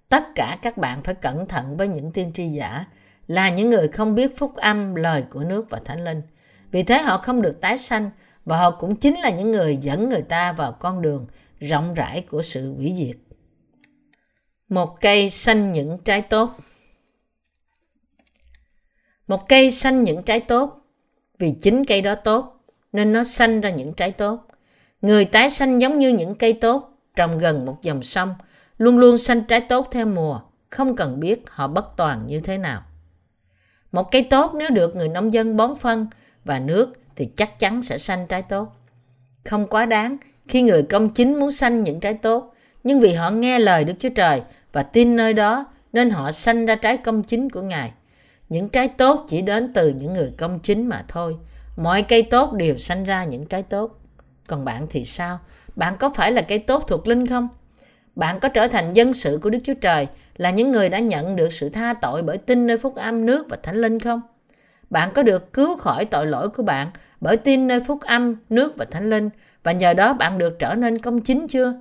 tất 0.08 0.24
cả 0.34 0.58
các 0.62 0.76
bạn 0.76 1.02
phải 1.02 1.14
cẩn 1.14 1.46
thận 1.46 1.76
với 1.76 1.88
những 1.88 2.12
tiên 2.12 2.30
tri 2.34 2.48
giả 2.48 2.84
là 3.26 3.48
những 3.48 3.70
người 3.70 3.88
không 3.88 4.14
biết 4.14 4.38
phúc 4.38 4.56
âm 4.56 4.94
lời 4.94 5.24
của 5.30 5.40
nước 5.40 5.70
và 5.70 5.80
thánh 5.84 6.04
linh. 6.04 6.22
Vì 6.70 6.82
thế 6.82 6.98
họ 6.98 7.18
không 7.18 7.42
được 7.42 7.60
tái 7.60 7.78
sanh 7.78 8.10
và 8.44 8.56
họ 8.56 8.70
cũng 8.70 8.96
chính 8.96 9.20
là 9.20 9.30
những 9.30 9.50
người 9.50 9.76
dẫn 9.76 10.08
người 10.08 10.22
ta 10.22 10.52
vào 10.52 10.72
con 10.72 11.02
đường 11.02 11.26
rộng 11.60 11.94
rãi 11.94 12.20
của 12.20 12.42
sự 12.42 12.74
hủy 12.74 12.94
diệt. 12.96 13.16
Một 14.68 15.00
cây 15.00 15.30
xanh 15.30 15.72
những 15.72 15.98
trái 16.04 16.22
tốt 16.22 16.50
Một 19.26 19.48
cây 19.48 19.70
xanh 19.70 20.04
những 20.04 20.22
trái 20.22 20.40
tốt 20.40 20.80
vì 21.38 21.54
chính 21.60 21.84
cây 21.84 22.02
đó 22.02 22.14
tốt 22.14 22.64
nên 22.92 23.12
nó 23.12 23.24
xanh 23.24 23.60
ra 23.60 23.70
những 23.70 23.92
trái 23.92 24.12
tốt. 24.12 24.46
Người 25.02 25.24
tái 25.24 25.50
xanh 25.50 25.78
giống 25.78 25.98
như 25.98 26.08
những 26.08 26.34
cây 26.34 26.52
tốt 26.52 26.90
trồng 27.16 27.38
gần 27.38 27.64
một 27.64 27.82
dòng 27.82 28.02
sông, 28.02 28.34
luôn 28.78 28.98
luôn 28.98 29.18
xanh 29.18 29.44
trái 29.44 29.60
tốt 29.60 29.88
theo 29.90 30.06
mùa, 30.06 30.40
không 30.70 30.96
cần 30.96 31.20
biết 31.20 31.42
họ 31.50 31.68
bất 31.68 31.96
toàn 31.96 32.26
như 32.26 32.40
thế 32.40 32.58
nào. 32.58 32.82
Một 33.92 34.10
cây 34.10 34.26
tốt 34.30 34.52
nếu 34.54 34.70
được 34.70 34.96
người 34.96 35.08
nông 35.08 35.32
dân 35.32 35.56
bón 35.56 35.74
phân 35.76 36.06
và 36.44 36.58
nước 36.58 36.92
thì 37.16 37.28
chắc 37.36 37.58
chắn 37.58 37.82
sẽ 37.82 37.98
xanh 37.98 38.26
trái 38.26 38.42
tốt. 38.42 38.76
Không 39.44 39.66
quá 39.66 39.86
đáng 39.86 40.16
khi 40.48 40.62
người 40.62 40.82
công 40.82 41.10
chính 41.10 41.40
muốn 41.40 41.50
sanh 41.50 41.84
những 41.84 42.00
trái 42.00 42.14
tốt, 42.14 42.54
nhưng 42.84 43.00
vì 43.00 43.12
họ 43.14 43.30
nghe 43.30 43.58
lời 43.58 43.84
Đức 43.84 43.94
Chúa 43.98 44.08
Trời 44.08 44.42
và 44.72 44.82
tin 44.82 45.16
nơi 45.16 45.32
đó 45.32 45.66
nên 45.92 46.10
họ 46.10 46.32
sanh 46.32 46.66
ra 46.66 46.74
trái 46.74 46.96
công 46.96 47.22
chính 47.22 47.50
của 47.50 47.62
Ngài. 47.62 47.92
Những 48.48 48.68
trái 48.68 48.88
tốt 48.88 49.26
chỉ 49.28 49.42
đến 49.42 49.72
từ 49.72 49.88
những 49.88 50.12
người 50.12 50.32
công 50.38 50.60
chính 50.60 50.86
mà 50.88 51.02
thôi. 51.08 51.36
Mọi 51.76 52.02
cây 52.02 52.22
tốt 52.22 52.52
đều 52.52 52.76
sanh 52.76 53.04
ra 53.04 53.24
những 53.24 53.46
trái 53.46 53.62
tốt. 53.62 54.00
Còn 54.46 54.64
bạn 54.64 54.86
thì 54.90 55.04
sao? 55.04 55.38
Bạn 55.76 55.96
có 55.98 56.10
phải 56.10 56.32
là 56.32 56.42
cây 56.42 56.58
tốt 56.58 56.84
thuộc 56.88 57.08
linh 57.08 57.26
không? 57.26 57.48
Bạn 58.16 58.40
có 58.40 58.48
trở 58.48 58.68
thành 58.68 58.92
dân 58.92 59.12
sự 59.12 59.38
của 59.42 59.50
Đức 59.50 59.58
Chúa 59.64 59.74
Trời 59.74 60.06
là 60.36 60.50
những 60.50 60.70
người 60.70 60.88
đã 60.88 60.98
nhận 60.98 61.36
được 61.36 61.52
sự 61.52 61.68
tha 61.68 61.94
tội 61.94 62.22
bởi 62.22 62.38
tin 62.38 62.66
nơi 62.66 62.78
phúc 62.78 62.94
âm 62.96 63.26
nước 63.26 63.46
và 63.48 63.56
thánh 63.62 63.76
linh 63.76 64.00
không? 64.00 64.20
Bạn 64.90 65.10
có 65.14 65.22
được 65.22 65.52
cứu 65.52 65.76
khỏi 65.76 66.04
tội 66.04 66.26
lỗi 66.26 66.48
của 66.48 66.62
bạn 66.62 66.90
bởi 67.20 67.36
tin 67.36 67.66
nơi 67.66 67.80
phúc 67.80 68.00
âm, 68.00 68.36
nước 68.50 68.76
và 68.76 68.84
thánh 68.84 69.10
linh 69.10 69.30
và 69.64 69.72
nhờ 69.72 69.94
đó 69.94 70.14
bạn 70.14 70.38
được 70.38 70.58
trở 70.58 70.74
nên 70.74 70.98
công 70.98 71.20
chính 71.20 71.48
chưa? 71.48 71.74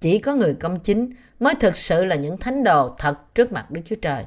Chỉ 0.00 0.18
có 0.18 0.34
người 0.34 0.54
công 0.54 0.80
chính 0.80 1.10
mới 1.40 1.54
thực 1.54 1.76
sự 1.76 2.04
là 2.04 2.16
những 2.16 2.38
thánh 2.38 2.64
đồ 2.64 2.88
thật 2.98 3.34
trước 3.34 3.52
mặt 3.52 3.70
Đức 3.70 3.80
Chúa 3.84 3.96
Trời. 4.02 4.24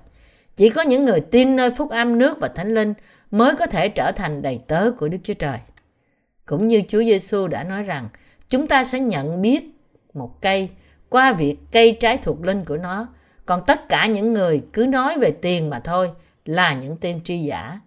Chỉ 0.55 0.69
có 0.69 0.81
những 0.81 1.05
người 1.05 1.19
tin 1.19 1.55
nơi 1.55 1.71
phúc 1.71 1.89
âm, 1.89 2.17
nước 2.17 2.39
và 2.39 2.47
thánh 2.47 2.73
linh 2.73 2.93
mới 3.31 3.55
có 3.55 3.65
thể 3.65 3.89
trở 3.89 4.11
thành 4.11 4.41
đầy 4.41 4.59
tớ 4.67 4.91
của 4.97 5.07
Đức 5.09 5.17
Chúa 5.23 5.33
Trời. 5.33 5.57
Cũng 6.45 6.67
như 6.67 6.81
Chúa 6.87 7.03
Giêsu 7.03 7.47
đã 7.47 7.63
nói 7.63 7.83
rằng, 7.83 8.09
chúng 8.49 8.67
ta 8.67 8.83
sẽ 8.83 8.99
nhận 8.99 9.41
biết 9.41 9.63
một 10.13 10.41
cây 10.41 10.69
qua 11.09 11.33
việc 11.33 11.57
cây 11.71 11.97
trái 11.99 12.17
thuộc 12.17 12.45
linh 12.45 12.65
của 12.65 12.77
nó. 12.77 13.07
Còn 13.45 13.61
tất 13.67 13.89
cả 13.89 14.07
những 14.07 14.31
người 14.31 14.61
cứ 14.73 14.85
nói 14.85 15.19
về 15.19 15.31
tiền 15.31 15.69
mà 15.69 15.79
thôi 15.79 16.11
là 16.45 16.73
những 16.73 16.97
tiên 16.97 17.21
tri 17.23 17.39
giả. 17.39 17.79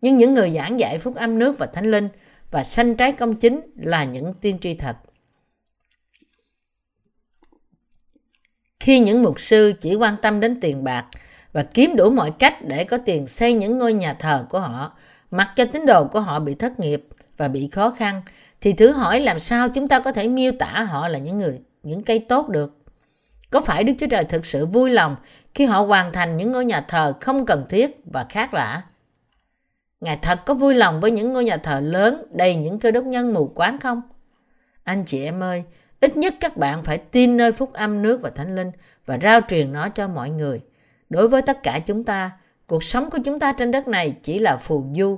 Nhưng 0.00 0.16
những 0.16 0.34
người 0.34 0.50
giảng 0.50 0.80
dạy 0.80 0.98
phúc 0.98 1.14
âm 1.16 1.38
nước 1.38 1.58
và 1.58 1.66
thánh 1.66 1.90
linh 1.90 2.08
và 2.54 2.62
sanh 2.62 2.96
trái 2.96 3.12
công 3.12 3.34
chính 3.34 3.60
là 3.76 4.04
những 4.04 4.34
tiên 4.34 4.58
tri 4.60 4.74
thật. 4.74 4.96
Khi 8.80 9.00
những 9.00 9.22
mục 9.22 9.40
sư 9.40 9.72
chỉ 9.80 9.94
quan 9.94 10.16
tâm 10.22 10.40
đến 10.40 10.60
tiền 10.60 10.84
bạc 10.84 11.06
và 11.52 11.62
kiếm 11.62 11.96
đủ 11.96 12.10
mọi 12.10 12.30
cách 12.38 12.54
để 12.62 12.84
có 12.84 12.98
tiền 13.04 13.26
xây 13.26 13.52
những 13.52 13.78
ngôi 13.78 13.92
nhà 13.92 14.14
thờ 14.14 14.46
của 14.48 14.60
họ, 14.60 14.96
mặc 15.30 15.52
cho 15.56 15.64
tín 15.72 15.86
đồ 15.86 16.04
của 16.04 16.20
họ 16.20 16.40
bị 16.40 16.54
thất 16.54 16.80
nghiệp 16.80 17.06
và 17.36 17.48
bị 17.48 17.68
khó 17.72 17.90
khăn, 17.90 18.22
thì 18.60 18.72
thử 18.72 18.90
hỏi 18.90 19.20
làm 19.20 19.38
sao 19.38 19.68
chúng 19.68 19.88
ta 19.88 20.00
có 20.00 20.12
thể 20.12 20.28
miêu 20.28 20.52
tả 20.58 20.82
họ 20.82 21.08
là 21.08 21.18
những 21.18 21.38
người 21.38 21.60
những 21.82 22.02
cây 22.02 22.18
tốt 22.18 22.48
được? 22.48 22.78
Có 23.50 23.60
phải 23.60 23.84
Đức 23.84 23.92
Chúa 23.98 24.06
Trời 24.10 24.24
thực 24.24 24.46
sự 24.46 24.66
vui 24.66 24.90
lòng 24.90 25.16
khi 25.54 25.64
họ 25.64 25.80
hoàn 25.80 26.12
thành 26.12 26.36
những 26.36 26.52
ngôi 26.52 26.64
nhà 26.64 26.80
thờ 26.80 27.14
không 27.20 27.46
cần 27.46 27.66
thiết 27.68 28.00
và 28.12 28.26
khác 28.28 28.54
lạ? 28.54 28.82
Ngài 30.04 30.16
thật 30.16 30.40
có 30.46 30.54
vui 30.54 30.74
lòng 30.74 31.00
với 31.00 31.10
những 31.10 31.32
ngôi 31.32 31.44
nhà 31.44 31.56
thờ 31.56 31.80
lớn 31.80 32.24
đầy 32.30 32.56
những 32.56 32.78
cơ 32.78 32.90
đốc 32.90 33.04
nhân 33.04 33.32
mù 33.32 33.46
quáng 33.46 33.78
không? 33.78 34.02
Anh 34.84 35.04
chị 35.04 35.24
em 35.24 35.42
ơi, 35.42 35.64
ít 36.00 36.16
nhất 36.16 36.34
các 36.40 36.56
bạn 36.56 36.82
phải 36.82 36.98
tin 36.98 37.36
nơi 37.36 37.52
phúc 37.52 37.72
âm 37.72 38.02
nước 38.02 38.20
và 38.22 38.30
thánh 38.30 38.54
linh 38.54 38.70
và 39.06 39.18
rao 39.22 39.40
truyền 39.48 39.72
nó 39.72 39.88
cho 39.88 40.08
mọi 40.08 40.30
người. 40.30 40.60
Đối 41.08 41.28
với 41.28 41.42
tất 41.42 41.62
cả 41.62 41.78
chúng 41.78 42.04
ta, 42.04 42.30
cuộc 42.66 42.82
sống 42.82 43.10
của 43.10 43.18
chúng 43.24 43.38
ta 43.38 43.52
trên 43.52 43.70
đất 43.70 43.88
này 43.88 44.16
chỉ 44.22 44.38
là 44.38 44.56
phù 44.56 44.84
du. 44.96 45.16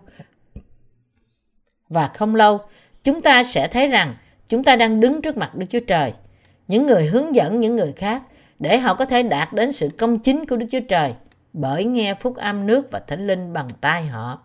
Và 1.88 2.08
không 2.08 2.34
lâu, 2.34 2.60
chúng 3.04 3.22
ta 3.22 3.44
sẽ 3.44 3.68
thấy 3.68 3.88
rằng 3.88 4.14
chúng 4.46 4.64
ta 4.64 4.76
đang 4.76 5.00
đứng 5.00 5.22
trước 5.22 5.36
mặt 5.36 5.54
Đức 5.54 5.66
Chúa 5.70 5.80
Trời– 5.86 6.12
những 6.68 6.86
người 6.86 7.06
hướng 7.06 7.34
dẫn 7.34 7.60
những 7.60 7.76
người 7.76 7.92
khác 7.92 8.22
để 8.58 8.78
họ 8.78 8.94
có 8.94 9.04
thể 9.04 9.22
đạt 9.22 9.52
đến 9.52 9.72
sự 9.72 9.88
công 9.98 10.18
chính 10.18 10.46
của 10.46 10.56
Đức 10.56 10.66
Chúa 10.70 10.80
Trời 10.88 11.14
bởi 11.52 11.84
nghe 11.84 12.14
phúc 12.14 12.36
âm 12.36 12.66
nước 12.66 12.90
và 12.90 12.98
thánh 12.98 13.26
linh 13.26 13.52
bằng 13.52 13.68
tai 13.80 14.06
họ, 14.06 14.42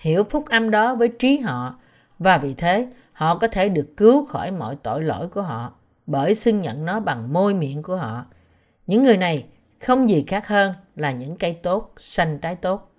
hiểu 0.00 0.24
phúc 0.24 0.44
âm 0.48 0.70
đó 0.70 0.94
với 0.94 1.08
trí 1.08 1.38
họ 1.38 1.78
và 2.18 2.38
vì 2.38 2.54
thế 2.54 2.86
họ 3.12 3.38
có 3.38 3.48
thể 3.48 3.68
được 3.68 3.96
cứu 3.96 4.26
khỏi 4.26 4.50
mọi 4.50 4.76
tội 4.82 5.02
lỗi 5.02 5.28
của 5.28 5.42
họ 5.42 5.72
bởi 6.06 6.34
xưng 6.34 6.60
nhận 6.60 6.84
nó 6.84 7.00
bằng 7.00 7.32
môi 7.32 7.54
miệng 7.54 7.82
của 7.82 7.96
họ. 7.96 8.26
Những 8.86 9.02
người 9.02 9.16
này 9.16 9.44
không 9.80 10.08
gì 10.08 10.24
khác 10.26 10.48
hơn 10.48 10.72
là 10.96 11.10
những 11.10 11.36
cây 11.36 11.54
tốt, 11.54 11.94
xanh 11.96 12.38
trái 12.38 12.56
tốt. 12.56 12.92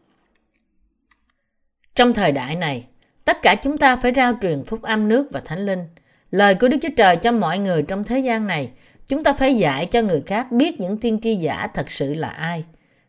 Trong 1.95 2.13
thời 2.13 2.31
đại 2.31 2.55
này, 2.55 2.87
tất 3.25 3.37
cả 3.41 3.55
chúng 3.55 3.77
ta 3.77 3.95
phải 3.95 4.11
rao 4.15 4.33
truyền 4.41 4.63
phúc 4.63 4.81
âm 4.81 5.07
nước 5.07 5.27
và 5.31 5.39
thánh 5.45 5.65
linh– 5.65 5.87
Lời 6.33 6.55
của 6.55 6.67
Đức 6.67 6.77
Chúa 6.81 6.89
Trời 6.97 7.15
cho 7.15 7.31
mọi 7.31 7.59
người 7.59 7.83
trong 7.83 8.03
thế 8.03 8.19
gian 8.19 8.47
này, 8.47 8.71
chúng 9.07 9.23
ta 9.23 9.33
phải 9.33 9.55
dạy 9.55 9.85
cho 9.85 10.01
người 10.01 10.23
khác 10.25 10.51
biết 10.51 10.79
những 10.79 10.97
tiên 10.97 11.19
tri 11.23 11.35
giả 11.35 11.67
thật 11.73 11.91
sự 11.91 12.13
là 12.13 12.27
ai. 12.27 12.63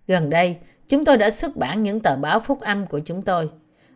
Gần 0.08 0.30
đây, 0.30 0.56
chúng 0.88 1.04
tôi 1.04 1.16
đã 1.16 1.30
xuất 1.30 1.56
bản 1.56 1.82
những 1.82 2.00
tờ 2.00 2.16
báo 2.16 2.40
phúc 2.40 2.60
âm 2.60 2.86
của 2.86 3.00
chúng 3.04 3.22
tôi 3.22 3.50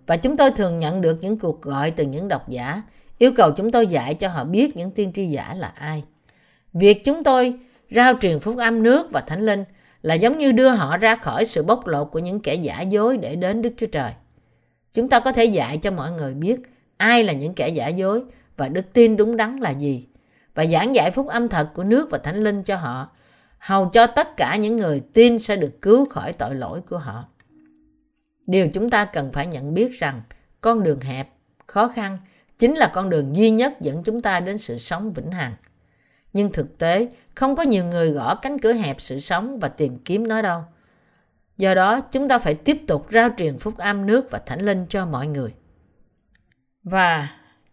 và 0.08 0.16
chúng 0.16 0.36
tôi 0.36 0.50
thường 0.50 0.78
nhận 0.78 1.00
được 1.00 1.18
những 1.20 1.38
cuộc 1.38 1.62
gọi 1.62 1.90
từ 1.90 2.04
những 2.04 2.28
độc 2.28 2.48
giả, 2.48 2.82
yêu 3.18 3.32
cầu 3.36 3.50
chúng 3.50 3.70
tôi 3.70 3.86
dạy 3.86 4.14
cho 4.14 4.28
họ 4.28 4.44
biết 4.44 4.76
những 4.76 4.90
tiên 4.90 5.12
tri 5.12 5.26
giả 5.26 5.54
là 5.54 5.72
ai. 5.74 6.04
Việc 6.72 7.04
chúng 7.04 7.24
tôi 7.24 7.54
rao 7.90 8.14
truyền 8.20 8.40
phúc 8.40 8.56
âm 8.58 8.82
nước 8.82 9.10
và 9.10 9.20
thánh 9.20 9.46
linh 9.46 9.64
là 10.02 10.14
giống 10.14 10.38
như 10.38 10.52
đưa 10.52 10.68
họ 10.68 10.96
ra 10.96 11.16
khỏi 11.16 11.44
sự 11.44 11.62
bóc 11.62 11.86
lột 11.86 12.08
của 12.12 12.18
những 12.18 12.40
kẻ 12.40 12.54
giả 12.54 12.80
dối 12.80 13.16
để 13.16 13.36
đến 13.36 13.62
Đức 13.62 13.70
Chúa 13.76 13.86
Trời. 13.86 14.12
Chúng 14.92 15.08
ta 15.08 15.20
có 15.20 15.32
thể 15.32 15.44
dạy 15.44 15.76
cho 15.76 15.90
mọi 15.90 16.12
người 16.12 16.34
biết 16.34 16.60
ai 16.96 17.24
là 17.24 17.32
những 17.32 17.54
kẻ 17.54 17.68
giả 17.68 17.88
dối 17.88 18.22
và 18.56 18.68
đức 18.68 18.92
tin 18.92 19.16
đúng 19.16 19.36
đắn 19.36 19.56
là 19.56 19.70
gì, 19.70 20.06
và 20.54 20.66
giảng 20.66 20.94
giải 20.94 21.10
phúc 21.10 21.26
âm 21.26 21.48
thật 21.48 21.68
của 21.74 21.84
nước 21.84 22.10
và 22.10 22.18
thánh 22.18 22.44
linh 22.44 22.62
cho 22.62 22.76
họ 22.76 23.08
hầu 23.58 23.88
cho 23.88 24.06
tất 24.06 24.36
cả 24.36 24.56
những 24.56 24.76
người 24.76 25.00
tin 25.12 25.38
sẽ 25.38 25.56
được 25.56 25.82
cứu 25.82 26.04
khỏi 26.04 26.32
tội 26.32 26.54
lỗi 26.54 26.80
của 26.88 26.98
họ 26.98 27.24
điều 28.48 28.68
chúng 28.68 28.90
ta 28.90 29.04
cần 29.04 29.32
phải 29.32 29.46
nhận 29.46 29.74
biết 29.74 29.92
rằng 29.98 30.22
con 30.60 30.82
đường 30.82 31.00
hẹp 31.00 31.28
khó 31.66 31.88
khăn 31.88 32.18
chính 32.58 32.74
là 32.74 32.90
con 32.94 33.10
đường 33.10 33.36
duy 33.36 33.50
nhất 33.50 33.80
dẫn 33.80 34.02
chúng 34.02 34.22
ta 34.22 34.40
đến 34.40 34.58
sự 34.58 34.76
sống 34.76 35.12
vĩnh 35.12 35.30
hằng. 35.30 35.54
Nhưng 36.32 36.52
thực 36.52 36.78
tế 36.78 37.08
không 37.34 37.56
có 37.56 37.62
nhiều 37.62 37.84
người 37.84 38.10
gõ 38.10 38.34
cánh 38.34 38.58
cửa 38.58 38.72
hẹp 38.72 39.00
sự 39.00 39.18
sống 39.18 39.58
và 39.58 39.68
tìm 39.68 39.98
kiếm 39.98 40.28
nó 40.28 40.42
đâu. 40.42 40.62
Do 41.56 41.74
đó 41.74 42.00
chúng 42.00 42.28
ta 42.28 42.38
phải 42.38 42.54
tiếp 42.54 42.78
tục 42.86 43.06
rao 43.12 43.28
truyền 43.36 43.58
phúc 43.58 43.78
âm 43.78 44.06
nước 44.06 44.30
và 44.30 44.38
thánh 44.38 44.60
linh 44.60 44.86
cho 44.88 45.06
mọi 45.06 45.26
người. 45.26 45.54
Và 46.82 47.28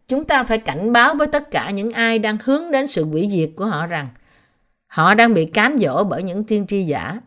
Chúng 0.07 0.23
ta 0.23 0.43
phải 0.43 0.57
cảnh 0.57 0.93
báo 0.93 1.15
với 1.15 1.27
tất 1.27 1.51
cả 1.51 1.69
những 1.69 1.91
ai 1.91 2.19
đang 2.19 2.37
hướng 2.43 2.71
đến 2.71 2.87
sự 2.87 3.05
hủy 3.05 3.29
diệt 3.31 3.49
của 3.55 3.65
họ 3.65 3.87
rằng 3.87 4.09
họ 4.87 5.13
đang 5.13 5.33
bị 5.33 5.45
cám 5.45 5.77
dỗ 5.77 6.03
bởi 6.03 6.23
những 6.23 6.43
tiên 6.43 6.67
tri 6.67 6.83
giả. 6.83 7.19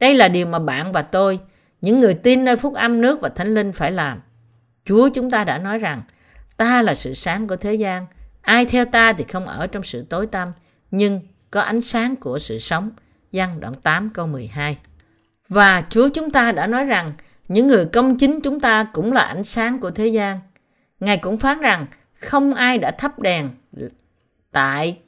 Đây 0.00 0.14
là 0.14 0.28
điều 0.28 0.46
mà 0.46 0.58
bạn 0.58 0.92
và 0.92 1.02
tôi, 1.02 1.40
những 1.84 1.98
người 1.98 2.14
tin 2.14 2.44
nơi 2.44 2.56
phúc 2.56 2.74
âm 2.74 3.00
nước 3.00 3.20
và 3.20 3.28
thánh 3.28 3.54
linh 3.54 3.72
phải 3.72 3.92
làm. 3.92 4.20
Chúa 4.84 5.08
chúng 5.08 5.30
ta 5.30 5.44
đã 5.44 5.58
nói 5.58 5.78
rằng 5.78 6.02
ta 6.56 6.82
là 6.82 6.94
sự 6.94 7.14
sáng 7.14 7.46
của 7.48 7.56
thế 7.56 7.74
gian. 7.74 8.06
Ai 8.40 8.64
theo 8.64 8.84
ta 8.84 9.12
thì 9.12 9.24
không 9.32 9.46
ở 9.46 9.66
trong 9.66 9.82
sự 9.82 10.06
tối 10.08 10.26
tăm, 10.26 10.52
nhưng 10.90 11.20
có 11.50 11.60
ánh 11.60 11.80
sáng 11.80 12.16
của 12.16 12.38
sự 12.38 12.58
sống. 12.58 12.90
Giăng 13.32 13.60
đoạn 13.60 13.74
8 13.74 14.10
câu 14.10 14.26
12. 14.26 14.76
Và 15.48 15.82
Chúa 15.90 16.08
chúng 16.08 16.30
ta 16.30 16.52
đã 16.52 16.66
nói 16.66 16.84
rằng 16.84 17.12
những 17.48 17.66
người 17.66 17.86
công 17.86 18.18
chính 18.18 18.40
chúng 18.40 18.60
ta 18.60 18.86
cũng 18.92 19.12
là 19.12 19.22
ánh 19.22 19.44
sáng 19.44 19.80
của 19.80 19.90
thế 19.90 20.06
gian. 20.06 20.40
Ngài 21.00 21.16
cũng 21.16 21.36
phán 21.36 21.60
rằng 21.60 21.86
không 22.14 22.54
ai 22.54 22.78
đã 22.78 22.90
thắp 22.90 23.18
đèn 23.18 23.50
tại 24.52 24.98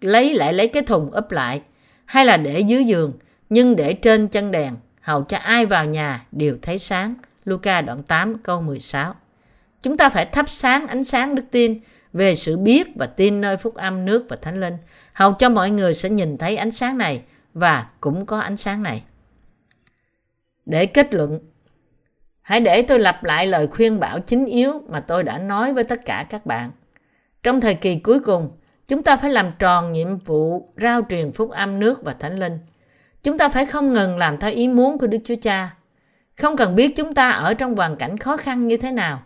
lấy 0.00 0.34
lại 0.34 0.52
lấy 0.52 0.68
cái 0.68 0.82
thùng 0.82 1.10
ấp 1.10 1.32
lại 1.32 1.62
hay 2.04 2.26
là 2.26 2.36
để 2.36 2.60
dưới 2.60 2.84
giường 2.84 3.12
nhưng 3.48 3.76
để 3.76 3.92
trên 3.92 4.28
chân 4.28 4.50
đèn 4.50 4.74
hầu 5.04 5.22
cho 5.22 5.36
ai 5.36 5.66
vào 5.66 5.86
nhà 5.86 6.26
đều 6.32 6.56
thấy 6.62 6.78
sáng. 6.78 7.14
Luca 7.44 7.80
đoạn 7.80 8.02
8 8.02 8.38
câu 8.38 8.62
16. 8.62 9.14
Chúng 9.82 9.96
ta 9.96 10.08
phải 10.08 10.26
thắp 10.26 10.50
sáng 10.50 10.86
ánh 10.86 11.04
sáng 11.04 11.34
đức 11.34 11.42
tin 11.50 11.80
về 12.12 12.34
sự 12.34 12.56
biết 12.56 12.86
và 12.96 13.06
tin 13.06 13.40
nơi 13.40 13.56
phúc 13.56 13.74
âm 13.74 14.04
nước 14.04 14.26
và 14.28 14.36
thánh 14.36 14.60
linh, 14.60 14.76
hầu 15.12 15.32
cho 15.32 15.48
mọi 15.48 15.70
người 15.70 15.94
sẽ 15.94 16.10
nhìn 16.10 16.38
thấy 16.38 16.56
ánh 16.56 16.70
sáng 16.70 16.98
này 16.98 17.22
và 17.54 17.86
cũng 18.00 18.26
có 18.26 18.38
ánh 18.40 18.56
sáng 18.56 18.82
này. 18.82 19.02
Để 20.66 20.86
kết 20.86 21.14
luận, 21.14 21.38
hãy 22.42 22.60
để 22.60 22.82
tôi 22.82 22.98
lặp 22.98 23.24
lại 23.24 23.46
lời 23.46 23.66
khuyên 23.66 24.00
bảo 24.00 24.20
chính 24.20 24.44
yếu 24.44 24.82
mà 24.88 25.00
tôi 25.00 25.22
đã 25.22 25.38
nói 25.38 25.72
với 25.72 25.84
tất 25.84 26.04
cả 26.04 26.26
các 26.30 26.46
bạn. 26.46 26.70
Trong 27.42 27.60
thời 27.60 27.74
kỳ 27.74 27.98
cuối 27.98 28.20
cùng, 28.20 28.50
chúng 28.88 29.02
ta 29.02 29.16
phải 29.16 29.30
làm 29.30 29.50
tròn 29.58 29.92
nhiệm 29.92 30.18
vụ 30.18 30.72
rao 30.80 31.02
truyền 31.08 31.32
phúc 31.32 31.50
âm 31.50 31.80
nước 31.80 32.02
và 32.02 32.12
thánh 32.12 32.38
linh. 32.38 32.58
Chúng 33.24 33.38
ta 33.38 33.48
phải 33.48 33.66
không 33.66 33.92
ngừng 33.92 34.16
làm 34.16 34.38
theo 34.38 34.50
ý 34.50 34.68
muốn 34.68 34.98
của 34.98 35.06
Đức 35.06 35.18
Chúa 35.24 35.34
Cha. 35.42 35.74
Không 36.36 36.56
cần 36.56 36.76
biết 36.76 36.96
chúng 36.96 37.14
ta 37.14 37.30
ở 37.30 37.54
trong 37.54 37.76
hoàn 37.76 37.96
cảnh 37.96 38.18
khó 38.18 38.36
khăn 38.36 38.68
như 38.68 38.76
thế 38.76 38.90
nào. 38.90 39.22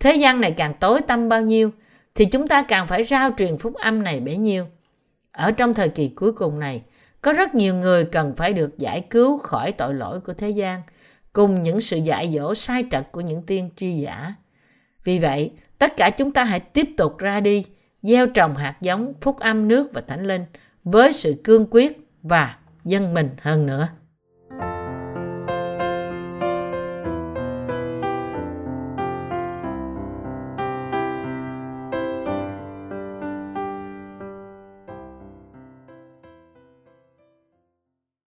Thế 0.00 0.14
gian 0.14 0.40
này 0.40 0.52
càng 0.52 0.74
tối 0.80 1.00
tăm 1.00 1.28
bao 1.28 1.42
nhiêu, 1.42 1.70
thì 2.14 2.24
chúng 2.24 2.48
ta 2.48 2.62
càng 2.62 2.86
phải 2.86 3.04
rao 3.04 3.30
truyền 3.38 3.58
phúc 3.58 3.74
âm 3.74 4.02
này 4.02 4.20
bấy 4.20 4.36
nhiêu. 4.36 4.66
Ở 5.32 5.52
trong 5.52 5.74
thời 5.74 5.88
kỳ 5.88 6.08
cuối 6.08 6.32
cùng 6.32 6.58
này, 6.58 6.82
có 7.22 7.32
rất 7.32 7.54
nhiều 7.54 7.74
người 7.74 8.04
cần 8.04 8.34
phải 8.36 8.52
được 8.52 8.78
giải 8.78 9.00
cứu 9.10 9.38
khỏi 9.38 9.72
tội 9.72 9.94
lỗi 9.94 10.20
của 10.20 10.32
thế 10.32 10.50
gian, 10.50 10.82
cùng 11.32 11.62
những 11.62 11.80
sự 11.80 11.96
dạy 11.96 12.34
dỗ 12.38 12.54
sai 12.54 12.84
trật 12.90 13.12
của 13.12 13.20
những 13.20 13.42
tiên 13.42 13.70
tri 13.76 13.92
giả. 13.92 14.34
Vì 15.04 15.18
vậy, 15.18 15.52
tất 15.78 15.96
cả 15.96 16.10
chúng 16.10 16.32
ta 16.32 16.44
hãy 16.44 16.60
tiếp 16.60 16.88
tục 16.96 17.18
ra 17.18 17.40
đi, 17.40 17.64
gieo 18.02 18.26
trồng 18.26 18.56
hạt 18.56 18.76
giống 18.80 19.12
phúc 19.20 19.38
âm 19.38 19.68
nước 19.68 19.92
và 19.92 20.00
thánh 20.00 20.26
linh 20.26 20.44
với 20.84 21.12
sự 21.12 21.34
cương 21.44 21.66
quyết 21.70 22.08
và 22.22 22.56
dân 22.84 23.14
mình 23.14 23.30
hơn 23.42 23.66
nữa. 23.66 23.88